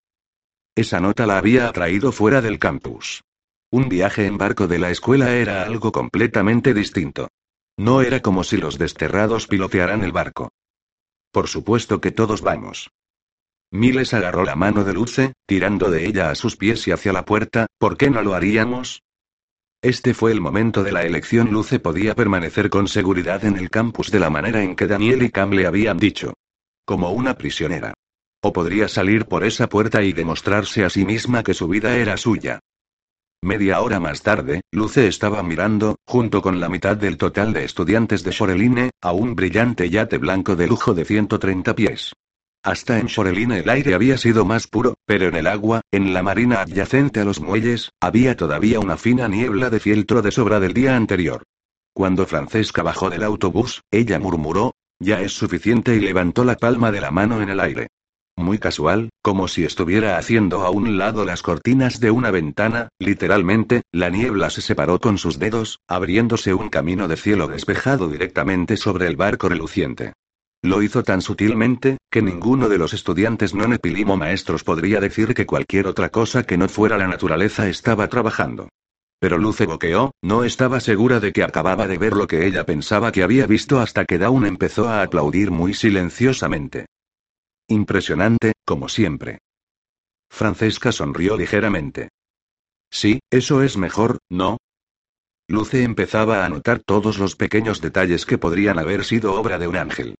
Esa 0.74 0.98
nota 0.98 1.24
la 1.24 1.38
había 1.38 1.68
atraído 1.68 2.10
fuera 2.10 2.40
del 2.40 2.58
campus. 2.58 3.22
Un 3.70 3.88
viaje 3.88 4.26
en 4.26 4.38
barco 4.38 4.66
de 4.66 4.80
la 4.80 4.90
escuela 4.90 5.36
era 5.36 5.62
algo 5.62 5.92
completamente 5.92 6.74
distinto. 6.74 7.28
No 7.76 8.02
era 8.02 8.20
como 8.20 8.42
si 8.42 8.56
los 8.56 8.76
desterrados 8.76 9.46
pilotearan 9.46 10.02
el 10.02 10.10
barco. 10.10 10.50
Por 11.30 11.46
supuesto 11.46 12.00
que 12.00 12.10
todos 12.10 12.42
vamos. 12.42 12.90
Miles 13.74 14.14
agarró 14.14 14.44
la 14.44 14.54
mano 14.54 14.84
de 14.84 14.92
Luce, 14.92 15.32
tirando 15.48 15.90
de 15.90 16.06
ella 16.06 16.30
a 16.30 16.36
sus 16.36 16.56
pies 16.56 16.86
y 16.86 16.92
hacia 16.92 17.12
la 17.12 17.24
puerta, 17.24 17.66
¿por 17.76 17.96
qué 17.96 18.08
no 18.08 18.22
lo 18.22 18.34
haríamos? 18.34 19.02
Este 19.82 20.14
fue 20.14 20.30
el 20.30 20.40
momento 20.40 20.84
de 20.84 20.92
la 20.92 21.02
elección. 21.02 21.50
Luce 21.50 21.80
podía 21.80 22.14
permanecer 22.14 22.70
con 22.70 22.86
seguridad 22.86 23.44
en 23.44 23.56
el 23.56 23.70
campus 23.70 24.12
de 24.12 24.20
la 24.20 24.30
manera 24.30 24.62
en 24.62 24.76
que 24.76 24.86
Daniel 24.86 25.24
y 25.24 25.30
Cam 25.30 25.50
le 25.50 25.66
habían 25.66 25.98
dicho. 25.98 26.34
Como 26.86 27.10
una 27.10 27.34
prisionera. 27.34 27.94
O 28.44 28.52
podría 28.52 28.86
salir 28.86 29.26
por 29.26 29.42
esa 29.42 29.68
puerta 29.68 30.04
y 30.04 30.12
demostrarse 30.12 30.84
a 30.84 30.88
sí 30.88 31.04
misma 31.04 31.42
que 31.42 31.52
su 31.52 31.66
vida 31.66 31.96
era 31.96 32.16
suya. 32.16 32.60
Media 33.42 33.80
hora 33.80 33.98
más 33.98 34.22
tarde, 34.22 34.60
Luce 34.70 35.08
estaba 35.08 35.42
mirando, 35.42 35.96
junto 36.06 36.42
con 36.42 36.60
la 36.60 36.68
mitad 36.68 36.96
del 36.96 37.16
total 37.16 37.52
de 37.52 37.64
estudiantes 37.64 38.22
de 38.22 38.30
Shoreline, 38.30 38.90
a 39.02 39.10
un 39.10 39.34
brillante 39.34 39.90
yate 39.90 40.18
blanco 40.18 40.54
de 40.54 40.68
lujo 40.68 40.94
de 40.94 41.04
130 41.04 41.74
pies. 41.74 42.12
Hasta 42.64 42.98
en 42.98 43.08
Shoreline 43.08 43.58
el 43.58 43.68
aire 43.68 43.92
había 43.92 44.16
sido 44.16 44.46
más 44.46 44.66
puro, 44.66 44.94
pero 45.04 45.28
en 45.28 45.34
el 45.34 45.46
agua, 45.46 45.82
en 45.92 46.14
la 46.14 46.22
marina 46.22 46.62
adyacente 46.62 47.20
a 47.20 47.24
los 47.26 47.38
muelles, 47.38 47.92
había 48.00 48.36
todavía 48.36 48.80
una 48.80 48.96
fina 48.96 49.28
niebla 49.28 49.68
de 49.68 49.80
fieltro 49.80 50.22
de 50.22 50.30
sobra 50.30 50.60
del 50.60 50.72
día 50.72 50.96
anterior. 50.96 51.42
Cuando 51.92 52.24
Francesca 52.24 52.82
bajó 52.82 53.10
del 53.10 53.22
autobús, 53.22 53.82
ella 53.90 54.18
murmuró, 54.18 54.72
ya 54.98 55.20
es 55.20 55.32
suficiente 55.32 55.94
y 55.94 56.00
levantó 56.00 56.42
la 56.42 56.56
palma 56.56 56.90
de 56.90 57.02
la 57.02 57.10
mano 57.10 57.42
en 57.42 57.50
el 57.50 57.60
aire. 57.60 57.88
Muy 58.34 58.58
casual, 58.58 59.10
como 59.20 59.46
si 59.46 59.64
estuviera 59.64 60.16
haciendo 60.16 60.62
a 60.62 60.70
un 60.70 60.96
lado 60.96 61.26
las 61.26 61.42
cortinas 61.42 62.00
de 62.00 62.12
una 62.12 62.30
ventana, 62.30 62.88
literalmente, 62.98 63.82
la 63.92 64.08
niebla 64.08 64.48
se 64.48 64.62
separó 64.62 65.00
con 65.00 65.18
sus 65.18 65.38
dedos, 65.38 65.80
abriéndose 65.86 66.54
un 66.54 66.70
camino 66.70 67.08
de 67.08 67.18
cielo 67.18 67.46
despejado 67.46 68.08
directamente 68.08 68.78
sobre 68.78 69.06
el 69.06 69.16
barco 69.16 69.50
reluciente. 69.50 70.14
Lo 70.64 70.80
hizo 70.80 71.02
tan 71.02 71.20
sutilmente, 71.20 71.98
que 72.10 72.22
ninguno 72.22 72.70
de 72.70 72.78
los 72.78 72.94
estudiantes 72.94 73.54
no 73.54 73.68
nepilimo 73.68 74.16
maestros 74.16 74.64
podría 74.64 74.98
decir 74.98 75.34
que 75.34 75.44
cualquier 75.44 75.86
otra 75.86 76.08
cosa 76.08 76.44
que 76.44 76.56
no 76.56 76.70
fuera 76.70 76.96
la 76.96 77.06
naturaleza 77.06 77.68
estaba 77.68 78.08
trabajando. 78.08 78.70
Pero 79.18 79.36
Luce 79.36 79.66
boqueó, 79.66 80.12
no 80.22 80.42
estaba 80.42 80.80
segura 80.80 81.20
de 81.20 81.34
que 81.34 81.42
acababa 81.42 81.86
de 81.86 81.98
ver 81.98 82.14
lo 82.14 82.26
que 82.26 82.46
ella 82.46 82.64
pensaba 82.64 83.12
que 83.12 83.22
había 83.22 83.46
visto 83.46 83.78
hasta 83.78 84.06
que 84.06 84.16
Dawn 84.16 84.46
empezó 84.46 84.88
a 84.88 85.02
aplaudir 85.02 85.50
muy 85.50 85.74
silenciosamente. 85.74 86.86
Impresionante, 87.68 88.54
como 88.64 88.88
siempre. 88.88 89.40
Francesca 90.30 90.92
sonrió 90.92 91.36
ligeramente. 91.36 92.08
Sí, 92.90 93.20
eso 93.30 93.62
es 93.62 93.76
mejor, 93.76 94.16
¿no? 94.30 94.56
Luce 95.46 95.82
empezaba 95.82 96.46
a 96.46 96.48
notar 96.48 96.78
todos 96.78 97.18
los 97.18 97.36
pequeños 97.36 97.82
detalles 97.82 98.24
que 98.24 98.38
podrían 98.38 98.78
haber 98.78 99.04
sido 99.04 99.34
obra 99.34 99.58
de 99.58 99.68
un 99.68 99.76
ángel. 99.76 100.14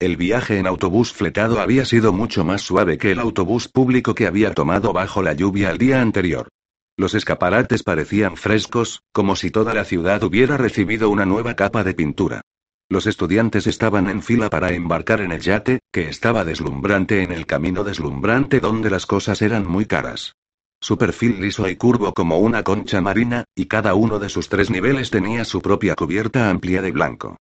El 0.00 0.16
viaje 0.16 0.56
en 0.56 0.66
autobús 0.66 1.12
fletado 1.12 1.60
había 1.60 1.84
sido 1.84 2.14
mucho 2.14 2.42
más 2.42 2.62
suave 2.62 2.96
que 2.96 3.10
el 3.10 3.18
autobús 3.18 3.68
público 3.68 4.14
que 4.14 4.26
había 4.26 4.54
tomado 4.54 4.94
bajo 4.94 5.22
la 5.22 5.34
lluvia 5.34 5.68
el 5.70 5.76
día 5.76 6.00
anterior. 6.00 6.48
Los 6.96 7.14
escaparates 7.14 7.82
parecían 7.82 8.38
frescos, 8.38 9.02
como 9.12 9.36
si 9.36 9.50
toda 9.50 9.74
la 9.74 9.84
ciudad 9.84 10.22
hubiera 10.22 10.56
recibido 10.56 11.10
una 11.10 11.26
nueva 11.26 11.52
capa 11.52 11.84
de 11.84 11.92
pintura. 11.92 12.40
Los 12.88 13.06
estudiantes 13.06 13.66
estaban 13.66 14.08
en 14.08 14.22
fila 14.22 14.48
para 14.48 14.72
embarcar 14.72 15.20
en 15.20 15.32
el 15.32 15.42
yate, 15.42 15.80
que 15.92 16.08
estaba 16.08 16.46
deslumbrante 16.46 17.22
en 17.22 17.30
el 17.30 17.44
camino 17.44 17.84
deslumbrante 17.84 18.58
donde 18.58 18.88
las 18.88 19.04
cosas 19.04 19.42
eran 19.42 19.66
muy 19.66 19.84
caras. 19.84 20.32
Su 20.80 20.96
perfil 20.96 21.42
liso 21.42 21.68
y 21.68 21.76
curvo 21.76 22.14
como 22.14 22.38
una 22.38 22.62
concha 22.62 23.02
marina, 23.02 23.44
y 23.54 23.66
cada 23.66 23.94
uno 23.94 24.18
de 24.18 24.30
sus 24.30 24.48
tres 24.48 24.70
niveles 24.70 25.10
tenía 25.10 25.44
su 25.44 25.60
propia 25.60 25.94
cubierta 25.94 26.48
amplia 26.48 26.80
de 26.80 26.90
blanco. 26.90 27.36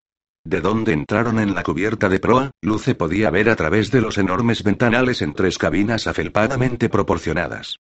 De 0.45 0.61
donde 0.61 0.93
entraron 0.93 1.39
en 1.39 1.53
la 1.53 1.63
cubierta 1.63 2.09
de 2.09 2.19
proa, 2.19 2.51
Luce 2.61 2.95
podía 2.95 3.29
ver 3.29 3.49
a 3.49 3.55
través 3.55 3.91
de 3.91 4.01
los 4.01 4.17
enormes 4.17 4.63
ventanales 4.63 5.21
en 5.21 5.33
tres 5.33 5.57
cabinas 5.57 6.07
afelpadamente 6.07 6.89
proporcionadas. 6.89 7.77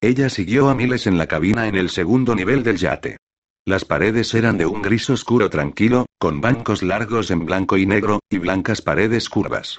Ella 0.00 0.28
siguió 0.28 0.68
a 0.68 0.74
Miles 0.74 1.06
en 1.06 1.18
la 1.18 1.26
cabina 1.26 1.68
en 1.68 1.76
el 1.76 1.90
segundo 1.90 2.34
nivel 2.34 2.62
del 2.62 2.76
yate. 2.76 3.18
Las 3.64 3.84
paredes 3.84 4.34
eran 4.34 4.58
de 4.58 4.66
un 4.66 4.82
gris 4.82 5.08
oscuro 5.10 5.48
tranquilo, 5.48 6.06
con 6.18 6.40
bancos 6.40 6.82
largos 6.82 7.30
en 7.30 7.46
blanco 7.46 7.76
y 7.76 7.86
negro, 7.86 8.18
y 8.28 8.38
blancas 8.38 8.82
paredes 8.82 9.28
curvas. 9.28 9.78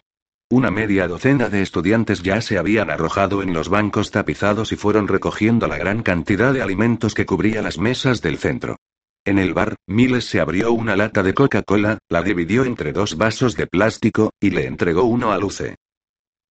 Una 0.49 0.71
media 0.71 1.07
docena 1.07 1.49
de 1.49 1.61
estudiantes 1.61 2.21
ya 2.21 2.39
se 2.39 2.57
habían 2.57 2.91
arrojado 2.91 3.41
en 3.41 3.53
los 3.53 3.69
bancos 3.69 4.11
tapizados 4.11 4.71
y 4.71 4.75
fueron 4.75 5.07
recogiendo 5.07 5.67
la 5.67 5.77
gran 5.77 6.03
cantidad 6.03 6.53
de 6.53 6.61
alimentos 6.61 7.13
que 7.13 7.25
cubría 7.25 7.61
las 7.61 7.77
mesas 7.77 8.21
del 8.21 8.37
centro. 8.37 8.77
En 9.25 9.39
el 9.39 9.53
bar, 9.53 9.75
Miles 9.87 10.25
se 10.25 10.41
abrió 10.41 10.73
una 10.73 10.97
lata 10.97 11.23
de 11.23 11.33
Coca-Cola, 11.33 11.99
la 12.09 12.21
dividió 12.21 12.65
entre 12.65 12.91
dos 12.91 13.15
vasos 13.15 13.55
de 13.55 13.67
plástico, 13.67 14.31
y 14.39 14.49
le 14.49 14.65
entregó 14.65 15.03
uno 15.03 15.31
a 15.31 15.37
Luce. 15.37 15.75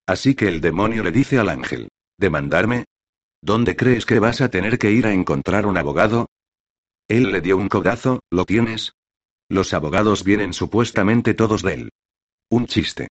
Así 0.07 0.35
que 0.35 0.49
el 0.49 0.63
demonio 0.63 1.03
le 1.03 1.13
dice 1.13 1.39
al 1.39 1.51
ángel, 1.51 1.89
¿demandarme? 2.19 2.87
¿Dónde 3.43 3.77
crees 3.77 4.07
que 4.07 4.21
vas 4.21 4.41
a 4.41 4.49
tener 4.49 4.79
que 4.79 4.91
ir 4.91 5.07
a 5.07 5.13
encontrar 5.13 5.67
un 5.67 5.77
abogado? 5.77 6.29
Él 7.09 7.31
le 7.31 7.43
dio 7.43 7.59
un 7.59 7.69
codazo, 7.69 8.21
¿lo 8.31 8.47
tienes? 8.47 8.95
Los 9.51 9.75
abogados 9.75 10.25
vienen 10.25 10.55
supuestamente 10.55 11.35
todos 11.35 11.63
de 11.63 11.75
él. 11.75 11.91
Un 12.49 12.67
chiste. 12.67 13.09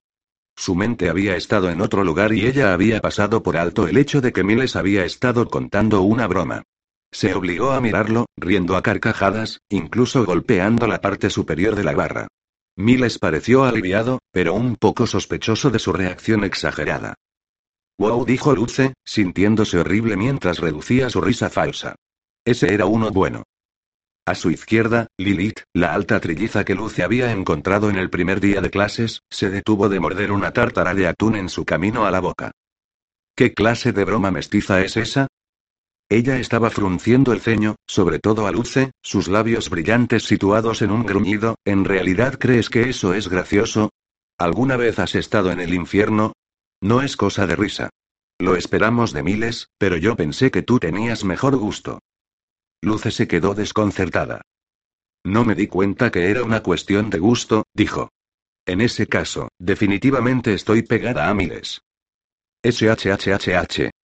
Su 0.56 0.74
mente 0.74 1.08
había 1.08 1.36
estado 1.36 1.70
en 1.70 1.80
otro 1.80 2.02
lugar 2.02 2.32
y 2.32 2.46
ella 2.46 2.72
había 2.72 3.00
pasado 3.00 3.42
por 3.44 3.56
alto 3.56 3.86
el 3.86 3.96
hecho 3.96 4.20
de 4.20 4.32
que 4.32 4.42
Miles 4.42 4.74
había 4.74 5.04
estado 5.04 5.48
contando 5.48 6.02
una 6.02 6.26
broma. 6.26 6.64
Se 7.12 7.34
obligó 7.34 7.72
a 7.72 7.80
mirarlo, 7.80 8.26
riendo 8.36 8.74
a 8.76 8.82
carcajadas, 8.82 9.60
incluso 9.68 10.24
golpeando 10.24 10.86
la 10.86 11.00
parte 11.00 11.28
superior 11.28 11.76
de 11.76 11.84
la 11.84 11.92
barra. 11.92 12.28
Miles 12.76 13.18
pareció 13.18 13.64
aliviado, 13.64 14.20
pero 14.32 14.54
un 14.54 14.76
poco 14.76 15.06
sospechoso 15.06 15.70
de 15.70 15.78
su 15.78 15.92
reacción 15.92 16.42
exagerada. 16.42 17.14
Wow, 17.98 18.24
dijo 18.24 18.54
Luce, 18.54 18.94
sintiéndose 19.04 19.78
horrible 19.78 20.16
mientras 20.16 20.58
reducía 20.58 21.10
su 21.10 21.20
risa 21.20 21.50
falsa. 21.50 21.96
Ese 22.44 22.72
era 22.72 22.86
uno 22.86 23.10
bueno. 23.10 23.42
A 24.24 24.34
su 24.34 24.50
izquierda, 24.50 25.08
Lilith, 25.18 25.62
la 25.74 25.92
alta 25.92 26.18
trilliza 26.18 26.64
que 26.64 26.74
Luce 26.74 27.02
había 27.02 27.30
encontrado 27.32 27.90
en 27.90 27.96
el 27.96 28.08
primer 28.08 28.40
día 28.40 28.60
de 28.60 28.70
clases, 28.70 29.20
se 29.30 29.50
detuvo 29.50 29.88
de 29.88 30.00
morder 30.00 30.32
una 30.32 30.52
tártara 30.52 30.94
de 30.94 31.08
atún 31.08 31.36
en 31.36 31.48
su 31.48 31.64
camino 31.64 32.06
a 32.06 32.10
la 32.10 32.20
boca. 32.20 32.52
¿Qué 33.36 33.52
clase 33.52 33.92
de 33.92 34.04
broma 34.04 34.30
mestiza 34.30 34.80
es 34.80 34.96
esa? 34.96 35.26
Ella 36.12 36.38
estaba 36.38 36.68
frunciendo 36.68 37.32
el 37.32 37.40
ceño, 37.40 37.76
sobre 37.86 38.18
todo 38.18 38.46
a 38.46 38.52
Luce, 38.52 38.90
sus 39.02 39.28
labios 39.28 39.70
brillantes 39.70 40.24
situados 40.24 40.82
en 40.82 40.90
un 40.90 41.06
gruñido, 41.06 41.54
¿en 41.64 41.86
realidad 41.86 42.38
crees 42.38 42.68
que 42.68 42.90
eso 42.90 43.14
es 43.14 43.28
gracioso? 43.28 43.88
¿Alguna 44.36 44.76
vez 44.76 44.98
has 44.98 45.14
estado 45.14 45.50
en 45.52 45.58
el 45.58 45.72
infierno? 45.72 46.34
No 46.82 47.00
es 47.00 47.16
cosa 47.16 47.46
de 47.46 47.56
risa. 47.56 47.88
Lo 48.38 48.56
esperamos 48.56 49.14
de 49.14 49.22
miles, 49.22 49.68
pero 49.78 49.96
yo 49.96 50.14
pensé 50.14 50.50
que 50.50 50.60
tú 50.60 50.78
tenías 50.78 51.24
mejor 51.24 51.56
gusto. 51.56 52.00
Luce 52.82 53.10
se 53.10 53.26
quedó 53.26 53.54
desconcertada. 53.54 54.42
No 55.24 55.46
me 55.46 55.54
di 55.54 55.66
cuenta 55.66 56.10
que 56.10 56.28
era 56.28 56.44
una 56.44 56.62
cuestión 56.62 57.08
de 57.08 57.20
gusto, 57.20 57.64
dijo. 57.72 58.10
En 58.66 58.82
ese 58.82 59.06
caso, 59.06 59.48
definitivamente 59.58 60.52
estoy 60.52 60.82
pegada 60.82 61.30
a 61.30 61.32
miles. 61.32 61.80
SHHHH. 62.62 64.01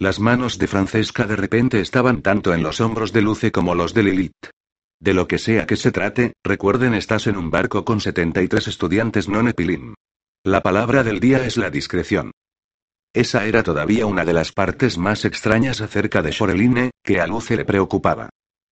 Las 0.00 0.20
manos 0.20 0.58
de 0.58 0.68
Francesca 0.68 1.26
de 1.26 1.34
repente 1.34 1.80
estaban 1.80 2.22
tanto 2.22 2.54
en 2.54 2.62
los 2.62 2.80
hombros 2.80 3.12
de 3.12 3.20
Luce 3.20 3.50
como 3.50 3.74
los 3.74 3.94
de 3.94 4.04
Lilith. 4.04 4.50
De 5.00 5.12
lo 5.12 5.26
que 5.26 5.38
sea 5.38 5.66
que 5.66 5.74
se 5.74 5.90
trate, 5.90 6.34
recuerden 6.44 6.94
estás 6.94 7.26
en 7.26 7.36
un 7.36 7.50
barco 7.50 7.84
con 7.84 8.00
73 8.00 8.68
estudiantes 8.68 9.28
no 9.28 9.42
nepilim. 9.42 9.94
La 10.44 10.60
palabra 10.60 11.02
del 11.02 11.18
día 11.18 11.44
es 11.44 11.56
la 11.56 11.70
discreción. 11.70 12.30
Esa 13.12 13.46
era 13.46 13.64
todavía 13.64 14.06
una 14.06 14.24
de 14.24 14.34
las 14.34 14.52
partes 14.52 14.98
más 14.98 15.24
extrañas 15.24 15.80
acerca 15.80 16.22
de 16.22 16.30
Shoreline, 16.30 16.90
que 17.02 17.20
a 17.20 17.26
Luce 17.26 17.56
le 17.56 17.64
preocupaba. 17.64 18.28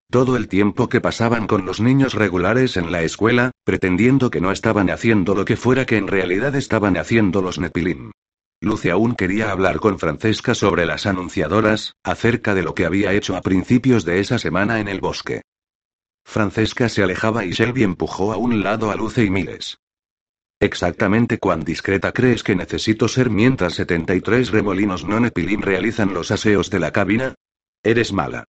Todo 0.08 0.36
el 0.36 0.46
tiempo 0.46 0.88
que 0.88 1.00
pasaban 1.00 1.48
con 1.48 1.66
los 1.66 1.80
niños 1.80 2.14
regulares 2.14 2.76
en 2.76 2.92
la 2.92 3.02
escuela, 3.02 3.50
pretendiendo 3.64 4.30
que 4.30 4.40
no 4.40 4.52
estaban 4.52 4.90
haciendo 4.90 5.34
lo 5.34 5.44
que 5.44 5.56
fuera 5.56 5.86
que 5.86 5.96
en 5.96 6.06
realidad 6.06 6.54
estaban 6.54 6.96
haciendo 6.96 7.42
los 7.42 7.58
Nepilim. 7.58 8.12
Luce 8.66 8.90
aún 8.90 9.14
quería 9.14 9.52
hablar 9.52 9.78
con 9.78 9.96
Francesca 9.96 10.52
sobre 10.56 10.86
las 10.86 11.06
anunciadoras, 11.06 11.94
acerca 12.02 12.52
de 12.52 12.64
lo 12.64 12.74
que 12.74 12.84
había 12.84 13.12
hecho 13.12 13.36
a 13.36 13.40
principios 13.40 14.04
de 14.04 14.18
esa 14.18 14.40
semana 14.40 14.80
en 14.80 14.88
el 14.88 15.00
bosque. 15.00 15.42
Francesca 16.24 16.88
se 16.88 17.04
alejaba 17.04 17.44
y 17.44 17.52
Shelby 17.52 17.84
empujó 17.84 18.32
a 18.32 18.38
un 18.38 18.64
lado 18.64 18.90
a 18.90 18.96
Luce 18.96 19.22
y 19.22 19.30
Miles. 19.30 19.78
Exactamente 20.58 21.38
cuán 21.38 21.60
discreta 21.60 22.10
crees 22.10 22.42
que 22.42 22.56
necesito 22.56 23.06
ser 23.06 23.30
mientras 23.30 23.74
73 23.74 24.50
remolinos 24.50 25.04
no 25.04 25.20
Nepilim 25.20 25.60
realizan 25.60 26.12
los 26.12 26.32
aseos 26.32 26.68
de 26.68 26.80
la 26.80 26.90
cabina? 26.90 27.36
Eres 27.84 28.12
mala. 28.12 28.46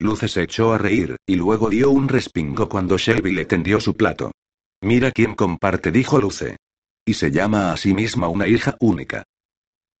Luce 0.00 0.26
se 0.26 0.42
echó 0.42 0.72
a 0.72 0.78
reír, 0.78 1.14
y 1.24 1.36
luego 1.36 1.70
dio 1.70 1.92
un 1.92 2.08
respingo 2.08 2.68
cuando 2.68 2.98
Shelby 2.98 3.30
le 3.30 3.44
tendió 3.44 3.78
su 3.78 3.96
plato. 3.96 4.32
Mira 4.80 5.12
quién 5.12 5.36
comparte, 5.36 5.92
dijo 5.92 6.20
Luce. 6.20 6.56
Y 7.04 7.14
se 7.14 7.30
llama 7.30 7.72
a 7.72 7.76
sí 7.76 7.94
misma 7.94 8.28
una 8.28 8.46
hija 8.46 8.76
única. 8.80 9.24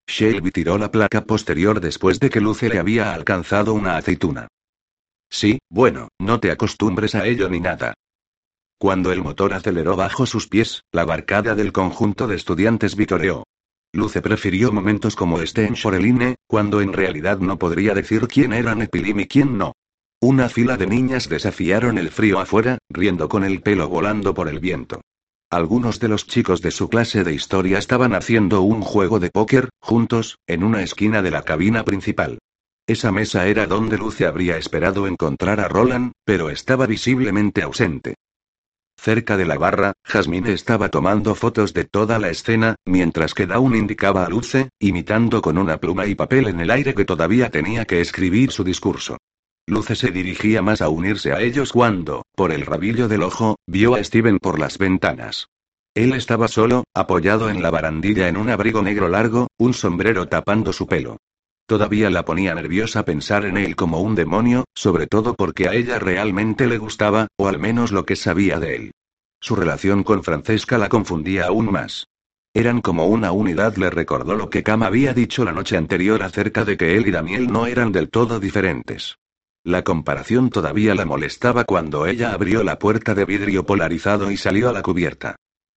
Shelby 0.06 0.50
tiró 0.50 0.76
la 0.76 0.90
placa 0.90 1.24
posterior 1.24 1.80
después 1.80 2.18
de 2.20 2.30
que 2.30 2.40
Luce 2.40 2.68
le 2.68 2.78
había 2.78 3.14
alcanzado 3.14 3.74
una 3.74 3.96
aceituna. 3.96 4.48
Sí, 5.30 5.60
bueno, 5.70 6.08
no 6.18 6.40
te 6.40 6.50
acostumbres 6.50 7.14
a 7.14 7.26
ello 7.26 7.48
ni 7.48 7.60
nada. 7.60 7.94
Cuando 8.78 9.12
el 9.12 9.22
motor 9.22 9.54
aceleró 9.54 9.94
bajo 9.94 10.26
sus 10.26 10.48
pies, 10.48 10.82
la 10.90 11.04
barcada 11.04 11.54
del 11.54 11.70
conjunto 11.70 12.26
de 12.26 12.36
estudiantes 12.36 12.96
vitoreó. 12.96 13.44
Luce 13.92 14.22
prefirió 14.22 14.72
momentos 14.72 15.16
como 15.16 15.40
este 15.40 15.66
en 15.66 15.74
Shoreline, 15.74 16.36
cuando 16.46 16.80
en 16.80 16.92
realidad 16.92 17.38
no 17.38 17.58
podría 17.58 17.94
decir 17.94 18.26
quién 18.26 18.52
era 18.52 18.74
Nepilim 18.74 19.20
y 19.20 19.26
quién 19.26 19.58
no. 19.58 19.72
Una 20.20 20.48
fila 20.48 20.76
de 20.76 20.86
niñas 20.86 21.28
desafiaron 21.28 21.98
el 21.98 22.10
frío 22.10 22.40
afuera, 22.40 22.78
riendo 22.88 23.28
con 23.28 23.44
el 23.44 23.62
pelo 23.62 23.88
volando 23.88 24.34
por 24.34 24.48
el 24.48 24.60
viento. 24.60 25.00
Algunos 25.52 25.98
de 25.98 26.06
los 26.06 26.28
chicos 26.28 26.62
de 26.62 26.70
su 26.70 26.88
clase 26.88 27.24
de 27.24 27.34
historia 27.34 27.78
estaban 27.78 28.14
haciendo 28.14 28.62
un 28.62 28.82
juego 28.82 29.18
de 29.18 29.30
póker, 29.30 29.68
juntos, 29.80 30.38
en 30.46 30.62
una 30.62 30.82
esquina 30.82 31.22
de 31.22 31.32
la 31.32 31.42
cabina 31.42 31.84
principal. 31.84 32.38
Esa 32.86 33.10
mesa 33.10 33.48
era 33.48 33.66
donde 33.66 33.98
Luce 33.98 34.26
habría 34.26 34.56
esperado 34.56 35.08
encontrar 35.08 35.58
a 35.58 35.66
Roland, 35.66 36.12
pero 36.24 36.50
estaba 36.50 36.86
visiblemente 36.86 37.62
ausente. 37.62 38.14
Cerca 38.96 39.36
de 39.36 39.44
la 39.44 39.58
barra, 39.58 39.92
Jasmine 40.04 40.52
estaba 40.52 40.88
tomando 40.88 41.34
fotos 41.34 41.74
de 41.74 41.84
toda 41.84 42.20
la 42.20 42.28
escena, 42.28 42.76
mientras 42.84 43.34
que 43.34 43.46
Dawn 43.46 43.74
indicaba 43.74 44.24
a 44.24 44.28
Luce, 44.28 44.68
imitando 44.78 45.42
con 45.42 45.58
una 45.58 45.78
pluma 45.78 46.06
y 46.06 46.14
papel 46.14 46.46
en 46.46 46.60
el 46.60 46.70
aire 46.70 46.94
que 46.94 47.04
todavía 47.04 47.50
tenía 47.50 47.86
que 47.86 48.00
escribir 48.00 48.52
su 48.52 48.62
discurso. 48.62 49.16
Luce 49.70 49.94
se 49.94 50.10
dirigía 50.10 50.62
más 50.62 50.82
a 50.82 50.88
unirse 50.88 51.32
a 51.32 51.40
ellos 51.40 51.72
cuando, 51.72 52.24
por 52.34 52.50
el 52.50 52.66
rabillo 52.66 53.06
del 53.06 53.22
ojo, 53.22 53.54
vio 53.68 53.94
a 53.94 54.02
Steven 54.02 54.40
por 54.40 54.58
las 54.58 54.78
ventanas. 54.78 55.46
Él 55.94 56.12
estaba 56.14 56.48
solo, 56.48 56.82
apoyado 56.92 57.48
en 57.50 57.62
la 57.62 57.70
barandilla 57.70 58.26
en 58.26 58.36
un 58.36 58.50
abrigo 58.50 58.82
negro 58.82 59.08
largo, 59.08 59.46
un 59.58 59.72
sombrero 59.72 60.26
tapando 60.26 60.72
su 60.72 60.88
pelo. 60.88 61.18
Todavía 61.66 62.10
la 62.10 62.24
ponía 62.24 62.52
nerviosa 62.52 63.04
pensar 63.04 63.44
en 63.44 63.56
él 63.56 63.76
como 63.76 64.00
un 64.00 64.16
demonio, 64.16 64.64
sobre 64.74 65.06
todo 65.06 65.34
porque 65.34 65.68
a 65.68 65.74
ella 65.74 66.00
realmente 66.00 66.66
le 66.66 66.78
gustaba, 66.78 67.28
o 67.36 67.46
al 67.46 67.60
menos 67.60 67.92
lo 67.92 68.04
que 68.04 68.16
sabía 68.16 68.58
de 68.58 68.74
él. 68.74 68.90
Su 69.40 69.54
relación 69.54 70.02
con 70.02 70.24
Francesca 70.24 70.78
la 70.78 70.88
confundía 70.88 71.46
aún 71.46 71.70
más. 71.70 72.08
Eran 72.54 72.80
como 72.80 73.06
una 73.06 73.30
unidad, 73.30 73.76
le 73.76 73.88
recordó 73.90 74.34
lo 74.34 74.50
que 74.50 74.64
Cam 74.64 74.82
había 74.82 75.14
dicho 75.14 75.44
la 75.44 75.52
noche 75.52 75.76
anterior 75.76 76.24
acerca 76.24 76.64
de 76.64 76.76
que 76.76 76.96
él 76.96 77.06
y 77.06 77.12
Daniel 77.12 77.52
no 77.52 77.66
eran 77.66 77.92
del 77.92 78.10
todo 78.10 78.40
diferentes. 78.40 79.19
La 79.64 79.84
comparación 79.84 80.48
todavía 80.48 80.94
la 80.94 81.04
molestaba 81.04 81.64
cuando 81.64 82.06
ella 82.06 82.32
abrió 82.32 82.64
la 82.64 82.78
puerta 82.78 83.14
de 83.14 83.26
vidrio 83.26 83.66
polarizado 83.66 84.30
y 84.30 84.38
salió 84.38 84.70
a 84.70 84.72
la 84.72 84.80
cubierta. 84.82 85.36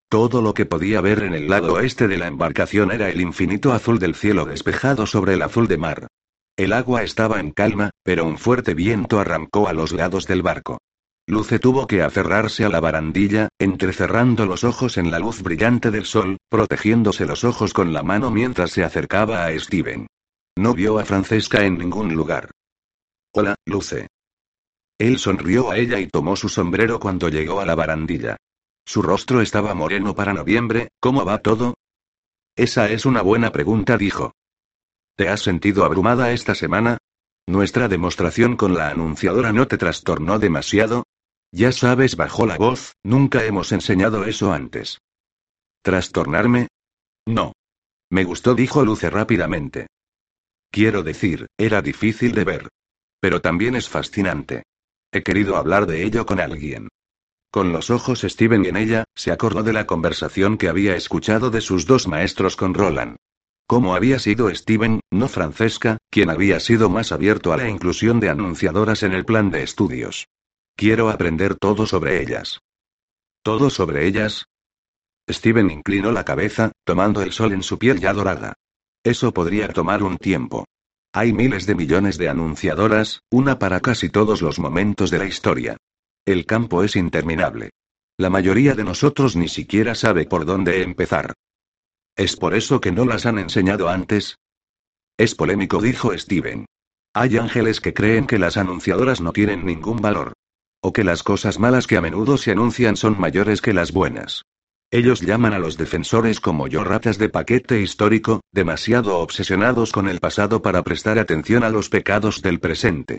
Todo 0.10 0.42
lo 0.42 0.54
que 0.54 0.66
podía 0.66 1.02
ver 1.02 1.24
en 1.24 1.34
el 1.34 1.50
lado 1.50 1.74
oeste 1.74 2.08
de 2.08 2.18
la 2.18 2.28
embarcación 2.28 2.92
era 2.92 3.10
el 3.10 3.20
infinito 3.20 3.74
azul 3.74 4.00
del 4.00 4.16
cielo 4.16 4.46
despejado 4.46 5.06
sobre 5.06 5.34
el 5.34 5.42
azul 5.42 5.68
de 5.68 5.78
mar. 5.78 6.08
El 6.56 6.72
agua 6.72 7.04
estaba 7.04 7.40
en 7.40 7.52
calma, 7.52 7.90
pero 8.04 8.26
un 8.26 8.38
fuerte 8.38 8.74
viento 8.74 9.20
arrancó 9.20 9.68
a 9.68 9.74
los 9.74 9.92
lados 9.92 10.28
del 10.28 10.44
barco. 10.44 10.78
Luce 11.28 11.58
tuvo 11.58 11.88
que 11.88 12.04
aferrarse 12.04 12.64
a 12.64 12.70
la 12.70 12.80
barandilla, 12.80 13.50
entrecerrando 13.60 14.46
los 14.46 14.64
ojos 14.64 14.98
en 14.98 15.10
la 15.10 15.20
luz 15.20 15.42
brillante 15.42 15.90
del 15.90 16.06
sol, 16.06 16.38
protegiéndose 16.50 17.26
los 17.26 17.44
ojos 17.44 17.74
con 17.74 17.92
la 17.92 18.04
mano 18.04 18.30
mientras 18.30 18.72
se 18.72 18.84
acercaba 18.84 19.46
a 19.46 19.60
Steven. 19.60 20.08
No 20.58 20.74
vio 20.74 21.00
a 21.00 21.06
Francesca 21.06 21.66
en 21.66 21.78
ningún 21.78 22.14
lugar. 22.14 22.52
Hola, 23.36 23.56
Luce. 23.66 24.10
Él 25.00 25.18
sonrió 25.18 25.72
a 25.72 25.78
ella 25.78 26.00
y 26.00 26.08
tomó 26.08 26.36
su 26.36 26.50
sombrero 26.50 27.00
cuando 27.00 27.30
llegó 27.30 27.62
a 27.62 27.66
la 27.66 27.74
barandilla. 27.74 28.38
Su 28.86 29.02
rostro 29.02 29.42
estaba 29.42 29.74
moreno 29.74 30.14
para 30.14 30.36
noviembre, 30.36 30.90
¿cómo 31.00 31.26
va 31.26 31.40
todo? 31.40 31.74
Esa 32.56 32.92
es 32.92 33.08
una 33.08 33.24
buena 33.24 33.52
pregunta, 33.52 33.98
dijo. 33.98 34.34
¿Te 35.16 35.30
has 35.30 35.42
sentido 35.42 35.84
abrumada 35.84 36.32
esta 36.32 36.54
semana? 36.54 37.00
¿Nuestra 37.48 37.88
demostración 37.88 38.56
con 38.56 38.76
la 38.76 38.90
anunciadora 38.90 39.52
no 39.52 39.68
te 39.68 39.80
trastornó 39.80 40.38
demasiado? 40.38 41.04
Ya 41.52 41.72
sabes, 41.72 42.16
bajó 42.16 42.46
la 42.46 42.58
voz, 42.58 42.94
nunca 43.02 43.44
hemos 43.46 43.72
enseñado 43.72 44.26
eso 44.26 44.54
antes. 44.54 45.00
¿Trastornarme? 45.82 46.68
No. 47.26 47.54
Me 48.12 48.26
gustó, 48.26 48.54
dijo 48.54 48.86
Luce 48.86 49.10
rápidamente. 49.10 49.88
Quiero 50.70 51.02
decir, 51.02 51.48
era 51.58 51.82
difícil 51.82 52.34
de 52.34 52.44
ver. 52.44 52.70
Pero 53.24 53.39
también 53.39 53.78
es 53.78 53.88
fascinante. 53.88 54.63
He 55.09 55.24
querido 55.24 55.55
hablar 55.55 55.86
de 55.86 56.03
ello 56.03 56.26
con 56.26 56.41
alguien. 56.41 56.89
Con 57.49 57.71
los 57.71 57.89
ojos 57.89 58.19
Steven 58.19 58.65
en 58.65 58.76
ella, 58.76 59.05
se 59.15 59.32
acordó 59.32 59.63
de 59.63 59.71
la 59.71 59.88
conversación 59.88 60.57
que 60.57 60.67
había 60.67 60.97
escuchado 60.97 61.49
de 61.49 61.61
sus 61.61 61.86
dos 61.86 62.05
maestros 62.05 62.57
con 62.57 62.74
Roland. 62.74 63.15
¿Cómo 63.65 63.95
había 63.95 64.19
sido 64.19 64.53
Steven, 64.53 64.99
no 65.09 65.30
Francesca, 65.30 65.99
quien 66.09 66.30
había 66.30 66.59
sido 66.59 66.89
más 66.89 67.13
abierto 67.13 67.53
a 67.53 67.57
la 67.57 67.69
inclusión 67.69 68.19
de 68.19 68.28
anunciadoras 68.28 69.03
en 69.03 69.13
el 69.13 69.24
plan 69.24 69.51
de 69.51 69.63
estudios? 69.63 70.28
Quiero 70.76 71.09
aprender 71.09 71.55
todo 71.55 71.86
sobre 71.86 72.21
ellas. 72.21 72.59
¿Todo 73.41 73.69
sobre 73.69 74.05
ellas? 74.05 74.47
Steven 75.30 75.71
inclinó 75.71 76.11
la 76.11 76.26
cabeza, 76.26 76.74
tomando 76.84 77.21
el 77.21 77.32
sol 77.32 77.53
en 77.53 77.63
su 77.63 77.80
piel 77.80 78.01
ya 78.01 78.11
dorada. 78.11 78.55
Eso 79.01 79.34
podría 79.34 79.69
tomar 79.69 80.03
un 80.03 80.17
tiempo. 80.17 80.65
Hay 81.16 81.32
miles 81.32 81.68
de 81.68 81.76
millones 81.76 82.18
de 82.18 82.28
anunciadoras, 82.28 83.22
una 83.30 83.59
para 83.59 83.82
casi 83.82 84.09
todos 84.09 84.41
los 84.41 84.57
momentos 84.57 85.11
de 85.11 85.20
la 85.20 85.26
historia. 85.26 85.78
El 86.26 86.47
campo 86.47 86.84
es 86.84 86.95
interminable. 86.95 87.70
La 88.18 88.32
mayoría 88.32 88.74
de 88.74 88.84
nosotros 88.84 89.36
ni 89.36 89.47
siquiera 89.47 89.93
sabe 89.93 90.26
por 90.26 90.45
dónde 90.45 90.82
empezar. 90.82 91.34
¿Es 92.16 92.36
por 92.36 92.55
eso 92.55 92.82
que 92.82 92.91
no 92.91 93.05
las 93.05 93.28
han 93.28 93.38
enseñado 93.38 93.89
antes? 93.89 94.38
Es 95.16 95.36
polémico, 95.36 95.84
dijo 95.84 96.18
Steven. 96.18 96.66
Hay 97.14 97.38
ángeles 97.38 97.80
que 97.80 97.93
creen 97.93 98.26
que 98.26 98.39
las 98.39 98.57
anunciadoras 98.57 99.22
no 99.22 99.34
tienen 99.34 99.68
ningún 99.68 99.97
valor. 99.97 100.34
O 100.82 100.93
que 100.93 101.03
las 101.03 101.22
cosas 101.22 101.59
malas 101.59 101.86
que 101.86 101.97
a 101.97 102.01
menudo 102.01 102.38
se 102.38 102.51
anuncian 102.51 102.97
son 102.97 103.20
mayores 103.20 103.61
que 103.61 103.74
las 103.74 103.91
buenas. 103.91 104.41
Ellos 104.94 105.22
llaman 105.22 105.54
a 105.54 105.58
los 105.58 105.76
defensores 105.76 106.39
como 106.39 106.68
yo 106.68 106.84
ratas 106.84 107.18
de 107.18 107.28
paquete 107.28 107.82
histórico, 107.82 108.41
demasiado 108.52 109.18
obsesionados 109.18 109.91
con 109.91 110.08
el 110.08 110.20
pasado 110.20 110.62
para 110.62 110.84
prestar 110.84 111.18
atención 111.18 111.64
a 111.64 111.72
los 111.72 111.89
pecados 111.89 112.44
del 112.44 112.60
presente. 112.60 113.18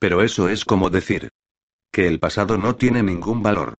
Pero 0.00 0.20
eso 0.20 0.48
es 0.48 0.64
como 0.64 0.90
decir, 0.90 1.28
que 1.92 2.08
el 2.08 2.18
pasado 2.18 2.58
no 2.58 2.74
tiene 2.74 3.04
ningún 3.04 3.40
valor. 3.40 3.74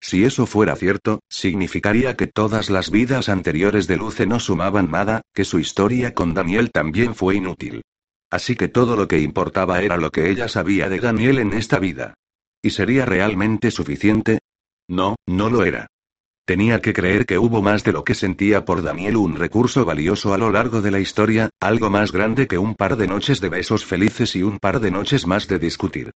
Si 0.00 0.24
eso 0.24 0.44
fuera 0.44 0.74
cierto, 0.74 1.20
significaría 1.28 2.16
que 2.16 2.26
todas 2.26 2.68
las 2.68 2.90
vidas 2.90 3.28
anteriores 3.28 3.86
de 3.86 3.96
Luce 3.96 4.26
no 4.26 4.40
sumaban 4.40 4.90
nada, 4.90 5.22
que 5.34 5.44
su 5.44 5.60
historia 5.60 6.14
con 6.14 6.34
Daniel 6.34 6.72
también 6.72 7.14
fue 7.14 7.36
inútil. 7.36 7.82
Así 8.28 8.56
que 8.56 8.66
todo 8.66 8.96
lo 8.96 9.06
que 9.06 9.20
importaba 9.20 9.82
era 9.82 9.98
lo 9.98 10.10
que 10.10 10.30
ella 10.30 10.48
sabía 10.48 10.88
de 10.88 10.98
Daniel 10.98 11.38
en 11.38 11.52
esta 11.52 11.78
vida. 11.78 12.14
¿Y 12.60 12.70
sería 12.70 13.06
realmente 13.06 13.70
suficiente? 13.70 14.40
No, 14.88 15.14
no 15.26 15.48
lo 15.48 15.64
era. 15.64 15.86
Tenía 16.46 16.82
que 16.82 16.92
creer 16.92 17.24
que 17.24 17.38
hubo 17.38 17.62
más 17.62 17.84
de 17.84 17.92
lo 17.92 18.04
que 18.04 18.14
sentía 18.14 18.66
por 18.66 18.82
Daniel 18.82 19.16
un 19.16 19.36
recurso 19.36 19.86
valioso 19.86 20.34
a 20.34 20.38
lo 20.38 20.50
largo 20.50 20.82
de 20.82 20.90
la 20.90 21.00
historia, 21.00 21.48
algo 21.58 21.88
más 21.88 22.12
grande 22.12 22.46
que 22.46 22.58
un 22.58 22.74
par 22.74 22.96
de 22.96 23.06
noches 23.06 23.40
de 23.40 23.48
besos 23.48 23.86
felices 23.86 24.36
y 24.36 24.42
un 24.42 24.58
par 24.58 24.80
de 24.80 24.90
noches 24.90 25.26
más 25.26 25.48
de 25.48 25.58
discutir. 25.58 26.10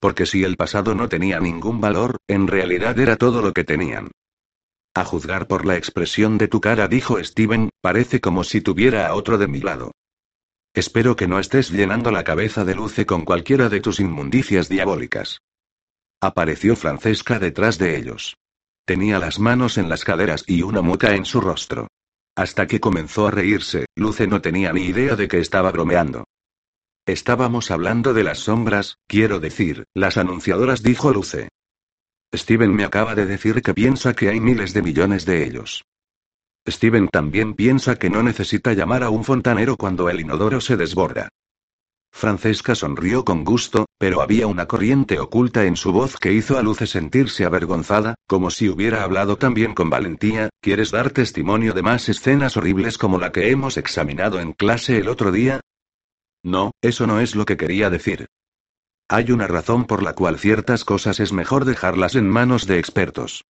Porque 0.00 0.26
si 0.26 0.44
el 0.44 0.56
pasado 0.56 0.94
no 0.94 1.08
tenía 1.08 1.40
ningún 1.40 1.80
valor, 1.80 2.18
en 2.28 2.46
realidad 2.46 2.98
era 2.98 3.16
todo 3.16 3.40
lo 3.40 3.54
que 3.54 3.64
tenían. 3.64 4.10
A 4.94 5.04
juzgar 5.04 5.46
por 5.46 5.64
la 5.64 5.76
expresión 5.76 6.36
de 6.36 6.48
tu 6.48 6.60
cara, 6.60 6.86
dijo 6.86 7.22
Steven, 7.22 7.70
parece 7.80 8.20
como 8.20 8.44
si 8.44 8.60
tuviera 8.60 9.06
a 9.06 9.14
otro 9.14 9.38
de 9.38 9.48
mi 9.48 9.60
lado. 9.60 9.92
Espero 10.74 11.16
que 11.16 11.26
no 11.26 11.38
estés 11.38 11.70
llenando 11.70 12.10
la 12.10 12.22
cabeza 12.22 12.66
de 12.66 12.74
luce 12.74 13.06
con 13.06 13.24
cualquiera 13.24 13.70
de 13.70 13.80
tus 13.80 13.98
inmundicias 13.98 14.68
diabólicas. 14.68 15.40
Apareció 16.20 16.76
Francesca 16.76 17.38
detrás 17.38 17.78
de 17.78 17.96
ellos. 17.96 18.36
Tenía 18.88 19.18
las 19.18 19.38
manos 19.38 19.76
en 19.76 19.90
las 19.90 20.02
caderas 20.02 20.44
y 20.46 20.62
una 20.62 20.80
mueca 20.80 21.14
en 21.14 21.26
su 21.26 21.42
rostro. 21.42 21.88
Hasta 22.34 22.66
que 22.66 22.80
comenzó 22.80 23.26
a 23.26 23.30
reírse, 23.30 23.84
Luce 23.94 24.26
no 24.26 24.40
tenía 24.40 24.72
ni 24.72 24.84
idea 24.86 25.14
de 25.14 25.28
que 25.28 25.40
estaba 25.40 25.70
bromeando. 25.70 26.24
Estábamos 27.04 27.70
hablando 27.70 28.14
de 28.14 28.24
las 28.24 28.38
sombras, 28.38 28.96
quiero 29.06 29.40
decir, 29.40 29.84
las 29.92 30.16
anunciadoras, 30.16 30.82
dijo 30.82 31.12
Luce. 31.12 31.50
Steven 32.34 32.74
me 32.74 32.84
acaba 32.84 33.14
de 33.14 33.26
decir 33.26 33.60
que 33.60 33.74
piensa 33.74 34.14
que 34.14 34.30
hay 34.30 34.40
miles 34.40 34.72
de 34.72 34.80
millones 34.80 35.26
de 35.26 35.44
ellos. 35.44 35.84
Steven 36.66 37.08
también 37.08 37.52
piensa 37.52 37.96
que 37.98 38.08
no 38.08 38.22
necesita 38.22 38.72
llamar 38.72 39.02
a 39.02 39.10
un 39.10 39.22
fontanero 39.22 39.76
cuando 39.76 40.08
el 40.08 40.20
inodoro 40.20 40.62
se 40.62 40.78
desborda. 40.78 41.28
Francesca 42.18 42.74
sonrió 42.74 43.24
con 43.24 43.44
gusto, 43.44 43.86
pero 43.96 44.22
había 44.22 44.48
una 44.48 44.66
corriente 44.66 45.20
oculta 45.20 45.66
en 45.66 45.76
su 45.76 45.92
voz 45.92 46.16
que 46.16 46.32
hizo 46.32 46.58
a 46.58 46.62
Luce 46.62 46.88
sentirse 46.88 47.44
avergonzada, 47.44 48.16
como 48.26 48.50
si 48.50 48.68
hubiera 48.68 49.04
hablado 49.04 49.36
también 49.36 49.72
con 49.72 49.88
valentía. 49.88 50.48
¿Quieres 50.60 50.90
dar 50.90 51.10
testimonio 51.10 51.74
de 51.74 51.82
más 51.82 52.08
escenas 52.08 52.56
horribles 52.56 52.98
como 52.98 53.20
la 53.20 53.30
que 53.30 53.52
hemos 53.52 53.76
examinado 53.76 54.40
en 54.40 54.52
clase 54.52 54.98
el 54.98 55.08
otro 55.08 55.30
día? 55.30 55.60
No, 56.42 56.72
eso 56.82 57.06
no 57.06 57.20
es 57.20 57.36
lo 57.36 57.44
que 57.44 57.56
quería 57.56 57.88
decir. 57.88 58.26
Hay 59.08 59.30
una 59.30 59.46
razón 59.46 59.84
por 59.84 60.02
la 60.02 60.14
cual 60.14 60.40
ciertas 60.40 60.84
cosas 60.84 61.20
es 61.20 61.32
mejor 61.32 61.66
dejarlas 61.66 62.16
en 62.16 62.28
manos 62.28 62.66
de 62.66 62.80
expertos. 62.80 63.44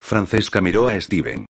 Francesca 0.00 0.60
miró 0.60 0.88
a 0.88 1.00
Steven. 1.00 1.46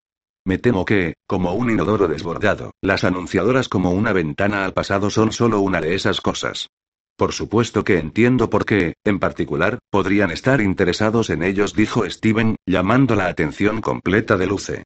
Me 0.46 0.58
temo 0.58 0.84
que, 0.84 1.14
como 1.26 1.54
un 1.54 1.70
inodoro 1.70 2.06
desbordado, 2.06 2.72
las 2.82 3.04
anunciadoras 3.04 3.68
como 3.68 3.92
una 3.92 4.12
ventana 4.12 4.64
al 4.64 4.74
pasado 4.74 5.08
son 5.08 5.32
solo 5.32 5.60
una 5.60 5.80
de 5.80 5.94
esas 5.94 6.20
cosas. 6.20 6.68
Por 7.16 7.32
supuesto 7.32 7.84
que 7.84 7.98
entiendo 7.98 8.50
por 8.50 8.66
qué, 8.66 8.94
en 9.04 9.18
particular, 9.20 9.78
podrían 9.90 10.30
estar 10.30 10.60
interesados 10.60 11.30
en 11.30 11.42
ellos, 11.42 11.74
dijo 11.74 12.08
Steven, 12.08 12.56
llamando 12.66 13.14
la 13.14 13.28
atención 13.28 13.80
completa 13.80 14.36
de 14.36 14.46
Luce. 14.46 14.82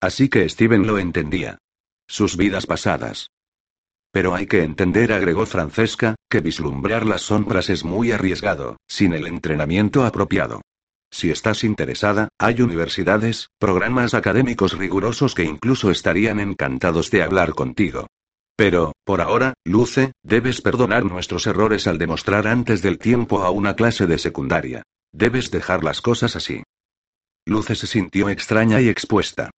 Así 0.00 0.28
que 0.28 0.48
Steven 0.48 0.86
lo 0.86 0.98
entendía. 0.98 1.58
Sus 2.06 2.36
vidas 2.36 2.66
pasadas. 2.66 3.28
Pero 4.12 4.34
hay 4.34 4.46
que 4.46 4.62
entender, 4.62 5.12
agregó 5.12 5.44
Francesca, 5.44 6.14
que 6.30 6.40
vislumbrar 6.40 7.04
las 7.06 7.22
sombras 7.22 7.68
es 7.70 7.84
muy 7.84 8.12
arriesgado, 8.12 8.76
sin 8.86 9.12
el 9.12 9.26
entrenamiento 9.26 10.04
apropiado. 10.04 10.60
Si 11.12 11.30
estás 11.30 11.62
interesada, 11.62 12.28
hay 12.38 12.62
universidades, 12.62 13.50
programas 13.58 14.14
académicos 14.14 14.78
rigurosos 14.78 15.34
que 15.34 15.44
incluso 15.44 15.90
estarían 15.90 16.40
encantados 16.40 17.10
de 17.10 17.22
hablar 17.22 17.52
contigo. 17.52 18.06
Pero, 18.56 18.92
por 19.04 19.20
ahora, 19.20 19.52
Luce, 19.64 20.12
debes 20.22 20.62
perdonar 20.62 21.04
nuestros 21.04 21.46
errores 21.46 21.86
al 21.86 21.98
demostrar 21.98 22.46
antes 22.46 22.80
del 22.80 22.98
tiempo 22.98 23.42
a 23.42 23.50
una 23.50 23.76
clase 23.76 24.06
de 24.06 24.16
secundaria. 24.16 24.84
Debes 25.12 25.50
dejar 25.50 25.84
las 25.84 26.00
cosas 26.00 26.34
así. 26.34 26.62
Luce 27.44 27.74
se 27.74 27.86
sintió 27.86 28.30
extraña 28.30 28.80
y 28.80 28.88
expuesta. 28.88 29.50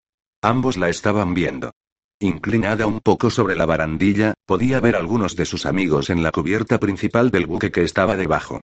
Ambos 0.42 0.76
la 0.76 0.88
estaban 0.88 1.34
viendo. 1.34 1.70
Inclinada 2.18 2.86
un 2.86 3.00
poco 3.00 3.30
sobre 3.30 3.54
la 3.54 3.66
barandilla, 3.66 4.34
podía 4.44 4.80
ver 4.80 4.96
algunos 4.96 5.36
de 5.36 5.44
sus 5.44 5.66
amigos 5.66 6.10
en 6.10 6.22
la 6.22 6.32
cubierta 6.32 6.80
principal 6.80 7.30
del 7.30 7.46
buque 7.46 7.70
que 7.70 7.82
estaba 7.82 8.16
debajo. 8.16 8.60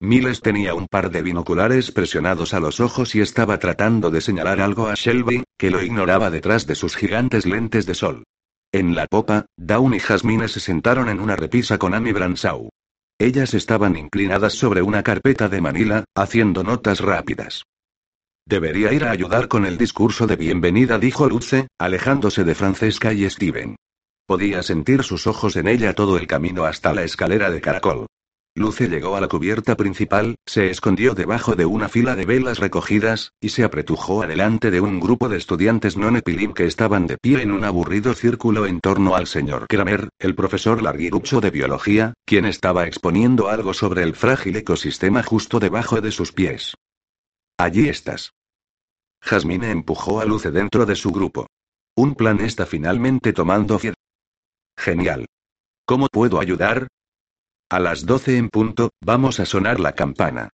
Miles 0.00 0.40
tenía 0.40 0.74
un 0.74 0.86
par 0.86 1.10
de 1.10 1.22
binoculares 1.22 1.90
presionados 1.90 2.52
a 2.52 2.60
los 2.60 2.80
ojos 2.80 3.14
y 3.14 3.20
estaba 3.20 3.58
tratando 3.58 4.10
de 4.10 4.20
señalar 4.20 4.60
algo 4.60 4.88
a 4.88 4.94
Shelby, 4.94 5.44
que 5.56 5.70
lo 5.70 5.82
ignoraba 5.82 6.30
detrás 6.30 6.66
de 6.66 6.74
sus 6.74 6.96
gigantes 6.96 7.46
lentes 7.46 7.86
de 7.86 7.94
sol. 7.94 8.24
En 8.72 8.94
la 8.94 9.06
popa, 9.06 9.46
Dawn 9.56 9.94
y 9.94 10.00
Jasmine 10.00 10.48
se 10.48 10.60
sentaron 10.60 11.08
en 11.08 11.20
una 11.20 11.36
repisa 11.36 11.78
con 11.78 11.94
Amy 11.94 12.12
Branshaw. 12.12 12.68
Ellas 13.18 13.54
estaban 13.54 13.96
inclinadas 13.96 14.54
sobre 14.54 14.82
una 14.82 15.04
carpeta 15.04 15.48
de 15.48 15.60
Manila, 15.60 16.04
haciendo 16.16 16.64
notas 16.64 17.00
rápidas. 17.00 17.62
Debería 18.46 18.92
ir 18.92 19.04
a 19.04 19.12
ayudar 19.12 19.48
con 19.48 19.64
el 19.64 19.78
discurso 19.78 20.26
de 20.26 20.36
bienvenida, 20.36 20.98
dijo 20.98 21.28
Luce, 21.28 21.68
alejándose 21.78 22.44
de 22.44 22.54
Francesca 22.54 23.12
y 23.12 23.30
Steven. 23.30 23.76
Podía 24.26 24.62
sentir 24.62 25.02
sus 25.02 25.26
ojos 25.26 25.56
en 25.56 25.68
ella 25.68 25.94
todo 25.94 26.18
el 26.18 26.26
camino 26.26 26.64
hasta 26.64 26.92
la 26.92 27.04
escalera 27.04 27.50
de 27.50 27.60
caracol. 27.60 28.06
Luce 28.56 28.88
llegó 28.88 29.16
a 29.16 29.20
la 29.20 29.26
cubierta 29.26 29.76
principal, 29.76 30.36
se 30.46 30.70
escondió 30.70 31.14
debajo 31.14 31.56
de 31.56 31.66
una 31.66 31.88
fila 31.88 32.14
de 32.14 32.24
velas 32.24 32.60
recogidas, 32.60 33.32
y 33.40 33.48
se 33.48 33.64
apretujó 33.64 34.22
adelante 34.22 34.70
de 34.70 34.80
un 34.80 35.00
grupo 35.00 35.28
de 35.28 35.38
estudiantes 35.38 35.98
non 35.98 36.14
epilim 36.14 36.54
que 36.54 36.70
estaban 36.70 37.10
de 37.10 37.18
pie 37.18 37.42
en 37.42 37.50
un 37.50 37.66
aburrido 37.66 38.14
círculo 38.14 38.70
en 38.70 38.78
torno 38.78 39.18
al 39.18 39.26
señor 39.26 39.66
Kramer, 39.66 40.06
el 40.22 40.38
profesor 40.38 40.86
larguirucho 40.86 41.42
de 41.42 41.50
biología, 41.50 42.14
quien 42.24 42.46
estaba 42.46 42.86
exponiendo 42.86 43.50
algo 43.50 43.74
sobre 43.74 44.06
el 44.06 44.14
frágil 44.14 44.54
ecosistema 44.54 45.24
justo 45.24 45.58
debajo 45.58 45.98
de 46.00 46.14
sus 46.14 46.30
pies. 46.30 46.78
Allí 47.58 47.88
estás. 47.88 48.30
Jasmine 49.20 49.72
empujó 49.72 50.20
a 50.20 50.26
Luce 50.26 50.52
dentro 50.52 50.86
de 50.86 50.94
su 50.94 51.10
grupo. 51.10 51.48
Un 51.96 52.14
plan 52.14 52.38
está 52.38 52.66
finalmente 52.66 53.32
tomando 53.32 53.80
fiel. 53.80 53.94
Genial. 54.78 55.26
¿Cómo 55.86 56.06
puedo 56.06 56.38
ayudar? 56.38 56.86
A 57.70 57.80
las 57.80 58.04
doce 58.04 58.36
en 58.36 58.50
punto, 58.50 58.90
vamos 59.00 59.40
a 59.40 59.46
sonar 59.46 59.80
la 59.80 59.92
campana. 59.94 60.50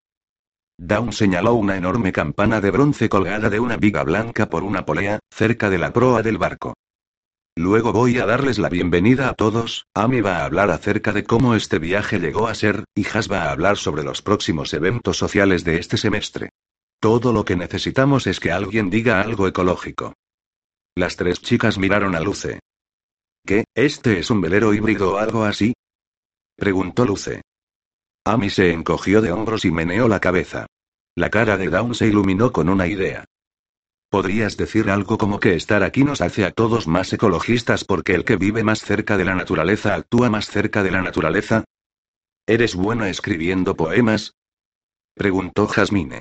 Down 0.78 1.12
señaló 1.12 1.54
una 1.54 1.76
enorme 1.76 2.12
campana 2.12 2.60
de 2.60 2.70
bronce 2.70 3.08
colgada 3.08 3.50
de 3.50 3.60
una 3.60 3.76
viga 3.76 4.02
blanca 4.04 4.48
por 4.48 4.62
una 4.62 4.86
polea, 4.86 5.18
cerca 5.30 5.68
de 5.68 5.78
la 5.78 5.92
proa 5.92 6.22
del 6.22 6.38
barco. 6.38 6.74
Luego 7.56 7.92
voy 7.92 8.18
a 8.18 8.26
darles 8.26 8.58
la 8.58 8.68
bienvenida 8.68 9.28
a 9.28 9.34
todos, 9.34 9.86
Amy 9.92 10.20
va 10.20 10.38
a 10.38 10.44
hablar 10.44 10.70
acerca 10.70 11.12
de 11.12 11.24
cómo 11.24 11.54
este 11.54 11.78
viaje 11.78 12.18
llegó 12.18 12.46
a 12.46 12.54
ser, 12.54 12.84
y 12.94 13.04
Has 13.06 13.30
va 13.30 13.42
a 13.42 13.50
hablar 13.50 13.76
sobre 13.76 14.04
los 14.04 14.22
próximos 14.22 14.72
eventos 14.72 15.18
sociales 15.18 15.64
de 15.64 15.78
este 15.78 15.96
semestre. 15.98 16.50
Todo 17.00 17.32
lo 17.32 17.44
que 17.44 17.56
necesitamos 17.56 18.26
es 18.26 18.40
que 18.40 18.52
alguien 18.52 18.88
diga 18.88 19.20
algo 19.20 19.48
ecológico. 19.48 20.14
Las 20.94 21.16
tres 21.16 21.40
chicas 21.40 21.76
miraron 21.76 22.14
a 22.14 22.20
Luce. 22.20 22.60
¿Qué? 23.44 23.64
¿Este 23.74 24.18
es 24.18 24.30
un 24.30 24.40
velero 24.40 24.72
híbrido 24.72 25.14
o 25.14 25.18
algo 25.18 25.44
así? 25.44 25.74
Preguntó 26.60 27.06
Luce. 27.06 27.40
Amy 28.26 28.50
se 28.50 28.70
encogió 28.70 29.22
de 29.22 29.32
hombros 29.32 29.64
y 29.64 29.70
meneó 29.70 30.08
la 30.08 30.20
cabeza. 30.20 30.66
La 31.16 31.30
cara 31.30 31.56
de 31.56 31.70
Dawn 31.70 31.94
se 31.94 32.06
iluminó 32.06 32.52
con 32.52 32.68
una 32.68 32.86
idea. 32.86 33.24
¿Podrías 34.10 34.58
decir 34.58 34.90
algo 34.90 35.16
como 35.16 35.40
que 35.40 35.54
estar 35.54 35.82
aquí 35.82 36.04
nos 36.04 36.20
hace 36.20 36.44
a 36.44 36.50
todos 36.50 36.86
más 36.86 37.14
ecologistas 37.14 37.84
porque 37.84 38.14
el 38.14 38.26
que 38.26 38.36
vive 38.36 38.62
más 38.62 38.80
cerca 38.80 39.16
de 39.16 39.24
la 39.24 39.34
naturaleza 39.34 39.94
actúa 39.94 40.28
más 40.28 40.50
cerca 40.50 40.82
de 40.82 40.90
la 40.90 41.00
naturaleza? 41.00 41.64
¿Eres 42.46 42.74
buena 42.74 43.08
escribiendo 43.08 43.74
poemas? 43.74 44.34
Preguntó 45.14 45.66
Jasmine. 45.66 46.20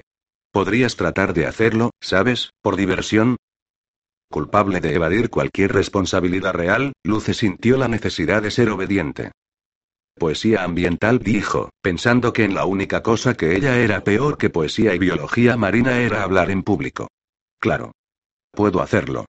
Podrías 0.53 0.95
tratar 0.95 1.33
de 1.33 1.47
hacerlo, 1.47 1.91
¿sabes? 1.99 2.51
Por 2.61 2.77
diversión. 2.77 3.35
Culpable 4.31 4.79
de 4.79 4.95
evadir 4.95 5.29
cualquier 5.29 5.73
responsabilidad 5.73 6.53
real, 6.53 6.93
Luce 7.03 7.33
sintió 7.33 7.75
la 7.75 7.89
necesidad 7.89 8.41
de 8.41 8.51
ser 8.51 8.69
obediente. 8.69 9.31
Poesía 10.19 10.63
ambiental 10.63 11.19
dijo, 11.19 11.71
pensando 11.81 12.33
que 12.33 12.43
en 12.43 12.53
la 12.53 12.65
única 12.65 13.01
cosa 13.01 13.33
que 13.33 13.55
ella 13.55 13.79
era 13.79 14.03
peor 14.03 14.37
que 14.37 14.51
poesía 14.51 14.93
y 14.93 14.99
biología 14.99 15.57
marina 15.57 15.99
era 15.99 16.21
hablar 16.21 16.51
en 16.51 16.61
público. 16.61 17.07
Claro. 17.59 17.93
Puedo 18.51 18.81
hacerlo. 18.81 19.25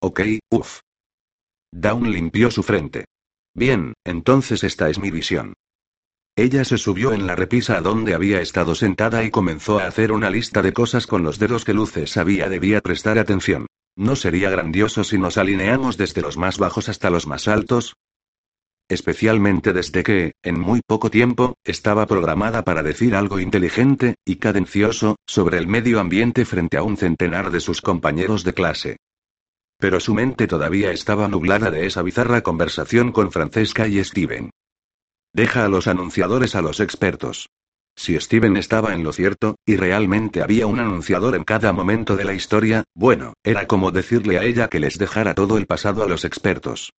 Ok, 0.00 0.20
uff. 0.50 0.80
Down 1.72 2.12
limpió 2.12 2.50
su 2.50 2.62
frente. 2.62 3.06
Bien, 3.54 3.94
entonces 4.04 4.62
esta 4.62 4.88
es 4.90 4.98
mi 4.98 5.10
visión. 5.10 5.54
Ella 6.36 6.64
se 6.64 6.78
subió 6.78 7.12
en 7.12 7.26
la 7.26 7.36
repisa 7.36 7.76
a 7.76 7.80
donde 7.82 8.14
había 8.14 8.40
estado 8.40 8.74
sentada 8.74 9.22
y 9.24 9.30
comenzó 9.30 9.78
a 9.78 9.86
hacer 9.86 10.12
una 10.12 10.30
lista 10.30 10.62
de 10.62 10.72
cosas 10.72 11.06
con 11.06 11.22
los 11.22 11.38
dedos 11.38 11.64
que 11.64 11.74
Luce 11.74 12.06
sabía 12.06 12.48
debía 12.48 12.80
prestar 12.80 13.18
atención. 13.18 13.66
¿No 13.96 14.16
sería 14.16 14.48
grandioso 14.50 15.04
si 15.04 15.18
nos 15.18 15.36
alineamos 15.36 15.98
desde 15.98 16.22
los 16.22 16.38
más 16.38 16.58
bajos 16.58 16.88
hasta 16.88 17.10
los 17.10 17.26
más 17.26 17.48
altos? 17.48 17.94
Especialmente 18.88 19.72
desde 19.72 20.02
que, 20.02 20.32
en 20.42 20.60
muy 20.60 20.80
poco 20.86 21.10
tiempo, 21.10 21.56
estaba 21.64 22.06
programada 22.06 22.62
para 22.62 22.82
decir 22.82 23.14
algo 23.14 23.40
inteligente, 23.40 24.16
y 24.24 24.36
cadencioso, 24.36 25.16
sobre 25.26 25.58
el 25.58 25.66
medio 25.66 26.00
ambiente 26.00 26.44
frente 26.44 26.76
a 26.76 26.82
un 26.82 26.96
centenar 26.96 27.50
de 27.50 27.60
sus 27.60 27.80
compañeros 27.80 28.44
de 28.44 28.54
clase. 28.54 28.96
Pero 29.78 29.98
su 29.98 30.14
mente 30.14 30.46
todavía 30.46 30.92
estaba 30.92 31.26
nublada 31.28 31.70
de 31.70 31.86
esa 31.86 32.02
bizarra 32.02 32.42
conversación 32.42 33.12
con 33.12 33.32
Francesca 33.32 33.88
y 33.88 34.02
Steven. 34.04 34.50
Deja 35.32 35.64
a 35.64 35.68
los 35.68 35.86
anunciadores 35.86 36.54
a 36.54 36.62
los 36.62 36.78
expertos. 36.78 37.48
Si 37.96 38.18
Steven 38.18 38.56
estaba 38.56 38.94
en 38.94 39.04
lo 39.04 39.12
cierto, 39.12 39.56
y 39.66 39.76
realmente 39.76 40.42
había 40.42 40.66
un 40.66 40.80
anunciador 40.80 41.34
en 41.34 41.44
cada 41.44 41.72
momento 41.72 42.16
de 42.16 42.24
la 42.24 42.34
historia, 42.34 42.84
bueno, 42.94 43.34
era 43.42 43.66
como 43.66 43.90
decirle 43.90 44.38
a 44.38 44.44
ella 44.44 44.68
que 44.68 44.80
les 44.80 44.98
dejara 44.98 45.34
todo 45.34 45.58
el 45.58 45.66
pasado 45.66 46.02
a 46.02 46.08
los 46.08 46.24
expertos. 46.24 46.92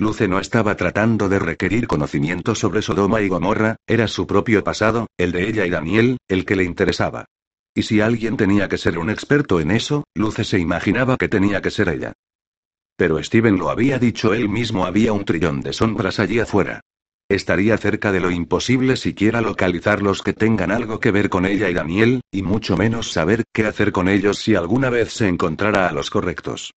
Luce 0.00 0.28
no 0.28 0.40
estaba 0.40 0.78
tratando 0.78 1.28
de 1.28 1.38
requerir 1.38 1.86
conocimiento 1.86 2.54
sobre 2.54 2.80
Sodoma 2.80 3.20
y 3.20 3.28
Gomorra, 3.28 3.76
era 3.86 4.08
su 4.08 4.26
propio 4.26 4.64
pasado, 4.64 5.08
el 5.18 5.30
de 5.30 5.46
ella 5.46 5.66
y 5.66 5.70
Daniel, 5.70 6.16
el 6.26 6.46
que 6.46 6.56
le 6.56 6.64
interesaba. 6.64 7.26
Y 7.74 7.82
si 7.82 8.00
alguien 8.00 8.38
tenía 8.38 8.66
que 8.66 8.78
ser 8.78 8.98
un 8.98 9.10
experto 9.10 9.60
en 9.60 9.70
eso, 9.70 10.04
Luce 10.14 10.44
se 10.44 10.58
imaginaba 10.58 11.18
que 11.18 11.28
tenía 11.28 11.60
que 11.60 11.70
ser 11.70 11.90
ella. 11.90 12.14
Pero 12.96 13.22
Steven 13.22 13.58
lo 13.58 13.68
había 13.68 13.98
dicho 13.98 14.32
él 14.32 14.48
mismo, 14.48 14.86
había 14.86 15.12
un 15.12 15.26
trillón 15.26 15.60
de 15.60 15.74
sombras 15.74 16.18
allí 16.18 16.38
afuera. 16.38 16.80
Estaría 17.28 17.76
cerca 17.76 18.10
de 18.10 18.20
lo 18.20 18.30
imposible 18.30 18.96
siquiera 18.96 19.42
localizar 19.42 20.00
los 20.00 20.22
que 20.22 20.32
tengan 20.32 20.70
algo 20.70 20.98
que 20.98 21.10
ver 21.10 21.28
con 21.28 21.44
ella 21.44 21.68
y 21.68 21.74
Daniel, 21.74 22.22
y 22.32 22.42
mucho 22.42 22.74
menos 22.78 23.12
saber 23.12 23.44
qué 23.52 23.66
hacer 23.66 23.92
con 23.92 24.08
ellos 24.08 24.38
si 24.38 24.54
alguna 24.54 24.88
vez 24.88 25.12
se 25.12 25.28
encontrara 25.28 25.90
a 25.90 25.92
los 25.92 26.08
correctos. 26.08 26.72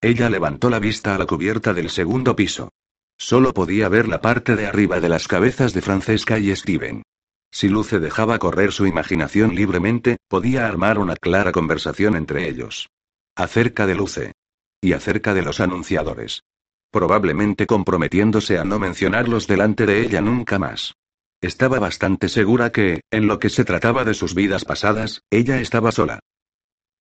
Ella 0.00 0.30
levantó 0.30 0.70
la 0.70 0.78
vista 0.78 1.14
a 1.14 1.18
la 1.18 1.26
cubierta 1.26 1.74
del 1.74 1.90
segundo 1.90 2.36
piso. 2.36 2.70
Solo 3.16 3.52
podía 3.52 3.88
ver 3.88 4.08
la 4.08 4.20
parte 4.20 4.54
de 4.54 4.66
arriba 4.66 5.00
de 5.00 5.08
las 5.08 5.26
cabezas 5.26 5.72
de 5.74 5.82
Francesca 5.82 6.38
y 6.38 6.54
Steven. 6.54 7.02
Si 7.50 7.68
Luce 7.68 7.98
dejaba 7.98 8.38
correr 8.38 8.72
su 8.72 8.86
imaginación 8.86 9.54
libremente, 9.54 10.18
podía 10.28 10.66
armar 10.66 10.98
una 10.98 11.16
clara 11.16 11.50
conversación 11.50 12.14
entre 12.14 12.48
ellos. 12.48 12.88
Acerca 13.34 13.86
de 13.86 13.94
Luce. 13.94 14.32
Y 14.80 14.92
acerca 14.92 15.34
de 15.34 15.42
los 15.42 15.58
anunciadores 15.58 16.42
probablemente 16.90 17.66
comprometiéndose 17.66 18.58
a 18.58 18.64
no 18.64 18.78
mencionarlos 18.78 19.46
delante 19.46 19.86
de 19.86 20.00
ella 20.02 20.20
nunca 20.20 20.58
más. 20.58 20.94
Estaba 21.40 21.78
bastante 21.78 22.28
segura 22.28 22.72
que, 22.72 23.02
en 23.10 23.26
lo 23.26 23.38
que 23.38 23.50
se 23.50 23.64
trataba 23.64 24.04
de 24.04 24.14
sus 24.14 24.34
vidas 24.34 24.64
pasadas, 24.64 25.22
ella 25.30 25.60
estaba 25.60 25.92
sola. 25.92 26.18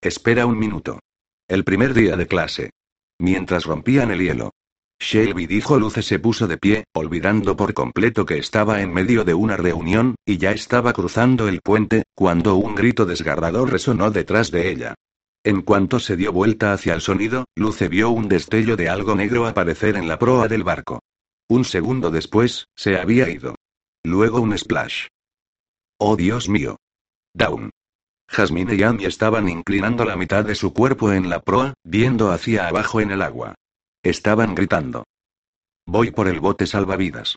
Espera 0.02 0.46
un 0.46 0.60
minuto. 0.60 1.00
El 1.48 1.64
primer 1.64 1.94
día 1.94 2.18
de 2.18 2.28
clase. 2.28 2.70
Mientras 3.20 3.66
rompían 3.66 4.12
el 4.12 4.20
hielo. 4.20 4.52
Shelby 5.00 5.46
dijo 5.46 5.78
Luce 5.78 6.02
se 6.02 6.20
puso 6.20 6.48
de 6.48 6.58
pie, 6.58 6.86
olvidando 6.94 7.56
por 7.56 7.74
completo 7.74 8.26
que 8.26 8.38
estaba 8.38 8.82
en 8.82 8.94
medio 8.94 9.24
de 9.24 9.34
una 9.34 9.56
reunión, 9.56 10.16
y 10.26 10.38
ya 10.38 10.52
estaba 10.52 10.94
cruzando 10.94 11.48
el 11.48 11.62
puente, 11.62 12.04
cuando 12.16 12.56
un 12.56 12.76
grito 12.76 13.06
desgarrador 13.06 13.72
resonó 13.72 14.10
detrás 14.10 14.50
de 14.52 14.72
ella. 14.72 14.96
En 15.44 15.62
cuanto 15.62 16.00
se 16.00 16.18
dio 16.18 16.34
vuelta 16.34 16.74
hacia 16.74 16.94
el 16.94 17.02
sonido, 17.02 17.46
Luce 17.56 17.88
vio 17.88 18.10
un 18.10 18.28
destello 18.28 18.76
de 18.76 18.90
algo 18.90 19.16
negro 19.16 19.46
aparecer 19.46 19.96
en 19.96 20.08
la 20.08 20.18
proa 20.20 20.48
del 20.48 20.64
barco. 20.64 21.00
Un 21.48 21.64
segundo 21.64 22.12
después, 22.12 22.68
se 22.76 22.98
había 22.98 23.30
ido. 23.30 23.56
Luego 24.04 24.42
un 24.42 24.58
splash. 24.58 25.08
¡Oh 26.00 26.16
Dios 26.16 26.50
mío! 26.50 26.78
Down. 27.34 27.70
Jasmine 28.30 28.76
y 28.76 28.84
Amy 28.84 29.06
estaban 29.06 29.50
inclinando 29.50 30.06
la 30.06 30.16
mitad 30.16 30.46
de 30.46 30.56
su 30.56 30.74
cuerpo 30.74 31.12
en 31.12 31.30
la 31.30 31.42
proa, 31.42 31.74
viendo 31.84 32.32
hacia 32.32 32.68
abajo 32.68 33.02
en 33.02 33.12
el 33.12 33.22
agua. 33.22 33.56
Estaban 34.04 34.56
gritando. 34.56 35.06
Voy 35.86 36.12
por 36.12 36.28
el 36.28 36.40
bote 36.40 36.68
salvavidas. 36.68 37.36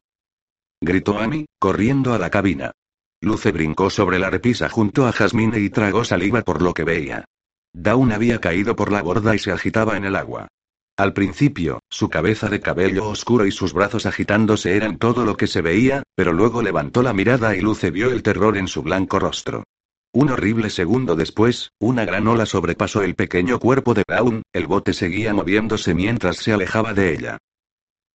Gritó 0.81 1.19
Amy, 1.19 1.47
corriendo 1.59 2.15
a 2.15 2.19
la 2.19 2.31
cabina. 2.31 2.73
Luce 3.21 3.53
brincó 3.53 3.91
sobre 3.91 4.19
la 4.19 4.31
repisa 4.31 4.69
junto 4.69 5.07
a 5.07 5.13
Jasmine 5.13 5.59
y 5.59 5.71
tragó 5.71 6.05
saliva 6.05 6.43
por 6.43 6.63
lo 6.63 6.73
que 6.75 6.85
veía. 6.85 7.25
Dawn 7.73 8.13
había 8.13 8.41
caído 8.41 8.75
por 8.75 8.91
la 8.91 9.03
borda 9.03 9.35
y 9.35 9.39
se 9.39 9.53
agitaba 9.53 9.97
en 9.97 10.05
el 10.05 10.17
agua. 10.17 10.49
Al 10.97 11.13
principio, 11.13 11.81
su 11.89 12.09
cabeza 12.09 12.49
de 12.49 12.61
cabello 12.61 13.09
oscuro 13.09 13.47
y 13.47 13.53
sus 13.53 13.73
brazos 13.73 14.07
agitándose 14.07 14.77
eran 14.77 14.99
todo 14.99 15.25
lo 15.25 15.37
que 15.37 15.47
se 15.47 15.63
veía, 15.63 16.03
pero 16.15 16.33
luego 16.33 16.63
levantó 16.63 17.03
la 17.03 17.13
mirada 17.13 17.57
y 17.57 17.61
Luce 17.61 17.91
vio 17.91 18.11
el 18.11 18.23
terror 18.23 18.57
en 18.57 18.69
su 18.69 18.83
blanco 18.83 19.19
rostro. 19.19 19.65
Un 20.13 20.31
horrible 20.31 20.71
segundo 20.71 21.15
después, 21.15 21.71
una 21.79 22.05
gran 22.05 22.27
ola 22.27 22.45
sobrepasó 22.45 23.03
el 23.03 23.15
pequeño 23.15 23.61
cuerpo 23.61 23.95
de 23.95 24.03
Dawn, 24.07 24.43
el 24.53 24.67
bote 24.67 24.93
seguía 24.93 25.33
moviéndose 25.33 25.95
mientras 25.95 26.39
se 26.39 26.53
alejaba 26.53 26.95
de 26.95 27.15
ella. 27.15 27.39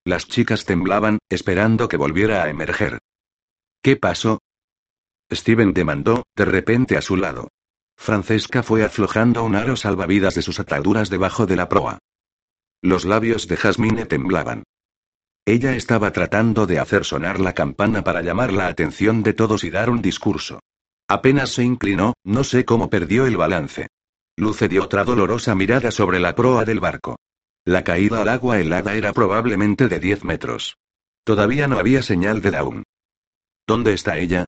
Las 0.03 0.27
chicas 0.27 0.65
temblaban, 0.65 1.19
esperando 1.29 1.87
que 1.87 1.97
volviera 1.97 2.43
a 2.43 2.49
emerger. 2.49 2.99
¿Qué 3.81 3.95
pasó? 3.95 4.39
Steven 5.31 5.73
demandó, 5.73 6.23
de 6.35 6.45
repente 6.45 6.97
a 6.97 7.01
su 7.01 7.15
lado. 7.15 7.47
Francesca 7.97 8.61
fue 8.61 8.83
aflojando 8.83 9.43
un 9.45 9.55
aro 9.55 9.77
salvavidas 9.77 10.35
de 10.35 10.41
sus 10.41 10.59
ataduras 10.59 11.09
debajo 11.09 11.45
de 11.45 11.55
la 11.55 11.69
proa. 11.69 11.99
Los 12.81 13.05
labios 13.05 13.47
de 13.47 13.55
Jasmine 13.55 14.05
temblaban. 14.05 14.63
Ella 15.45 15.75
estaba 15.75 16.11
tratando 16.11 16.67
de 16.67 16.79
hacer 16.79 17.05
sonar 17.05 17.39
la 17.39 17.53
campana 17.53 18.03
para 18.03 18.21
llamar 18.21 18.51
la 18.51 18.67
atención 18.67 19.23
de 19.23 19.33
todos 19.33 19.63
y 19.63 19.69
dar 19.69 19.89
un 19.89 20.01
discurso. 20.01 20.59
Apenas 21.07 21.51
se 21.51 21.63
inclinó, 21.63 22.13
no 22.23 22.43
sé 22.43 22.65
cómo 22.65 22.89
perdió 22.89 23.27
el 23.27 23.37
balance. 23.37 23.87
Luce 24.37 24.67
dio 24.67 24.83
otra 24.83 25.03
dolorosa 25.03 25.55
mirada 25.55 25.91
sobre 25.91 26.19
la 26.19 26.35
proa 26.35 26.65
del 26.65 26.79
barco. 26.79 27.17
La 27.63 27.83
caída 27.83 28.21
al 28.21 28.29
agua 28.29 28.59
helada 28.59 28.95
era 28.95 29.13
probablemente 29.13 29.87
de 29.87 29.99
10 29.99 30.23
metros. 30.23 30.77
Todavía 31.23 31.67
no 31.67 31.79
había 31.79 32.01
señal 32.03 32.41
de 32.41 32.51
Dawn. 32.51 32.83
¿Dónde 33.67 33.93
está 33.93 34.17
ella? 34.17 34.45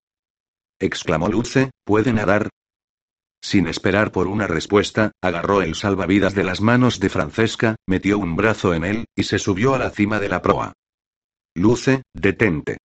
exclamó 0.79 1.27
Luce, 1.27 1.71
¿puede 1.83 2.13
nadar? 2.13 2.49
Sin 3.41 3.67
esperar 3.67 4.11
por 4.11 4.27
una 4.27 4.47
respuesta, 4.47 5.11
agarró 5.21 5.61
el 5.61 5.75
salvavidas 5.75 6.35
de 6.35 6.43
las 6.43 6.61
manos 6.61 6.99
de 6.99 7.09
Francesca, 7.09 7.75
metió 7.87 8.19
un 8.19 8.35
brazo 8.35 8.73
en 8.73 8.83
él, 8.83 9.05
y 9.15 9.23
se 9.23 9.39
subió 9.39 9.73
a 9.73 9.79
la 9.79 9.89
cima 9.89 10.19
de 10.19 10.29
la 10.29 10.41
proa. 10.41 10.73
Luce, 11.55 12.03
detente. 12.13 12.76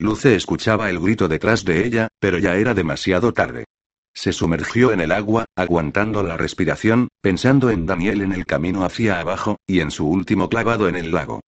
Luce 0.00 0.36
escuchaba 0.36 0.90
el 0.90 1.00
grito 1.00 1.26
detrás 1.26 1.64
de 1.64 1.84
ella, 1.84 2.08
pero 2.20 2.38
ya 2.38 2.54
era 2.54 2.72
demasiado 2.72 3.32
tarde. 3.32 3.64
Se 4.14 4.32
sumergió 4.32 4.92
en 4.92 5.00
el 5.00 5.10
agua, 5.10 5.46
aguantando 5.56 6.22
la 6.22 6.36
respiración, 6.36 7.08
pensando 7.20 7.70
en 7.70 7.84
Daniel 7.84 8.22
en 8.22 8.32
el 8.32 8.46
camino 8.46 8.84
hacia 8.84 9.18
abajo, 9.18 9.56
y 9.66 9.80
en 9.80 9.90
su 9.90 10.08
último 10.08 10.48
clavado 10.48 10.88
en 10.88 10.94
el 10.94 11.10
lago. 11.10 11.40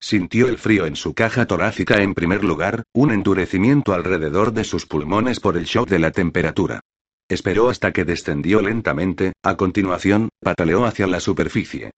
Sintió 0.00 0.48
el 0.48 0.56
frío 0.56 0.86
en 0.86 0.96
su 0.96 1.12
caja 1.12 1.46
torácica 1.46 2.02
en 2.02 2.14
primer 2.14 2.44
lugar, 2.44 2.84
un 2.94 3.10
endurecimiento 3.10 3.92
alrededor 3.92 4.52
de 4.52 4.64
sus 4.64 4.86
pulmones 4.86 5.38
por 5.38 5.58
el 5.58 5.64
shock 5.64 5.88
de 5.88 5.98
la 5.98 6.10
temperatura. 6.10 6.80
Esperó 7.28 7.68
hasta 7.68 7.92
que 7.92 8.04
descendió 8.04 8.62
lentamente, 8.62 9.32
a 9.42 9.56
continuación, 9.56 10.30
pataleó 10.40 10.86
hacia 10.86 11.06
la 11.06 11.20
superficie. 11.20 11.90